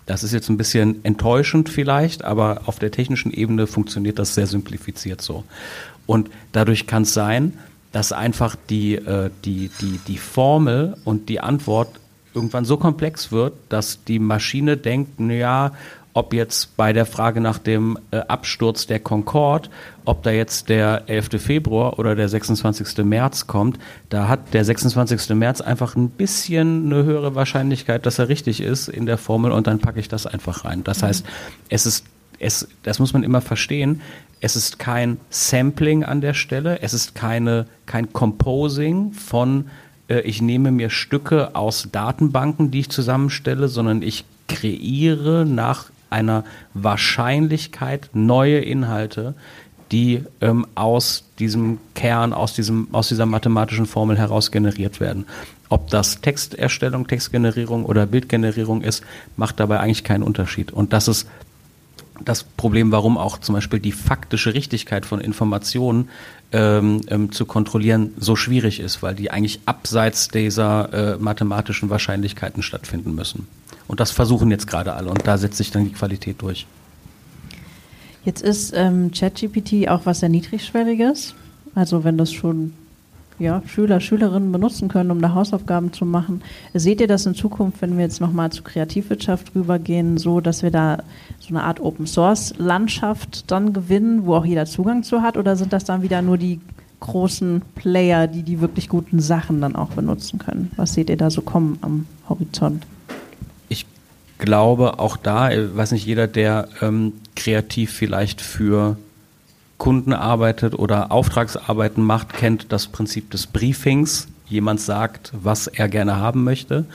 [0.06, 4.46] Das ist jetzt ein bisschen enttäuschend vielleicht, aber auf der technischen Ebene funktioniert das sehr
[4.46, 5.42] simplifiziert so.
[6.06, 7.54] Und dadurch kann es sein,
[7.92, 11.88] dass einfach die, äh, die, die, die Formel und die Antwort
[12.34, 15.72] irgendwann so komplex wird, dass die Maschine denkt, naja,
[16.16, 19.68] ob jetzt bei der Frage nach dem äh, Absturz der Concorde,
[20.06, 21.42] ob da jetzt der 11.
[21.42, 23.04] Februar oder der 26.
[23.04, 23.78] März kommt,
[24.08, 25.34] da hat der 26.
[25.36, 29.66] März einfach ein bisschen eine höhere Wahrscheinlichkeit, dass er richtig ist in der Formel und
[29.66, 30.84] dann packe ich das einfach rein.
[30.84, 31.26] Das heißt,
[31.68, 32.04] es ist
[32.38, 34.02] es, das muss man immer verstehen,
[34.40, 39.66] es ist kein Sampling an der Stelle, es ist keine, kein Composing von,
[40.08, 46.44] äh, ich nehme mir Stücke aus Datenbanken, die ich zusammenstelle, sondern ich kreiere nach einer
[46.74, 49.34] Wahrscheinlichkeit neue Inhalte,
[49.92, 55.26] die ähm, aus diesem Kern, aus, diesem, aus dieser mathematischen Formel heraus generiert werden.
[55.68, 59.02] Ob das Texterstellung, Textgenerierung oder Bildgenerierung ist,
[59.36, 60.72] macht dabei eigentlich keinen Unterschied.
[60.72, 61.28] Und das ist
[62.24, 66.08] das Problem, warum auch zum Beispiel die faktische Richtigkeit von Informationen
[66.52, 72.62] ähm, ähm, zu kontrollieren so schwierig ist, weil die eigentlich abseits dieser äh, mathematischen Wahrscheinlichkeiten
[72.62, 73.48] stattfinden müssen.
[73.88, 76.66] Und das versuchen jetzt gerade alle und da setzt sich dann die Qualität durch.
[78.24, 81.34] Jetzt ist ähm, ChatGPT auch was sehr Niedrigschwelliges.
[81.74, 82.72] Also wenn das schon
[83.38, 86.42] ja, Schüler, Schülerinnen benutzen können, um da Hausaufgaben zu machen.
[86.74, 90.70] Seht ihr das in Zukunft, wenn wir jetzt nochmal zur Kreativwirtschaft rübergehen, so, dass wir
[90.70, 91.02] da
[91.38, 95.36] so eine Art Open-Source-Landschaft dann gewinnen, wo auch jeder Zugang zu hat?
[95.36, 96.60] Oder sind das dann wieder nur die
[97.00, 100.70] großen Player, die die wirklich guten Sachen dann auch benutzen können?
[100.76, 102.86] Was seht ihr da so kommen am Horizont?
[103.68, 103.86] Ich
[104.38, 108.96] glaube, auch da, äh, weiß nicht, jeder, der ähm, kreativ vielleicht für
[109.78, 114.28] Kunden arbeitet oder Auftragsarbeiten macht, kennt das Prinzip des Briefings.
[114.48, 116.86] Jemand sagt, was er gerne haben möchte.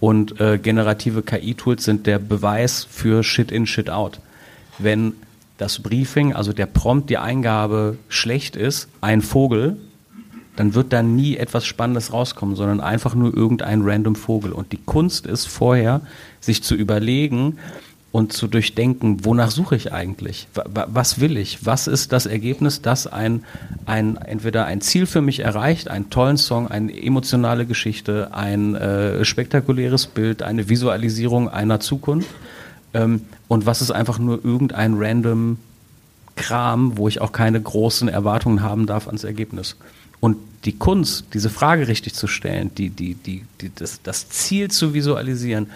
[0.00, 4.20] Und äh, generative KI-Tools sind der Beweis für Shit in, Shit out.
[4.78, 5.14] Wenn
[5.58, 9.76] das Briefing, also der Prompt, die Eingabe schlecht ist, ein Vogel,
[10.56, 14.52] dann wird da nie etwas Spannendes rauskommen, sondern einfach nur irgendein random Vogel.
[14.52, 16.00] Und die Kunst ist vorher,
[16.40, 17.58] sich zu überlegen,
[18.14, 20.46] und zu durchdenken, wonach suche ich eigentlich?
[20.54, 21.66] Was will ich?
[21.66, 23.42] Was ist das Ergebnis, das ein,
[23.86, 29.24] ein entweder ein Ziel für mich erreicht, einen tollen Song, eine emotionale Geschichte, ein äh,
[29.24, 32.28] spektakuläres Bild, eine Visualisierung einer Zukunft?
[32.94, 35.58] Ähm, und was ist einfach nur irgendein random
[36.36, 39.74] Kram, wo ich auch keine großen Erwartungen haben darf ans Ergebnis?
[40.20, 40.36] Und
[40.66, 44.94] die Kunst, diese Frage richtig zu stellen, die, die, die, die, das, das Ziel zu
[44.94, 45.66] visualisieren,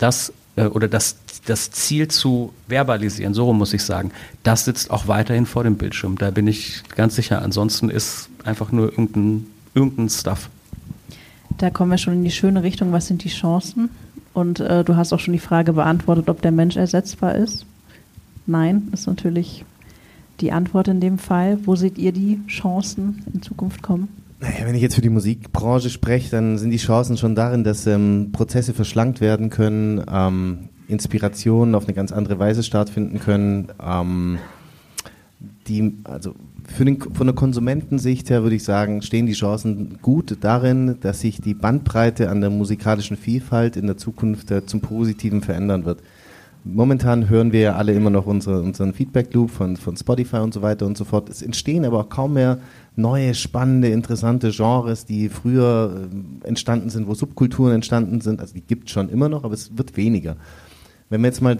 [0.00, 4.10] das oder das, das Ziel zu verbalisieren, so muss ich sagen,
[4.42, 6.16] das sitzt auch weiterhin vor dem Bildschirm.
[6.16, 7.42] Da bin ich ganz sicher.
[7.42, 10.48] Ansonsten ist einfach nur irgendein, irgendein Stuff.
[11.58, 12.92] Da kommen wir schon in die schöne Richtung.
[12.92, 13.90] Was sind die Chancen?
[14.34, 17.64] Und äh, du hast auch schon die Frage beantwortet, ob der Mensch ersetzbar ist.
[18.46, 19.64] Nein, ist natürlich
[20.40, 21.58] die Antwort in dem Fall.
[21.64, 24.08] Wo seht ihr die Chancen in Zukunft kommen?
[24.38, 27.86] Naja, wenn ich jetzt für die Musikbranche spreche, dann sind die Chancen schon darin, dass
[27.86, 33.68] ähm, Prozesse verschlankt werden können, ähm, Inspirationen auf eine ganz andere Weise stattfinden können.
[33.82, 34.38] Ähm,
[35.68, 36.34] die, also
[36.78, 41.40] den, von der Konsumentensicht her würde ich sagen, stehen die Chancen gut darin, dass sich
[41.40, 46.02] die Bandbreite an der musikalischen Vielfalt in der Zukunft äh, zum Positiven verändern wird.
[46.68, 50.62] Momentan hören wir ja alle immer noch unsere, unseren Feedback-Loop von, von Spotify und so
[50.62, 51.28] weiter und so fort.
[51.28, 52.58] Es entstehen aber auch kaum mehr
[52.96, 56.08] neue, spannende, interessante Genres, die früher
[56.42, 58.40] äh, entstanden sind, wo Subkulturen entstanden sind.
[58.40, 60.36] Also die gibt es schon immer noch, aber es wird weniger.
[61.08, 61.58] Wenn wir jetzt mal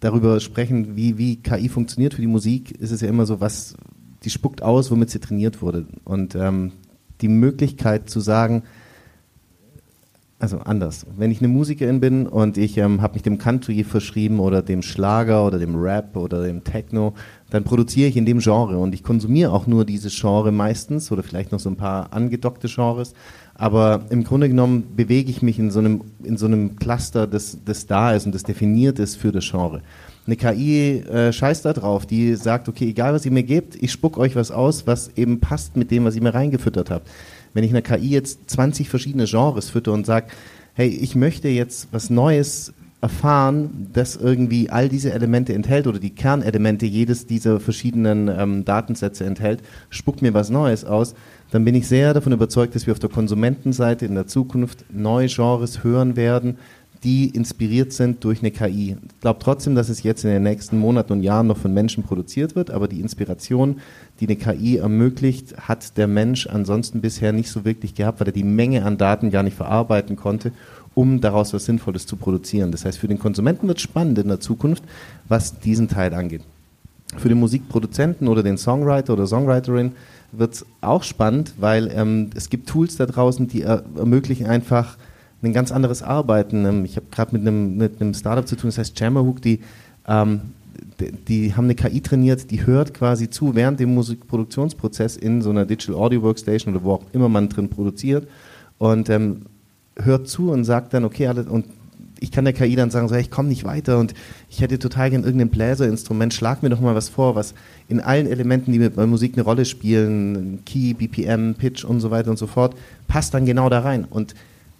[0.00, 3.74] darüber sprechen, wie, wie KI funktioniert für die Musik, ist es ja immer so, was
[4.24, 5.86] die spuckt aus, womit sie trainiert wurde.
[6.04, 6.72] Und ähm,
[7.20, 8.62] die Möglichkeit zu sagen,
[10.42, 11.06] also anders.
[11.16, 14.82] Wenn ich eine Musikerin bin und ich ähm, habe mich dem Country verschrieben oder dem
[14.82, 17.14] Schlager oder dem Rap oder dem Techno,
[17.50, 21.22] dann produziere ich in dem Genre und ich konsumiere auch nur dieses Genre meistens oder
[21.22, 23.14] vielleicht noch so ein paar angedockte Genres.
[23.54, 27.58] Aber im Grunde genommen bewege ich mich in so einem, in so einem Cluster, das,
[27.64, 29.80] das da ist und das definiert ist für das Genre.
[30.26, 33.92] Eine KI äh, scheißt da drauf, die sagt, okay, egal was ihr mir gebt, ich
[33.92, 37.08] spuck euch was aus, was eben passt mit dem, was ihr mir reingefüttert habt.
[37.54, 40.26] Wenn ich einer KI jetzt 20 verschiedene Genres fütter und sage,
[40.74, 42.72] hey, ich möchte jetzt was Neues
[43.02, 49.24] erfahren, das irgendwie all diese Elemente enthält oder die Kernelemente jedes dieser verschiedenen ähm, Datensätze
[49.24, 51.14] enthält, spuckt mir was Neues aus,
[51.50, 55.26] dann bin ich sehr davon überzeugt, dass wir auf der Konsumentenseite in der Zukunft neue
[55.26, 56.58] Genres hören werden,
[57.04, 58.96] die inspiriert sind durch eine KI.
[59.02, 62.04] Ich glaube trotzdem, dass es jetzt in den nächsten Monaten und Jahren noch von Menschen
[62.04, 63.80] produziert wird, aber die Inspiration,
[64.20, 68.32] die eine KI ermöglicht, hat der Mensch ansonsten bisher nicht so wirklich gehabt, weil er
[68.32, 70.52] die Menge an Daten gar nicht verarbeiten konnte,
[70.94, 72.70] um daraus was Sinnvolles zu produzieren.
[72.70, 74.84] Das heißt, für den Konsumenten wird es spannend in der Zukunft,
[75.28, 76.42] was diesen Teil angeht.
[77.16, 79.92] Für den Musikproduzenten oder den Songwriter oder Songwriterin
[80.30, 84.96] wird es auch spannend, weil ähm, es gibt Tools da draußen, die er ermöglichen einfach
[85.42, 86.64] ein ganz anderes Arbeiten.
[86.64, 89.60] Ähm, ich habe gerade mit einem, mit einem Startup zu tun, das heißt Jammerhook, die,
[90.06, 90.40] ähm,
[91.00, 95.50] die, die, haben eine KI trainiert, die hört quasi zu während dem Musikproduktionsprozess in so
[95.50, 98.26] einer Digital Audio Workstation oder wo auch immer man drin produziert
[98.78, 99.42] und ähm,
[99.96, 101.66] hört zu und sagt dann, okay, und
[102.22, 104.14] ich kann der KI dann sagen, so, ich komme nicht weiter und
[104.48, 107.52] ich hätte total gern irgendein Bläserinstrument, schlag mir doch mal was vor, was
[107.88, 112.12] in allen Elementen, die mit bei Musik eine Rolle spielen, Key, BPM, Pitch und so
[112.12, 112.76] weiter und so fort,
[113.08, 114.04] passt dann genau da rein.
[114.08, 114.34] Und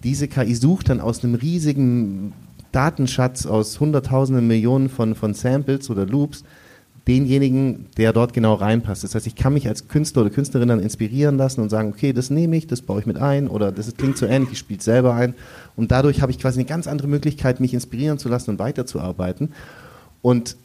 [0.05, 2.33] diese KI sucht dann aus einem riesigen
[2.73, 6.45] Datenschatz aus hunderttausenden Millionen von, von Samples oder Loops
[7.07, 9.03] denjenigen, der dort genau reinpasst.
[9.03, 12.13] Das heißt, ich kann mich als Künstler oder Künstlerin dann inspirieren lassen und sagen, okay,
[12.13, 14.79] das nehme ich, das baue ich mit ein oder das klingt so ähnlich, ich spiele
[14.79, 15.35] es selber ein.
[15.75, 19.51] Und dadurch habe ich quasi eine ganz andere Möglichkeit, mich inspirieren zu lassen und weiterzuarbeiten.
[20.23, 20.57] Und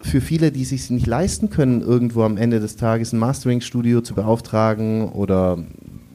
[0.00, 4.14] für viele, die sich nicht leisten können, irgendwo am Ende des Tages ein Mastering-Studio zu
[4.14, 5.58] beauftragen oder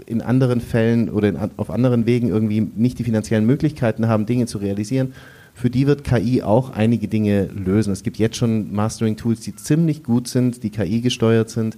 [0.07, 4.47] in anderen Fällen oder in, auf anderen Wegen irgendwie nicht die finanziellen Möglichkeiten haben, Dinge
[4.47, 5.13] zu realisieren,
[5.53, 7.91] für die wird KI auch einige Dinge lösen.
[7.91, 11.77] Es gibt jetzt schon Mastering-Tools, die ziemlich gut sind, die KI gesteuert sind,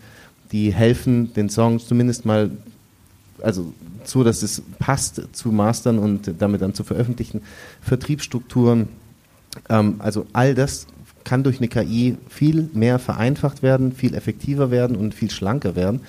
[0.52, 2.52] die helfen, den Song zumindest mal,
[3.42, 3.74] also
[4.04, 7.42] so, dass es passt zu mastern und damit dann zu veröffentlichen.
[7.82, 8.90] Vertriebsstrukturen,
[9.70, 10.88] ähm, also all das
[11.24, 16.02] kann durch eine KI viel mehr vereinfacht werden, viel effektiver werden und viel schlanker werden.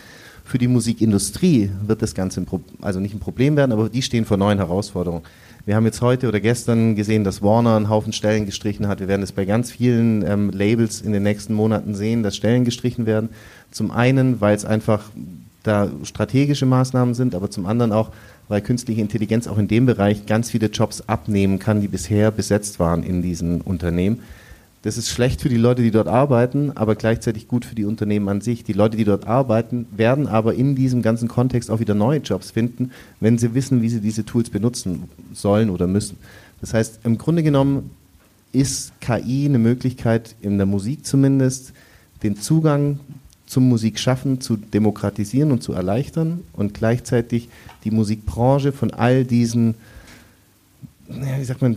[0.50, 2.46] Für die Musikindustrie wird das Ganze ein
[2.80, 5.22] also nicht ein Problem werden, aber die stehen vor neuen Herausforderungen.
[5.64, 8.98] Wir haben jetzt heute oder gestern gesehen, dass Warner einen Haufen Stellen gestrichen hat.
[8.98, 12.64] Wir werden es bei ganz vielen ähm, Labels in den nächsten Monaten sehen, dass Stellen
[12.64, 13.28] gestrichen werden.
[13.70, 15.04] Zum einen, weil es einfach
[15.62, 18.10] da strategische Maßnahmen sind, aber zum anderen auch,
[18.48, 22.80] weil künstliche Intelligenz auch in dem Bereich ganz viele Jobs abnehmen kann, die bisher besetzt
[22.80, 24.18] waren in diesen Unternehmen.
[24.82, 28.28] Das ist schlecht für die Leute, die dort arbeiten, aber gleichzeitig gut für die Unternehmen
[28.30, 28.64] an sich.
[28.64, 32.50] Die Leute, die dort arbeiten, werden aber in diesem ganzen Kontext auch wieder neue Jobs
[32.50, 35.04] finden, wenn sie wissen, wie sie diese Tools benutzen
[35.34, 36.16] sollen oder müssen.
[36.62, 37.90] Das heißt, im Grunde genommen
[38.52, 41.72] ist KI eine Möglichkeit, in der Musik zumindest,
[42.22, 43.00] den Zugang
[43.46, 47.48] zum Musikschaffen zu demokratisieren und zu erleichtern und gleichzeitig
[47.84, 49.74] die Musikbranche von all diesen,
[51.08, 51.76] wie sagt man,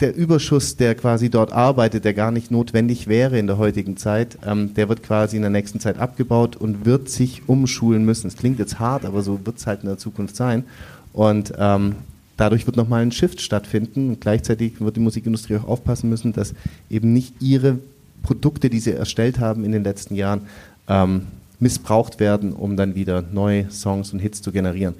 [0.00, 4.38] der Überschuss, der quasi dort arbeitet, der gar nicht notwendig wäre in der heutigen Zeit,
[4.44, 8.26] ähm, der wird quasi in der nächsten Zeit abgebaut und wird sich umschulen müssen.
[8.26, 10.64] Es klingt jetzt hart, aber so wird es halt in der Zukunft sein.
[11.12, 11.96] Und ähm,
[12.36, 14.10] dadurch wird nochmal ein Shift stattfinden.
[14.10, 16.54] Und gleichzeitig wird die Musikindustrie auch aufpassen müssen, dass
[16.90, 17.78] eben nicht ihre
[18.22, 20.42] Produkte, die sie erstellt haben in den letzten Jahren,
[20.88, 21.22] ähm,
[21.58, 24.94] missbraucht werden, um dann wieder neue Songs und Hits zu generieren.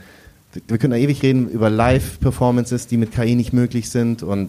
[0.69, 4.49] Wir können da ewig reden über Live-Performances, die mit KI nicht möglich sind und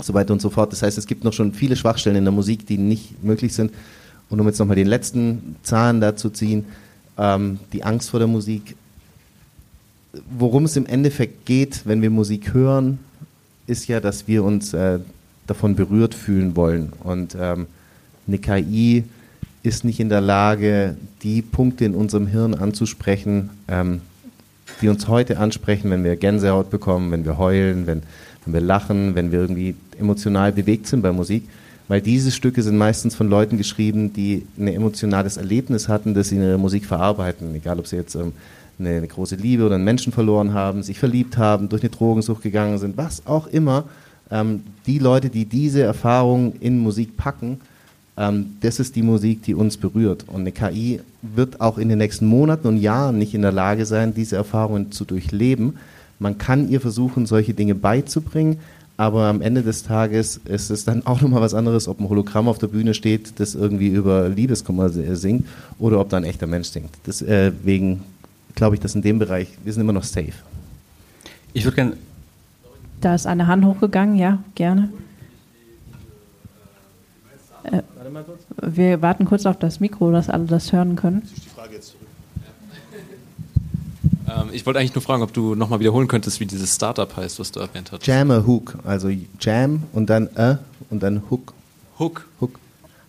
[0.00, 0.72] so weiter und so fort.
[0.72, 3.72] Das heißt, es gibt noch schon viele Schwachstellen in der Musik, die nicht möglich sind.
[4.30, 6.64] Und um jetzt nochmal den letzten Zahn dazu ziehen,
[7.18, 8.76] ähm, die Angst vor der Musik.
[10.38, 12.98] Worum es im Endeffekt geht, wenn wir Musik hören,
[13.66, 14.98] ist ja, dass wir uns äh,
[15.46, 16.92] davon berührt fühlen wollen.
[17.02, 17.66] Und ähm,
[18.26, 19.04] eine KI
[19.62, 24.00] ist nicht in der Lage, die Punkte in unserem Hirn anzusprechen, ähm,
[24.80, 28.02] die uns heute ansprechen, wenn wir Gänsehaut bekommen, wenn wir heulen, wenn
[28.44, 31.48] wenn wir lachen, wenn wir irgendwie emotional bewegt sind bei Musik.
[31.88, 36.36] Weil diese Stücke sind meistens von Leuten geschrieben, die ein emotionales Erlebnis hatten, das sie
[36.36, 37.54] in ihrer Musik verarbeiten.
[37.54, 38.32] Egal, ob sie jetzt ähm,
[38.78, 42.42] eine, eine, große Liebe oder einen Menschen verloren haben, sich verliebt haben, durch eine Drogensucht
[42.42, 43.84] gegangen sind, was auch immer.
[44.30, 47.60] Ähm, die Leute, die diese Erfahrung in Musik packen,
[48.16, 50.24] ähm, das ist die Musik, die uns berührt.
[50.28, 53.86] Und eine KI wird auch in den nächsten Monaten und Jahren nicht in der Lage
[53.86, 55.74] sein, diese Erfahrungen zu durchleben
[56.22, 58.58] man kann ihr versuchen, solche Dinge beizubringen,
[58.96, 62.46] aber am Ende des Tages ist es dann auch nochmal was anderes, ob ein Hologramm
[62.46, 65.46] auf der Bühne steht, das irgendwie über Liebeskummer singt
[65.78, 66.90] oder ob da ein echter Mensch singt.
[67.06, 67.98] Deswegen äh,
[68.54, 70.32] glaube ich, dass in dem Bereich, wir sind immer noch safe.
[71.52, 71.96] Ich würde gerne.
[73.00, 74.90] Da ist eine Hand hochgegangen, ja, gerne.
[77.64, 77.82] Äh,
[78.62, 81.22] wir warten kurz auf das Mikro, dass alle das hören können.
[81.34, 81.96] Ich die Frage jetzt
[84.28, 87.38] ähm, ich wollte eigentlich nur fragen, ob du nochmal wiederholen könntest, wie dieses Startup heißt,
[87.38, 88.06] was du erwähnt hast.
[88.06, 89.10] Jammer Hook, also
[89.40, 90.56] Jam und dann äh
[90.90, 91.54] und dann Hook.
[91.98, 92.26] Hook?
[92.40, 92.58] Hook.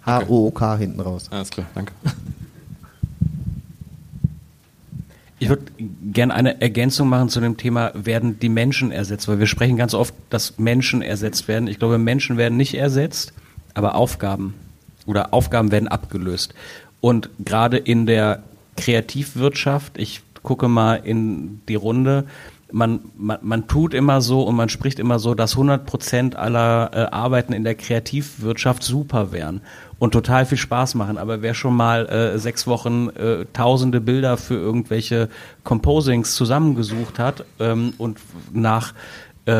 [0.05, 1.27] H-O-O-K hinten raus.
[1.31, 1.93] Alles klar, danke.
[5.39, 5.63] Ich würde
[6.01, 9.27] gerne eine Ergänzung machen zu dem Thema, werden die Menschen ersetzt?
[9.27, 11.67] Weil wir sprechen ganz oft, dass Menschen ersetzt werden.
[11.67, 13.33] Ich glaube, Menschen werden nicht ersetzt,
[13.73, 14.53] aber Aufgaben
[15.05, 16.53] oder Aufgaben werden abgelöst.
[17.01, 18.43] Und gerade in der
[18.77, 22.25] Kreativwirtschaft, ich gucke mal in die Runde.
[22.71, 26.89] Man, man, man tut immer so und man spricht immer so, dass 100 Prozent aller
[26.93, 29.61] äh, Arbeiten in der Kreativwirtschaft super wären
[29.99, 31.17] und total viel Spaß machen.
[31.17, 35.29] Aber wer schon mal äh, sechs Wochen äh, tausende Bilder für irgendwelche
[35.63, 38.17] Composings zusammengesucht hat ähm, und
[38.51, 38.93] nach
[39.45, 39.51] äh,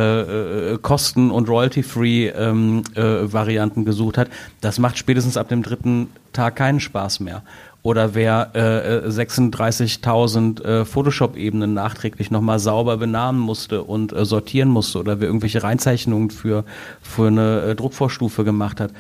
[0.72, 4.30] äh Kosten- und Royalty-Free ähm, äh, Varianten gesucht hat,
[4.62, 7.44] das macht spätestens ab dem dritten Tag keinen Spaß mehr.
[7.84, 15.00] Oder wer äh, 36.000 äh, Photoshop-Ebenen nachträglich nochmal sauber benamen musste und äh, sortieren musste
[15.00, 16.64] oder wer irgendwelche Reinzeichnungen für,
[17.02, 18.92] für eine äh, Druckvorstufe gemacht hat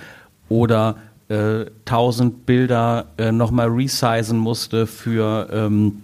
[0.49, 0.97] oder
[1.29, 6.03] äh, 1000 Bilder äh, nochmal resizen musste für ähm,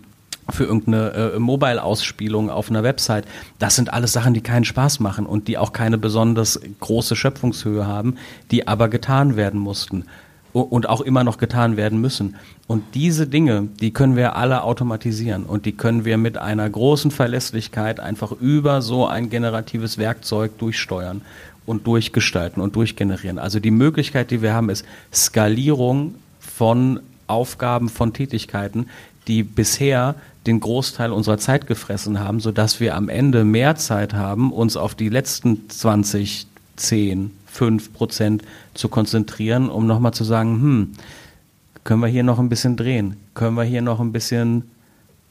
[0.51, 3.25] für irgendeine äh, Mobile-Ausspielung auf einer Website.
[3.59, 7.85] Das sind alles Sachen, die keinen Spaß machen und die auch keine besonders große Schöpfungshöhe
[7.85, 8.15] haben,
[8.49, 10.05] die aber getan werden mussten
[10.53, 12.35] und auch immer noch getan werden müssen.
[12.67, 17.11] Und diese Dinge, die können wir alle automatisieren und die können wir mit einer großen
[17.11, 21.21] Verlässlichkeit einfach über so ein generatives Werkzeug durchsteuern
[21.65, 23.37] und durchgestalten und durchgenerieren.
[23.37, 28.87] Also die Möglichkeit, die wir haben, ist Skalierung von Aufgaben, von Tätigkeiten,
[29.27, 30.15] die bisher
[30.47, 34.95] den Großteil unserer Zeit gefressen haben, sodass wir am Ende mehr Zeit haben, uns auf
[34.95, 38.43] die letzten 20, 10, 5 Prozent
[38.73, 40.91] zu konzentrieren, um nochmal zu sagen, hm,
[41.83, 43.15] können wir hier noch ein bisschen drehen?
[43.33, 44.63] Können wir hier noch ein bisschen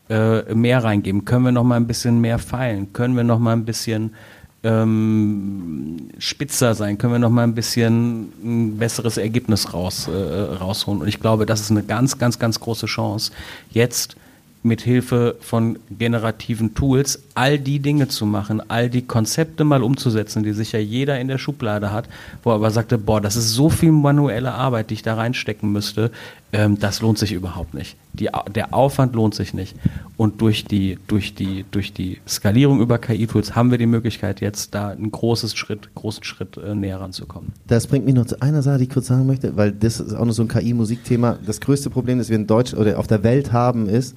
[0.08, 1.24] äh, mehr reingeben?
[1.24, 2.92] Können wir noch mal ein bisschen mehr feilen?
[2.92, 4.14] Können wir noch mal ein bisschen
[4.64, 6.98] ähm, spitzer sein?
[6.98, 11.02] Können wir noch mal ein bisschen ein besseres Ergebnis raus, äh, rausholen?
[11.02, 13.32] Und ich glaube, das ist eine ganz, ganz, ganz große Chance,
[13.70, 14.16] jetzt
[14.68, 20.42] mit Hilfe von generativen Tools all die Dinge zu machen, all die Konzepte mal umzusetzen,
[20.42, 22.08] die sicher jeder in der Schublade hat,
[22.42, 25.72] wo er aber sagte, boah, das ist so viel manuelle Arbeit, die ich da reinstecken
[25.72, 26.10] müsste,
[26.52, 27.96] ähm, das lohnt sich überhaupt nicht.
[28.14, 29.76] Die, der Aufwand lohnt sich nicht.
[30.16, 34.74] Und durch die, durch die, durch die Skalierung über KI-Tools haben wir die Möglichkeit, jetzt
[34.74, 37.52] da einen großen Schritt, großen Schritt äh, näher ranzukommen.
[37.66, 40.14] Das bringt mich noch zu einer Sache, die ich kurz sagen möchte, weil das ist
[40.14, 41.38] auch noch so ein KI-Musikthema.
[41.44, 44.16] Das größte Problem, das wir in Deutsch oder auf der Welt haben, ist,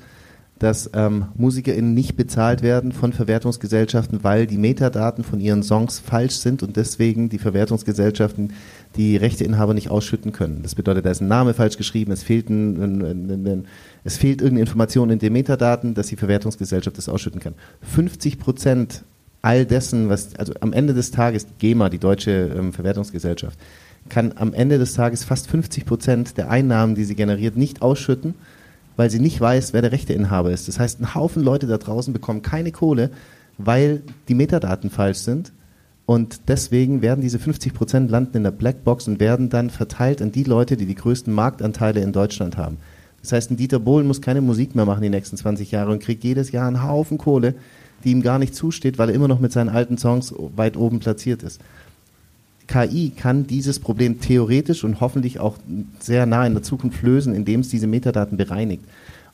[0.61, 6.35] dass ähm, MusikerInnen nicht bezahlt werden von Verwertungsgesellschaften, weil die Metadaten von ihren Songs falsch
[6.35, 8.53] sind und deswegen die Verwertungsgesellschaften
[8.95, 10.59] die Rechteinhaber nicht ausschütten können.
[10.61, 13.65] Das bedeutet, da ist ein Name falsch geschrieben, es fehlt, ein, ein, ein,
[14.03, 17.55] es fehlt irgendeine Information in den Metadaten, dass die Verwertungsgesellschaft das ausschütten kann.
[17.81, 19.03] 50 Prozent
[19.41, 23.57] all dessen, was, also am Ende des Tages, GEMA, die deutsche ähm, Verwertungsgesellschaft,
[24.09, 28.35] kann am Ende des Tages fast 50 Prozent der Einnahmen, die sie generiert, nicht ausschütten,
[29.01, 30.67] weil sie nicht weiß, wer der Rechteinhaber ist.
[30.67, 33.09] Das heißt, ein Haufen Leute da draußen bekommen keine Kohle,
[33.57, 35.53] weil die Metadaten falsch sind.
[36.05, 40.31] Und deswegen werden diese 50 Prozent landen in der Blackbox und werden dann verteilt an
[40.31, 42.77] die Leute, die die größten Marktanteile in Deutschland haben.
[43.23, 46.03] Das heißt, ein Dieter Bohlen muss keine Musik mehr machen die nächsten 20 Jahre und
[46.03, 47.55] kriegt jedes Jahr einen Haufen Kohle,
[48.03, 50.99] die ihm gar nicht zusteht, weil er immer noch mit seinen alten Songs weit oben
[50.99, 51.59] platziert ist.
[52.71, 55.57] KI kann dieses Problem theoretisch und hoffentlich auch
[55.99, 58.83] sehr nah in der Zukunft lösen, indem es diese Metadaten bereinigt.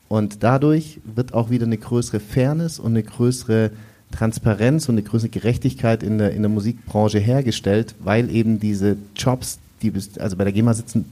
[0.09, 3.71] Und dadurch wird auch wieder eine größere Fairness und eine größere
[4.11, 9.59] Transparenz und eine größere Gerechtigkeit in der, in der Musikbranche hergestellt, weil eben diese Jobs,
[9.81, 11.05] die also bei der GEMA sitzen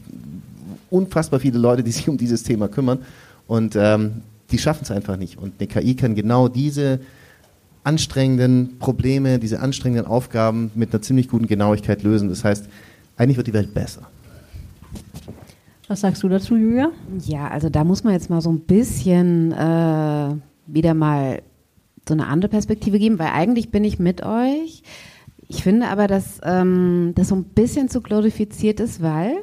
[0.90, 3.00] unfassbar viele Leute, die sich um dieses Thema kümmern
[3.48, 4.22] und ähm,
[4.52, 5.38] die schaffen es einfach nicht.
[5.38, 7.02] Und eine KI kann genau diese
[7.86, 12.30] anstrengenden Probleme, diese anstrengenden Aufgaben mit einer ziemlich guten Genauigkeit lösen.
[12.30, 12.68] Das heißt,
[13.18, 14.08] eigentlich wird die Welt besser.
[15.88, 16.90] Was sagst du dazu, Julia?
[17.26, 21.42] Ja, also da muss man jetzt mal so ein bisschen äh, wieder mal
[22.08, 24.84] so eine andere Perspektive geben, weil eigentlich bin ich mit euch.
[25.48, 29.34] Ich finde aber, dass ähm, das so ein bisschen zu glorifiziert ist, weil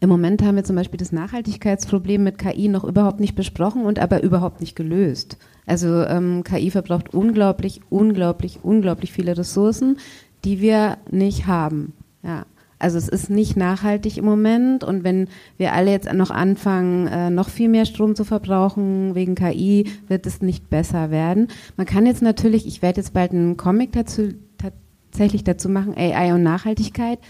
[0.00, 3.98] im Moment haben wir zum Beispiel das Nachhaltigkeitsproblem mit KI noch überhaupt nicht besprochen und
[3.98, 5.36] aber überhaupt nicht gelöst.
[5.70, 9.98] Also ähm, KI verbraucht unglaublich, unglaublich, unglaublich viele Ressourcen,
[10.44, 11.92] die wir nicht haben.
[12.24, 12.44] Ja.
[12.80, 17.30] Also es ist nicht nachhaltig im Moment und wenn wir alle jetzt noch anfangen, äh,
[17.30, 21.46] noch viel mehr Strom zu verbrauchen wegen KI, wird es nicht besser werden.
[21.76, 26.34] Man kann jetzt natürlich, ich werde jetzt bald einen Comic dazu tatsächlich dazu machen, AI
[26.34, 27.20] und Nachhaltigkeit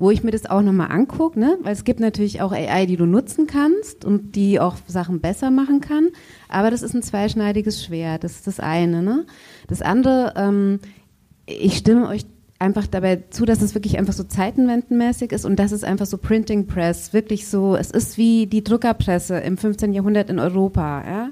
[0.00, 1.58] wo ich mir das auch nochmal angucke, ne?
[1.62, 5.50] weil es gibt natürlich auch AI, die du nutzen kannst und die auch Sachen besser
[5.50, 6.08] machen kann,
[6.48, 9.02] aber das ist ein zweischneidiges Schwert, das ist das eine.
[9.02, 9.26] Ne?
[9.68, 10.80] Das andere, ähm,
[11.44, 12.24] ich stimme euch
[12.58, 16.16] einfach dabei zu, dass es wirklich einfach so zeitenwendenmäßig ist und das ist einfach so
[16.16, 19.92] Printing Press, wirklich so, es ist wie die Druckerpresse im 15.
[19.92, 21.30] Jahrhundert in Europa, ja.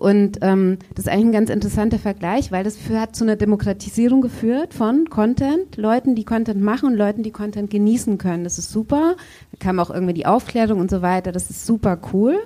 [0.00, 3.36] Und ähm, das ist eigentlich ein ganz interessanter Vergleich, weil das für, hat zu einer
[3.36, 8.44] Demokratisierung geführt von Content, Leuten, die Content machen und Leuten, die Content genießen können.
[8.44, 9.16] Das ist super.
[9.52, 11.32] Da kam auch irgendwie die Aufklärung und so weiter.
[11.32, 12.38] Das ist super cool.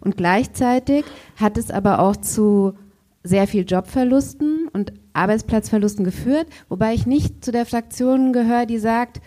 [0.00, 2.74] Und gleichzeitig hat es aber auch zu
[3.24, 9.20] sehr viel Jobverlusten und Arbeitsplatzverlusten geführt, wobei ich nicht zu der Fraktion gehöre, die sagt,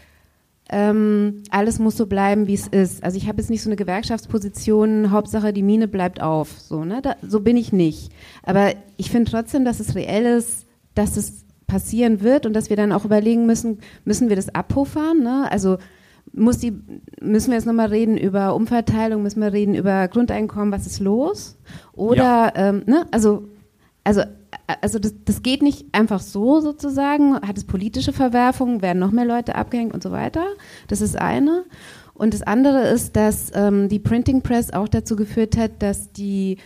[0.70, 3.04] ähm, alles muss so bleiben, wie es ist.
[3.04, 6.50] Also ich habe jetzt nicht so eine Gewerkschaftsposition, Hauptsache die Mine bleibt auf.
[6.60, 7.02] So, ne?
[7.02, 8.12] Da, so bin ich nicht.
[8.44, 12.78] Aber ich finde trotzdem, dass es reell ist, dass es passieren wird und dass wir
[12.78, 15.22] dann auch überlegen müssen, müssen wir das abpuffern?
[15.22, 15.48] Ne?
[15.52, 15.78] Also
[16.34, 16.74] muss die,
[17.22, 21.58] müssen wir jetzt nochmal reden über Umverteilung, müssen wir reden über Grundeinkommen, was ist los?
[21.94, 22.52] Oder, ja.
[22.56, 23.48] ähm, ne, also,
[24.04, 24.22] also,
[24.82, 29.26] also das, das geht nicht einfach so sozusagen, hat es politische Verwerfungen, werden noch mehr
[29.26, 30.46] Leute abgehängt und so weiter.
[30.88, 31.66] Das ist eine.
[32.14, 36.58] Und das andere ist, dass ähm, die Printing Press auch dazu geführt hat, dass die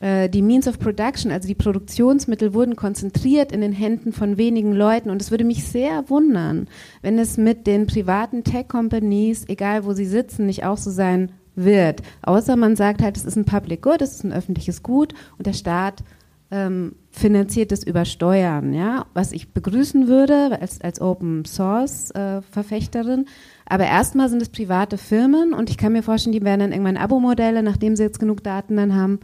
[0.00, 4.72] äh, die Means of Production, also die Produktionsmittel, wurden konzentriert in den Händen von wenigen
[4.72, 5.10] Leuten.
[5.10, 6.68] Und es würde mich sehr wundern,
[7.02, 12.02] wenn es mit den privaten Tech-Companies, egal wo sie sitzen, nicht auch so sein wird.
[12.22, 15.46] Außer man sagt halt, es ist ein Public Good, es ist ein öffentliches Gut und
[15.46, 16.02] der Staat
[16.50, 22.42] ähm, finanziert es über Steuern, ja, was ich begrüßen würde als, als Open Source äh,
[22.42, 23.26] Verfechterin.
[23.66, 26.96] Aber erstmal sind es private Firmen und ich kann mir vorstellen, die werden dann irgendwann
[26.96, 29.20] Abo-Modelle, nachdem sie jetzt genug Daten dann haben,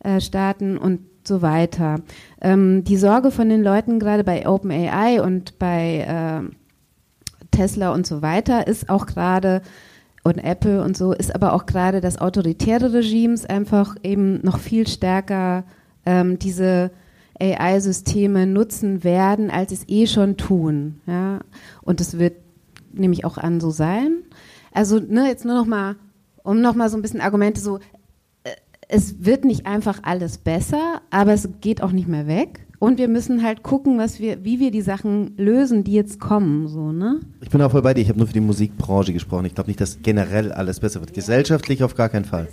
[0.00, 2.00] äh, starten und so weiter.
[2.40, 8.22] Ähm, die Sorge von den Leuten gerade bei OpenAI und bei äh, Tesla und so
[8.22, 9.62] weiter ist auch gerade
[10.22, 14.86] und Apple und so ist aber auch gerade, dass autoritäre Regimes einfach eben noch viel
[14.88, 15.64] stärker
[16.06, 16.90] ähm, diese
[17.38, 21.00] AI-Systeme nutzen werden, als es eh schon tun.
[21.06, 21.40] Ja?
[21.82, 22.36] Und es wird
[22.92, 24.22] nämlich auch an so sein.
[24.72, 25.96] Also ne, jetzt nur noch mal,
[26.42, 27.78] um noch mal so ein bisschen Argumente so,
[28.88, 32.66] es wird nicht einfach alles besser, aber es geht auch nicht mehr weg.
[32.78, 36.68] Und wir müssen halt gucken, was wir, wie wir die Sachen lösen, die jetzt kommen.
[36.68, 37.20] So, ne?
[37.40, 38.02] Ich bin auch voll bei dir.
[38.02, 39.46] Ich habe nur für die Musikbranche gesprochen.
[39.46, 41.14] Ich glaube nicht, dass generell alles besser wird.
[41.14, 42.48] Gesellschaftlich auf gar keinen Fall.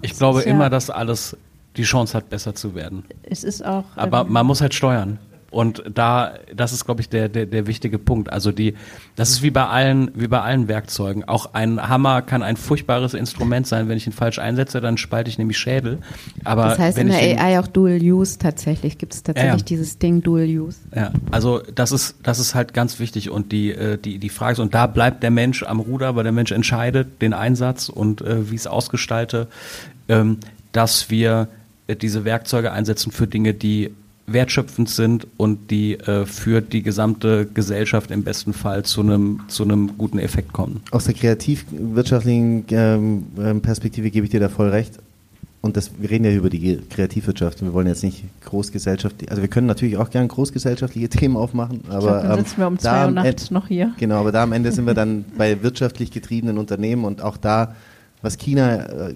[0.00, 1.36] Ich glaube immer, dass alles
[1.78, 3.04] die Chance hat, besser zu werden.
[3.22, 3.84] Es ist auch.
[3.96, 5.18] Aber ähm, man muss halt steuern.
[5.50, 8.30] Und da, das ist, glaube ich, der, der, der wichtige Punkt.
[8.30, 8.74] Also die,
[9.16, 11.24] das ist wie bei allen, wie bei allen Werkzeugen.
[11.24, 13.88] Auch ein Hammer kann ein furchtbares Instrument sein.
[13.88, 16.00] Wenn ich ihn falsch einsetze, dann spalte ich nämlich Schädel.
[16.44, 18.98] Aber das heißt in der AI auch Dual Use tatsächlich.
[18.98, 20.80] Gibt es tatsächlich ja, dieses Ding Dual Use?
[20.94, 23.30] Ja, also das ist, das ist halt ganz wichtig.
[23.30, 26.24] Und die, äh, die, die Frage ist, und da bleibt der Mensch am Ruder, weil
[26.24, 29.48] der Mensch entscheidet den Einsatz und äh, wie ich es ausgestalte,
[30.10, 30.40] ähm,
[30.72, 31.48] dass wir
[31.94, 33.90] diese Werkzeuge einsetzen für Dinge, die
[34.28, 39.64] wertschöpfend sind und die äh, für die gesamte Gesellschaft im besten Fall zu einem zu
[39.64, 40.82] einem guten Effekt kommen.
[40.90, 44.98] Aus der kreativwirtschaftlichen ähm, ähm, Perspektive gebe ich dir da voll recht.
[45.60, 47.62] Und das, wir reden ja über die Kreativwirtschaft.
[47.62, 52.20] Wir wollen jetzt nicht großgesellschaftlich, also wir können natürlich auch gerne großgesellschaftliche Themen aufmachen, aber
[52.20, 53.92] glaub, dann sitzen ähm, wir um zwei Uhr nachts noch hier.
[53.98, 57.74] Genau, aber da am Ende sind wir dann bei wirtschaftlich getriebenen Unternehmen und auch da,
[58.22, 59.14] was China, äh,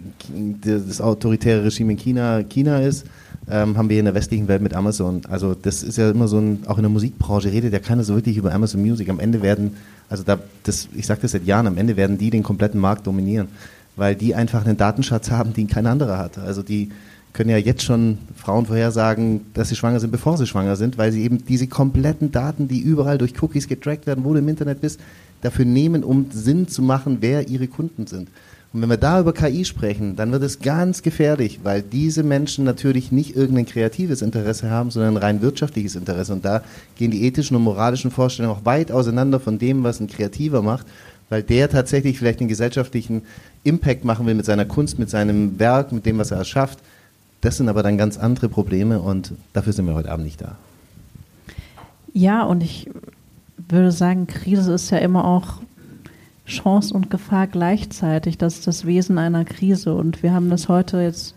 [0.61, 3.07] das autoritäre Regime in China, China ist,
[3.50, 5.22] ähm, haben wir in der westlichen Welt mit Amazon.
[5.28, 8.14] Also das ist ja immer so ein, auch in der Musikbranche redet ja keiner so
[8.14, 9.09] wirklich über Amazon Music.
[9.09, 9.76] Am Ende werden,
[10.09, 13.07] also da, das, ich sage das seit Jahren, am Ende werden die den kompletten Markt
[13.07, 13.48] dominieren,
[13.96, 16.38] weil die einfach einen Datenschatz haben, den kein anderer hat.
[16.38, 16.90] Also die
[17.32, 21.12] können ja jetzt schon Frauen vorhersagen, dass sie schwanger sind, bevor sie schwanger sind, weil
[21.12, 24.82] sie eben diese kompletten Daten, die überall durch Cookies getrackt werden, wo du im Internet
[24.82, 25.00] bist,
[25.40, 28.28] dafür nehmen, um Sinn zu machen, wer ihre Kunden sind.
[28.72, 32.64] Und wenn wir da über KI sprechen, dann wird es ganz gefährlich, weil diese Menschen
[32.64, 36.32] natürlich nicht irgendein kreatives Interesse haben, sondern ein rein wirtschaftliches Interesse.
[36.32, 36.62] Und da
[36.96, 40.86] gehen die ethischen und moralischen Vorstellungen auch weit auseinander von dem, was ein Kreativer macht,
[41.28, 43.22] weil der tatsächlich vielleicht einen gesellschaftlichen
[43.62, 46.78] Impact machen will mit seiner Kunst, mit seinem Werk, mit dem, was er erschafft.
[47.42, 50.56] Das sind aber dann ganz andere Probleme und dafür sind wir heute Abend nicht da.
[52.14, 52.88] Ja, und ich
[53.68, 55.60] würde sagen, Krise ist ja immer auch
[56.53, 58.38] Chance und Gefahr gleichzeitig.
[58.38, 59.94] Das ist das Wesen einer Krise.
[59.94, 61.34] Und wir haben das heute jetzt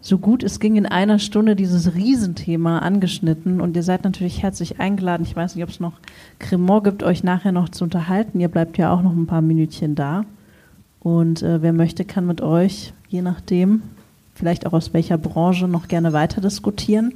[0.00, 3.60] so gut es ging in einer Stunde dieses Riesenthema angeschnitten.
[3.60, 5.24] Und ihr seid natürlich herzlich eingeladen.
[5.24, 5.94] Ich weiß nicht, ob es noch
[6.38, 8.40] Cremant gibt, euch nachher noch zu unterhalten.
[8.40, 10.24] Ihr bleibt ja auch noch ein paar Minütchen da.
[11.00, 13.82] Und äh, wer möchte, kann mit euch, je nachdem,
[14.34, 17.14] vielleicht auch aus welcher Branche, noch gerne weiter diskutieren.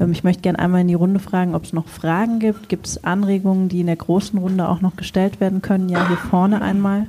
[0.00, 2.68] Ähm, ich möchte gerne einmal in die Runde fragen, ob es noch Fragen gibt.
[2.68, 5.88] Gibt es Anregungen, die in der großen Runde auch noch gestellt werden können?
[5.88, 7.06] Ja, hier vorne einmal.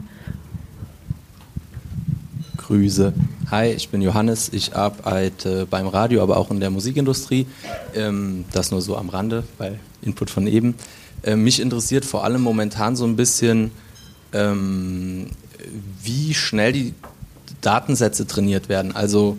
[2.57, 3.13] Grüße.
[3.49, 4.49] Hi, ich bin Johannes.
[4.53, 7.47] Ich arbeite beim Radio, aber auch in der Musikindustrie.
[7.95, 10.75] Ähm, das nur so am Rande, bei Input von eben.
[11.23, 13.71] Ähm, mich interessiert vor allem momentan so ein bisschen,
[16.01, 16.93] wie schnell die
[17.59, 18.95] Datensätze trainiert werden.
[18.95, 19.37] Also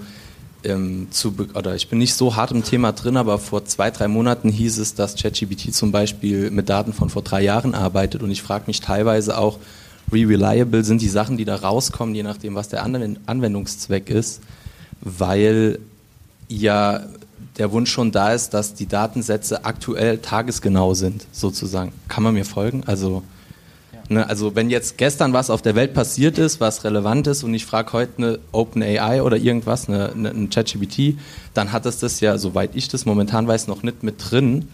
[0.64, 4.08] ähm, zu, oder ich bin nicht so hart im Thema drin, aber vor zwei, drei
[4.08, 8.30] Monaten hieß es, dass ChatGPT zum Beispiel mit Daten von vor drei Jahren arbeitet und
[8.30, 9.58] ich frage mich teilweise auch,
[10.10, 14.40] wie reliable sind die Sachen, die da rauskommen, je nachdem, was der Anwendungszweck ist,
[15.00, 15.78] weil
[16.48, 17.02] ja
[17.58, 21.92] der Wunsch schon da ist, dass die Datensätze aktuell tagesgenau sind, sozusagen.
[22.08, 22.82] Kann man mir folgen?
[22.86, 23.22] Also
[24.08, 24.28] Ne?
[24.28, 27.66] Also wenn jetzt gestern was auf der Welt passiert ist, was relevant ist und ich
[27.66, 31.18] frage heute eine OpenAI oder irgendwas, eine, eine, ein ChatGPT,
[31.54, 34.68] dann hat es das ja, soweit ich das momentan weiß, noch nicht mit drin.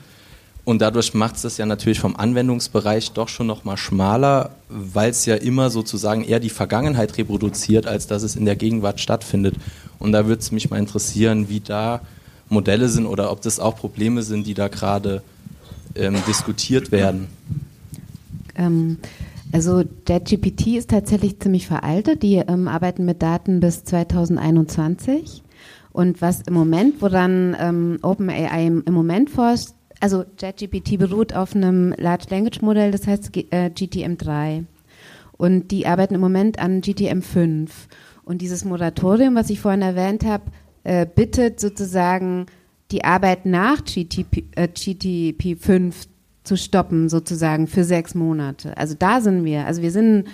[0.65, 5.25] Und dadurch macht es das ja natürlich vom Anwendungsbereich doch schon nochmal schmaler, weil es
[5.25, 9.55] ja immer sozusagen eher die Vergangenheit reproduziert, als dass es in der Gegenwart stattfindet.
[9.99, 12.03] Und da würde es mich mal interessieren, wie da
[12.51, 15.23] Modelle sind oder ob das auch Probleme sind, die da gerade
[15.95, 17.29] ähm, diskutiert werden.
[18.59, 18.99] Ähm,
[19.53, 22.23] also JetGPT ist tatsächlich ziemlich veraltet.
[22.23, 25.43] Die ähm, arbeiten mit Daten bis 2021.
[25.91, 31.95] Und was im Moment, woran ähm, OpenAI im, Moment forscht, also JetGPT beruht auf einem
[31.97, 34.65] Large Language Modell, das heißt äh, GTM3.
[35.39, 37.69] Und die arbeiten im Moment an GTM5.
[38.25, 40.45] Und dieses Moratorium, was ich vorhin erwähnt habe,
[40.85, 42.47] äh, bittet sozusagen
[42.91, 45.95] die Arbeit nach GTP, äh, GTP5
[46.49, 48.77] zu stoppen, sozusagen für sechs Monate.
[48.77, 49.67] Also da sind wir.
[49.67, 50.25] Also wir sind,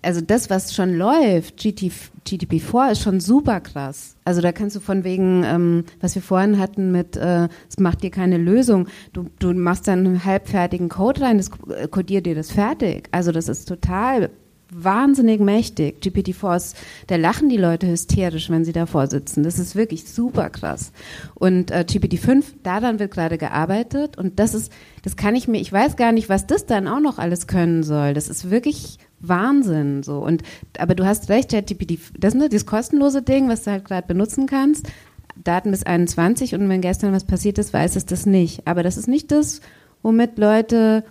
[0.00, 1.92] also das, was schon läuft, GT,
[2.26, 4.16] GTP4 ist schon super krass.
[4.24, 8.02] Also da kannst du von wegen, ähm, was wir vorhin hatten mit, äh, es macht
[8.02, 8.88] dir keine Lösung.
[9.12, 13.08] Du, du machst dann einen halbfertigen Code rein, das äh, codiert dir das fertig.
[13.12, 14.30] Also das ist total
[14.74, 16.02] wahnsinnig mächtig.
[16.02, 19.42] GPT-4 ist, da lachen die Leute hysterisch, wenn sie davor sitzen.
[19.42, 20.92] Das ist wirklich super krass.
[21.34, 25.72] Und äh, GPT-5, daran wird gerade gearbeitet und das ist, das kann ich mir, ich
[25.72, 28.14] weiß gar nicht, was das dann auch noch alles können soll.
[28.14, 30.18] Das ist wirklich Wahnsinn so.
[30.18, 30.42] Und
[30.78, 34.06] aber du hast recht, ChatGPT, das ist ne, das kostenlose Ding, was du halt gerade
[34.06, 34.88] benutzen kannst.
[35.42, 38.66] Daten bis 21 und wenn gestern was passiert ist, weiß es das nicht.
[38.66, 39.60] Aber das ist nicht das,
[40.02, 41.04] womit Leute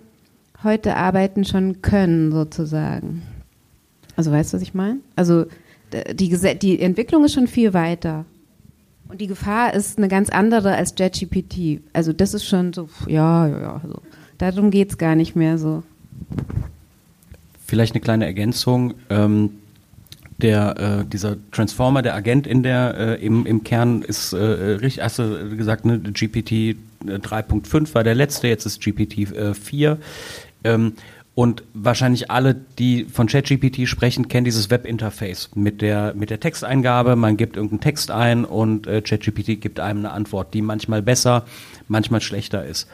[0.62, 3.22] heute arbeiten schon können, sozusagen.
[4.16, 4.98] Also weißt du, was ich meine?
[5.16, 5.46] Also
[6.12, 8.24] die, die Entwicklung ist schon viel weiter.
[9.08, 11.82] Und die Gefahr ist eine ganz andere als JetGPT.
[11.92, 13.80] Also das ist schon so, ja, ja, ja.
[13.86, 14.00] So.
[14.38, 15.82] Darum geht es gar nicht mehr so.
[17.66, 18.94] Vielleicht eine kleine Ergänzung.
[19.10, 19.50] Ähm,
[20.38, 25.02] der, äh, dieser Transformer, der Agent in der, äh, im, im Kern ist äh, richtig,
[25.04, 29.98] hast du gesagt, ne, GPT 3.5 war der letzte, jetzt ist GPT 4.
[30.64, 30.92] Ähm,
[31.34, 37.16] und wahrscheinlich alle, die von ChatGPT sprechen, kennen dieses Webinterface mit der, mit der Texteingabe.
[37.16, 41.46] Man gibt irgendeinen Text ein und äh, ChatGPT gibt einem eine Antwort, die manchmal besser,
[41.88, 42.86] manchmal schlechter ist.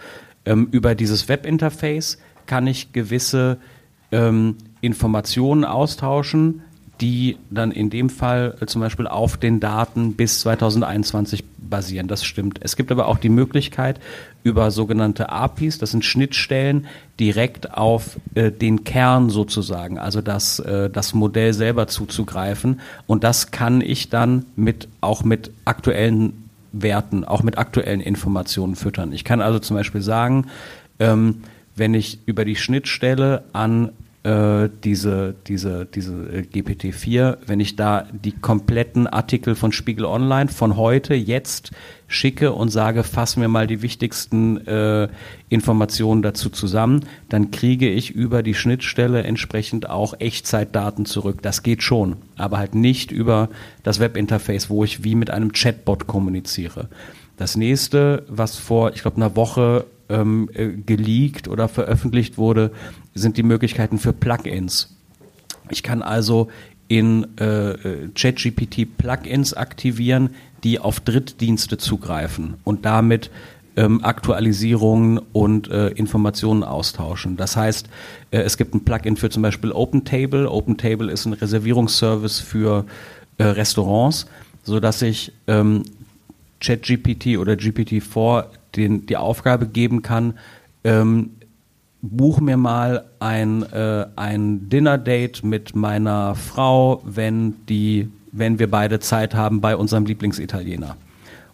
[0.44, 3.58] Ähm, über dieses Webinterface kann ich gewisse
[4.12, 6.62] ähm, Informationen austauschen,
[7.00, 12.08] die dann in dem Fall äh, zum Beispiel auf den Daten bis 2021 basieren.
[12.08, 12.60] Das stimmt.
[12.62, 14.00] Es gibt aber auch die Möglichkeit,
[14.42, 16.86] über sogenannte APIs, das sind Schnittstellen,
[17.20, 22.80] direkt auf äh, den Kern sozusagen, also das, äh, das Modell selber zuzugreifen.
[23.06, 29.12] Und das kann ich dann mit, auch mit aktuellen Werten, auch mit aktuellen Informationen füttern.
[29.12, 30.46] Ich kann also zum Beispiel sagen,
[30.98, 31.42] ähm,
[31.76, 33.90] wenn ich über die Schnittstelle an
[34.24, 40.48] äh, diese, diese, diese äh, GPT-4, wenn ich da die kompletten Artikel von Spiegel Online
[40.48, 41.70] von heute, jetzt
[42.08, 45.08] schicke und sage, fass mir mal die wichtigsten äh,
[45.48, 51.40] Informationen dazu zusammen, dann kriege ich über die Schnittstelle entsprechend auch Echtzeitdaten zurück.
[51.42, 53.48] Das geht schon, aber halt nicht über
[53.84, 56.88] das Webinterface, wo ich wie mit einem Chatbot kommuniziere.
[57.36, 62.72] Das nächste, was vor, ich glaube, einer Woche ähm, äh, geleakt oder veröffentlicht wurde,
[63.14, 64.96] sind die Möglichkeiten für Plugins.
[65.70, 66.48] Ich kann also
[66.88, 70.30] in äh, äh ChatGPT Plugins aktivieren,
[70.64, 73.30] die auf Drittdienste zugreifen und damit
[73.78, 77.36] ähm, Aktualisierungen und äh, Informationen austauschen.
[77.36, 77.88] Das heißt,
[78.32, 80.50] äh, es gibt ein Plugin für zum Beispiel OpenTable.
[80.50, 82.86] OpenTable ist ein Reservierungsservice für
[83.38, 84.26] äh, Restaurants,
[84.64, 85.84] so dass ich ähm,
[86.60, 88.46] ChatGPT oder GPT-4
[88.76, 90.34] den, die Aufgabe geben kann,
[90.84, 91.30] ähm,
[92.00, 99.00] buch mir mal ein, äh, ein Dinner-Date mit meiner Frau, wenn, die, wenn wir beide
[99.00, 100.96] Zeit haben bei unserem Lieblingsitaliener.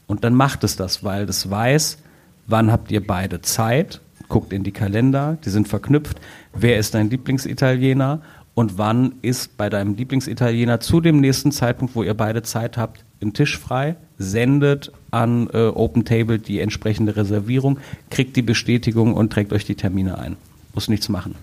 [0.07, 1.99] Und dann macht es das, weil es weiß,
[2.47, 6.21] wann habt ihr beide Zeit, guckt in die Kalender, die sind verknüpft,
[6.53, 8.21] wer ist dein Lieblingsitaliener
[8.55, 13.05] und wann ist bei deinem Lieblingsitaliener zu dem nächsten Zeitpunkt, wo ihr beide Zeit habt,
[13.21, 17.79] ein Tisch frei, sendet an äh, OpenTable die entsprechende Reservierung,
[18.11, 20.37] kriegt die Bestätigung und trägt euch die Termine ein.
[20.75, 21.35] Muss nichts machen.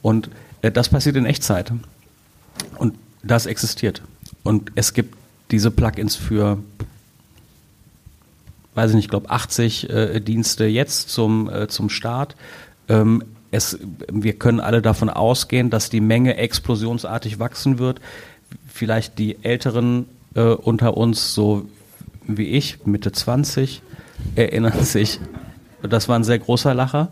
[0.00, 0.30] Und
[0.62, 1.72] äh, das passiert in Echtzeit.
[2.78, 4.02] Und das existiert.
[4.42, 5.16] Und es gibt
[5.50, 6.58] diese Plugins für,
[8.74, 12.36] weiß ich nicht, ich glaube 80 äh, Dienste jetzt zum, äh, zum Start.
[12.88, 13.22] Ähm,
[13.52, 13.78] es,
[14.10, 18.00] wir können alle davon ausgehen, dass die Menge explosionsartig wachsen wird.
[18.66, 21.68] Vielleicht die Älteren äh, unter uns, so
[22.26, 23.82] wie ich, Mitte 20,
[24.34, 25.20] erinnern sich,
[25.82, 27.10] das war ein sehr großer Lacher,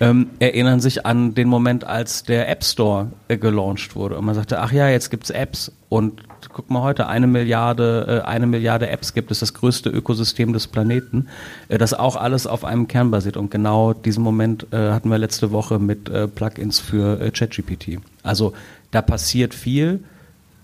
[0.00, 4.34] ähm, erinnern sich an den Moment, als der App Store äh, gelauncht wurde und man
[4.34, 8.88] sagte, ach ja, jetzt gibt's Apps und guck mal heute, eine Milliarde, äh, eine Milliarde
[8.88, 11.28] Apps gibt es, das größte Ökosystem des Planeten,
[11.68, 15.18] äh, das auch alles auf einem Kern basiert und genau diesen Moment äh, hatten wir
[15.18, 17.98] letzte Woche mit äh, Plugins für äh, ChatGPT.
[18.22, 18.54] Also
[18.90, 20.02] da passiert viel.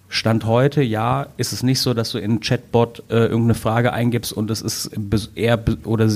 [0.09, 4.33] Stand heute, ja, ist es nicht so, dass du in einen Chatbot irgendeine Frage eingibst
[4.33, 4.93] und es ist
[5.35, 6.09] eher oder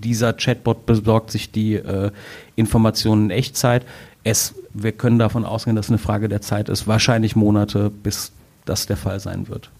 [0.00, 2.10] dieser Chatbot besorgt sich die äh,
[2.56, 3.84] Informationen in Echtzeit.
[4.24, 8.32] Es, wir können davon ausgehen, dass es eine Frage der Zeit ist, wahrscheinlich Monate, bis
[8.64, 9.70] das der Fall sein wird.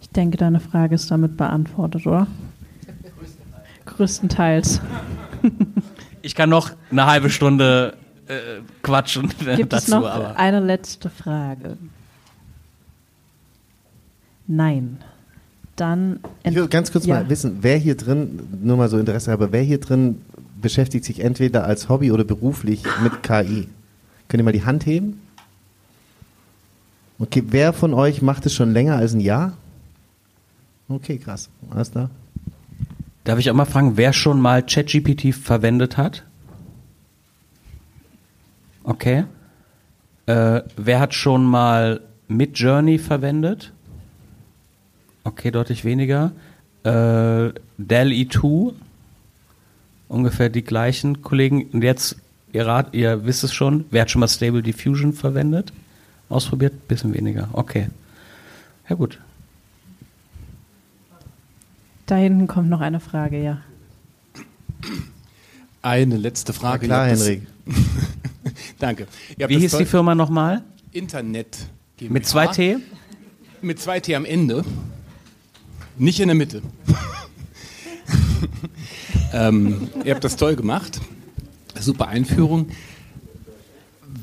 [0.00, 2.26] Ich denke, deine Frage ist damit beantwortet, oder?
[3.86, 4.80] Größtenteils.
[6.22, 7.96] Ich kann noch eine halbe Stunde
[8.26, 11.76] äh, quatschen Gibt dazu, es noch aber eine letzte Frage?
[14.46, 14.98] Nein.
[15.76, 17.16] Dann Ich will ganz kurz Ja.
[17.16, 20.20] mal wissen, wer hier drin, nur mal so Interesse habe, wer hier drin
[20.60, 23.68] beschäftigt sich entweder als Hobby oder beruflich mit KI?
[24.28, 25.20] Könnt ihr mal die Hand heben?
[27.18, 29.52] Okay, wer von euch macht es schon länger als ein Jahr?
[30.88, 31.48] Okay, krass.
[31.70, 32.10] Alles klar.
[33.24, 36.24] darf ich auch mal fragen, wer schon mal ChatGPT verwendet hat?
[38.84, 39.24] Okay.
[40.26, 43.72] Äh, wer hat schon mal Midjourney verwendet?
[45.24, 46.32] Okay, deutlich weniger.
[46.84, 48.74] Äh, DALL-E 2,
[50.08, 51.64] ungefähr die gleichen Kollegen.
[51.72, 52.16] Und jetzt,
[52.52, 55.72] ihr, rat, ihr wisst es schon, wer hat schon mal Stable Diffusion verwendet?
[56.28, 56.88] Ausprobiert?
[56.88, 57.48] Bisschen weniger.
[57.52, 57.88] Okay.
[58.88, 59.18] Ja gut.
[62.06, 63.58] da hinten kommt noch eine Frage, ja.
[65.80, 66.86] Eine letzte Ja, Frage.
[66.86, 67.46] klar, habt das- Henrik.
[68.78, 69.06] Danke.
[69.38, 70.62] Wie hieß die Firma nochmal?
[70.92, 71.56] Internet.
[71.96, 72.12] GmbH.
[72.12, 72.76] Mit zwei T?
[73.62, 74.64] Mit zwei T am Ende.
[75.96, 76.62] Nicht in der Mitte.
[79.32, 81.00] ähm, ihr habt das toll gemacht.
[81.78, 82.68] Super Einführung.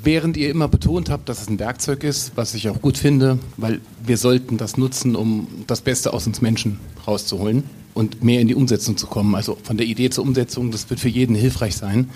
[0.04, 3.40] Während ihr immer betont habt, dass es ein Werkzeug ist, was ich auch gut finde,
[3.56, 8.48] weil wir sollten das nutzen, um das Beste aus uns Menschen rauszuholen und mehr in
[8.48, 9.36] die Umsetzung zu kommen.
[9.36, 12.10] Also von der Idee zur Umsetzung, das wird für jeden hilfreich sein.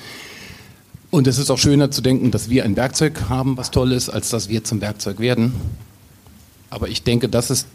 [1.12, 4.10] Und es ist auch schöner zu denken, dass wir ein Werkzeug haben, was toll ist,
[4.10, 5.54] als dass wir zum Werkzeug werden.
[6.70, 7.68] Aber ich denke, das ist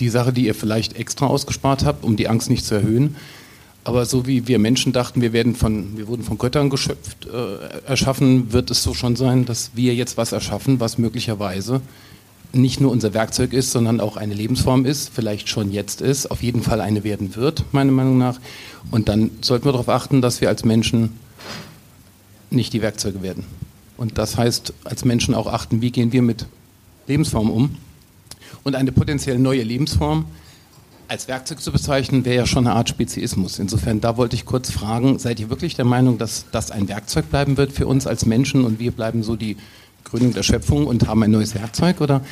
[0.00, 3.16] die Sache, die ihr vielleicht extra ausgespart habt, um die Angst nicht zu erhöhen.
[3.84, 7.86] Aber so wie wir Menschen dachten, wir, werden von, wir wurden von Göttern geschöpft, äh,
[7.86, 11.82] erschaffen, wird es so schon sein, dass wir jetzt was erschaffen, was möglicherweise
[12.54, 16.42] nicht nur unser Werkzeug ist, sondern auch eine Lebensform ist, vielleicht schon jetzt ist, auf
[16.42, 18.40] jeden Fall eine werden wird, meiner Meinung nach.
[18.90, 21.18] Und dann sollten wir darauf achten, dass wir als Menschen
[22.50, 23.44] nicht die Werkzeuge werden.
[23.96, 26.46] Und das heißt, als Menschen auch achten, wie gehen wir mit
[27.06, 27.76] Lebensformen um.
[28.64, 30.24] Und eine potenziell neue Lebensform
[31.06, 33.58] als Werkzeug zu bezeichnen, wäre ja schon eine Art Speziismus.
[33.58, 37.28] Insofern, da wollte ich kurz fragen, seid ihr wirklich der Meinung, dass das ein Werkzeug
[37.28, 39.58] bleiben wird für uns als Menschen und wir bleiben so die
[40.04, 42.00] Gründung der Schöpfung und haben ein neues Werkzeug?
[42.00, 42.22] Oder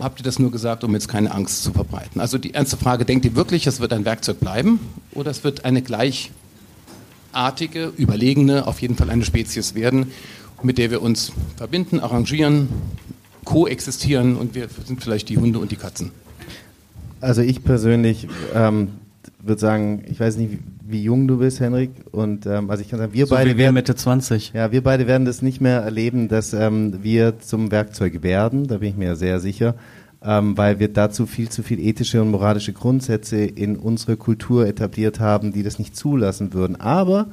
[0.00, 2.20] habt ihr das nur gesagt, um jetzt keine Angst zu verbreiten?
[2.20, 4.80] Also die ernste Frage, denkt ihr wirklich, es wird ein Werkzeug bleiben
[5.12, 10.10] oder es wird eine gleichartige, überlegene, auf jeden Fall eine Spezies werden,
[10.60, 12.68] mit der wir uns verbinden, arrangieren,
[13.48, 16.10] koexistieren und wir sind vielleicht die Hunde und die Katzen?
[17.22, 18.88] Also ich persönlich ähm,
[19.42, 21.92] würde sagen, ich weiß nicht, wie, wie jung du bist, Henrik.
[22.12, 24.52] Und ähm, also ich kann sagen, wir So beide wie wir werden, Mitte 20.
[24.52, 28.66] ja, wir beide werden das nicht mehr erleben, dass ähm, wir zum Werkzeug werden.
[28.66, 29.76] Da bin ich mir sehr sicher,
[30.22, 35.20] ähm, weil wir dazu viel zu viel ethische und moralische Grundsätze in unsere Kultur etabliert
[35.20, 36.78] haben, die das nicht zulassen würden.
[36.78, 37.28] Aber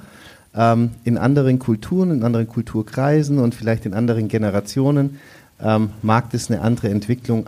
[0.55, 5.19] ähm, in anderen Kulturen, in anderen Kulturkreisen und vielleicht in anderen Generationen
[5.61, 7.47] ähm, mag das eine andere Entwicklung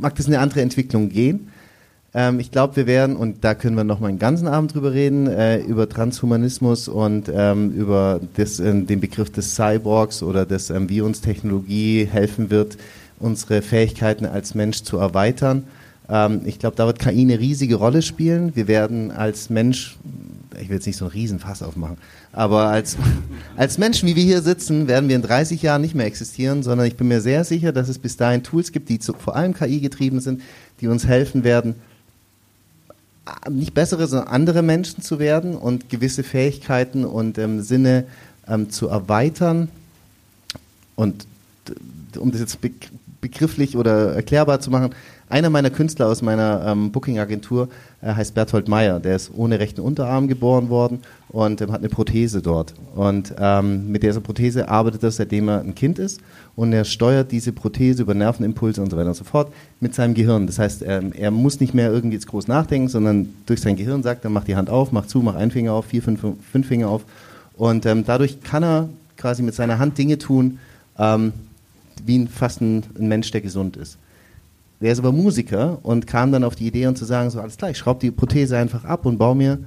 [0.00, 1.48] mag das eine andere Entwicklung gehen.
[2.12, 4.92] Ähm, ich glaube, wir werden, und da können wir noch mal einen ganzen Abend drüber
[4.92, 10.70] reden, äh, über Transhumanismus und ähm, über das, äh, den Begriff des Cyborgs oder des,
[10.70, 12.76] ähm, wie uns Technologie helfen wird,
[13.20, 15.64] unsere Fähigkeiten als Mensch zu erweitern.
[16.08, 18.56] Ähm, ich glaube, da wird KI eine riesige Rolle spielen.
[18.56, 19.96] Wir werden als Mensch,
[20.60, 21.96] ich will jetzt nicht so einen Riesenfass aufmachen,
[22.32, 22.96] aber als,
[23.56, 26.86] als Menschen, wie wir hier sitzen, werden wir in 30 Jahren nicht mehr existieren, sondern
[26.86, 29.54] ich bin mir sehr sicher, dass es bis dahin Tools gibt, die zu, vor allem
[29.54, 30.42] KI getrieben sind,
[30.80, 31.74] die uns helfen werden,
[33.48, 38.04] nicht bessere, sondern andere Menschen zu werden und gewisse Fähigkeiten und ähm, Sinne
[38.48, 39.68] ähm, zu erweitern.
[40.96, 41.26] Und
[42.18, 42.70] um das jetzt be
[43.20, 44.94] begrifflich oder erklärbar zu machen,
[45.30, 47.68] einer meiner Künstler aus meiner ähm, Booking-Agentur
[48.02, 49.00] äh, heißt Berthold Meyer.
[49.00, 52.74] Der ist ohne rechten Unterarm geboren worden und ähm, hat eine Prothese dort.
[52.94, 56.20] Und ähm, mit dieser Prothese arbeitet er, seitdem er ein Kind ist.
[56.56, 60.14] Und er steuert diese Prothese über Nervenimpulse und so weiter und so fort mit seinem
[60.14, 60.46] Gehirn.
[60.46, 64.02] Das heißt, ähm, er muss nicht mehr irgendwie jetzt groß nachdenken, sondern durch sein Gehirn
[64.02, 66.20] sagt er, mach die Hand auf, mach zu, mach einen Finger auf, vier, fünf,
[66.52, 67.04] fünf Finger auf.
[67.56, 70.58] Und ähm, dadurch kann er quasi mit seiner Hand Dinge tun,
[70.98, 71.32] ähm,
[72.04, 73.96] wie ein, fast ein, ein Mensch, der gesund ist.
[74.80, 77.56] Der ist aber Musiker und kam dann auf die Idee, und zu sagen, so alles
[77.56, 79.58] klar, ich schraube die Prothese einfach ab und baue mir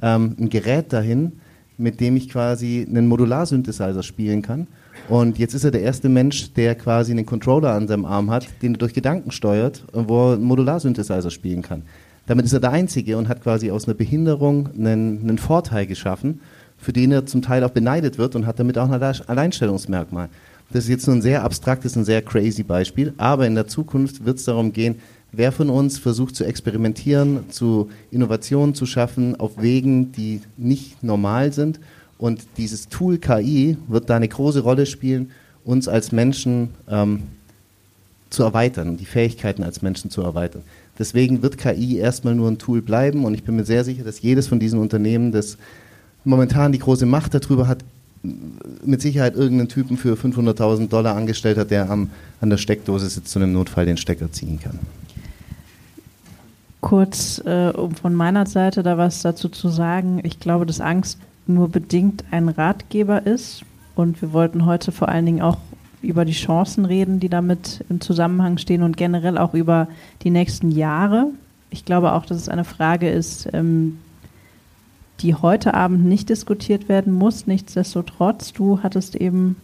[0.00, 1.32] ähm, ein Gerät dahin,
[1.76, 4.66] mit dem ich quasi einen Modularsynthesizer spielen kann.
[5.08, 8.46] Und jetzt ist er der erste Mensch, der quasi einen Controller an seinem Arm hat,
[8.62, 11.82] den er durch Gedanken steuert, wo er einen Modularsynthesizer spielen kann.
[12.26, 16.40] Damit ist er der Einzige und hat quasi aus einer Behinderung einen, einen Vorteil geschaffen,
[16.78, 20.28] für den er zum Teil auch beneidet wird und hat damit auch ein Alleinstellungsmerkmal.
[20.72, 24.24] Das ist jetzt nur ein sehr abstraktes und sehr crazy Beispiel, aber in der Zukunft
[24.24, 24.96] wird es darum gehen,
[25.34, 31.54] Wer von uns versucht zu experimentieren, zu Innovationen zu schaffen auf Wegen, die nicht normal
[31.54, 31.80] sind?
[32.18, 35.30] Und dieses Tool KI wird da eine große Rolle spielen,
[35.64, 37.22] uns als Menschen ähm,
[38.28, 40.64] zu erweitern, die Fähigkeiten als Menschen zu erweitern.
[40.98, 44.20] Deswegen wird KI erstmal nur ein Tool bleiben und ich bin mir sehr sicher, dass
[44.20, 45.56] jedes von diesen Unternehmen, das
[46.24, 47.82] momentan die große Macht darüber hat,
[48.22, 53.34] mit Sicherheit irgendeinen Typen für 500.000 Dollar angestellt hat, der am, an der Steckdose sitzt
[53.36, 54.78] und im Notfall den Stecker ziehen kann
[56.82, 60.20] kurz, äh, um von meiner Seite da was dazu zu sagen.
[60.24, 63.62] Ich glaube, dass Angst nur bedingt ein Ratgeber ist.
[63.94, 65.58] Und wir wollten heute vor allen Dingen auch
[66.02, 69.88] über die Chancen reden, die damit im Zusammenhang stehen und generell auch über
[70.22, 71.28] die nächsten Jahre.
[71.70, 73.98] Ich glaube auch, dass es eine Frage ist, ähm,
[75.22, 77.46] die heute Abend nicht diskutiert werden muss.
[77.46, 79.56] Nichtsdestotrotz, du hattest eben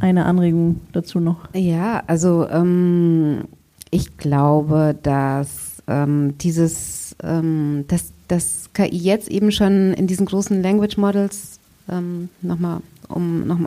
[0.00, 1.48] eine Anregung dazu noch.
[1.54, 3.44] Ja, also ähm,
[3.90, 10.62] ich glaube, dass ähm, dieses, ähm, dass das KI jetzt eben schon in diesen großen
[10.62, 11.58] Language Models
[11.90, 13.58] ähm, nochmal, um noch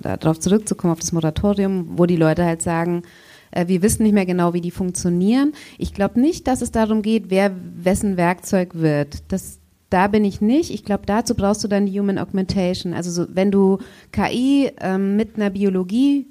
[0.00, 3.02] darauf zurückzukommen, auf das Moratorium, wo die Leute halt sagen,
[3.50, 5.52] äh, wir wissen nicht mehr genau, wie die funktionieren.
[5.78, 7.52] Ich glaube nicht, dass es darum geht, wer
[7.82, 9.22] wessen Werkzeug wird.
[9.28, 9.58] Das,
[9.90, 10.70] da bin ich nicht.
[10.70, 12.92] Ich glaube, dazu brauchst du dann die Human Augmentation.
[12.94, 13.78] Also so, wenn du
[14.12, 16.26] KI ähm, mit einer Biologie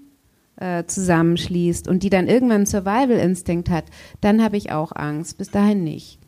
[0.58, 3.86] äh, zusammenschließt und die dann irgendwann einen Survival-Instinkt hat,
[4.22, 5.38] dann habe ich auch Angst.
[5.38, 6.20] Bis dahin nicht.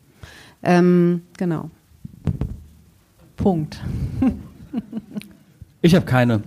[0.62, 1.70] Ähm, genau.
[3.36, 3.80] Punkt.
[5.82, 6.42] ich habe keine.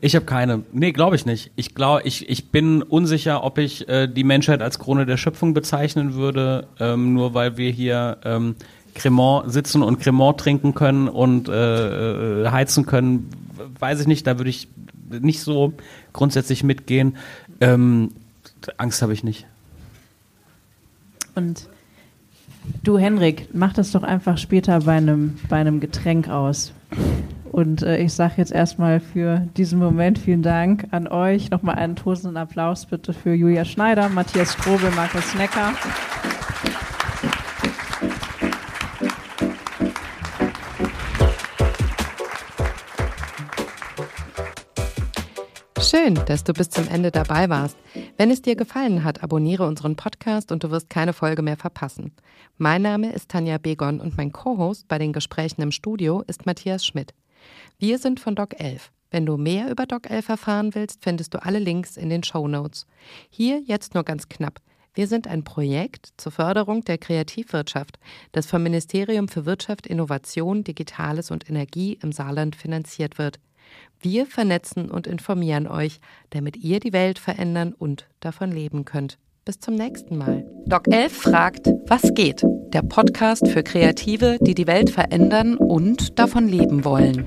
[0.00, 0.62] Ich habe keine.
[0.72, 1.50] Nee, glaube ich nicht.
[1.56, 5.54] Ich glaube, ich, ich bin unsicher, ob ich äh, die Menschheit als Krone der Schöpfung
[5.54, 8.54] bezeichnen würde, ähm, nur weil wir hier ähm,
[8.98, 13.30] Cremant sitzen und Cremant trinken können und äh, äh heizen können.
[13.78, 14.68] Weiß ich nicht, da würde ich
[15.10, 15.72] nicht so
[16.12, 17.16] grundsätzlich mitgehen.
[17.60, 18.10] Ähm,
[18.76, 19.46] Angst habe ich nicht.
[21.34, 21.68] Und
[22.82, 26.72] du, Henrik, mach das doch einfach später bei einem, bei einem Getränk aus.
[27.50, 31.50] Und äh, ich sage jetzt erstmal für diesen Moment vielen Dank an euch.
[31.50, 35.72] Nochmal einen tosenden Applaus bitte für Julia Schneider, Matthias Strobel, Markus Necker.
[45.88, 47.78] Schön, dass du bis zum Ende dabei warst.
[48.18, 52.12] Wenn es dir gefallen hat, abonniere unseren Podcast und du wirst keine Folge mehr verpassen.
[52.58, 56.84] Mein Name ist Tanja Begon und mein Co-Host bei den Gesprächen im Studio ist Matthias
[56.84, 57.14] Schmidt.
[57.78, 58.90] Wir sind von Doc 11.
[59.10, 62.46] Wenn du mehr über Doc 11 erfahren willst, findest du alle Links in den Show
[62.48, 62.86] Notes.
[63.30, 64.60] Hier jetzt nur ganz knapp.
[64.92, 67.98] Wir sind ein Projekt zur Förderung der Kreativwirtschaft,
[68.32, 73.38] das vom Ministerium für Wirtschaft, Innovation, Digitales und Energie im Saarland finanziert wird.
[74.00, 76.00] Wir vernetzen und informieren euch,
[76.30, 79.18] damit ihr die Welt verändern und davon leben könnt.
[79.44, 80.44] Bis zum nächsten Mal.
[80.66, 82.44] Doc 11 fragt, was geht?
[82.72, 87.26] Der Podcast für Kreative, die die Welt verändern und davon leben wollen.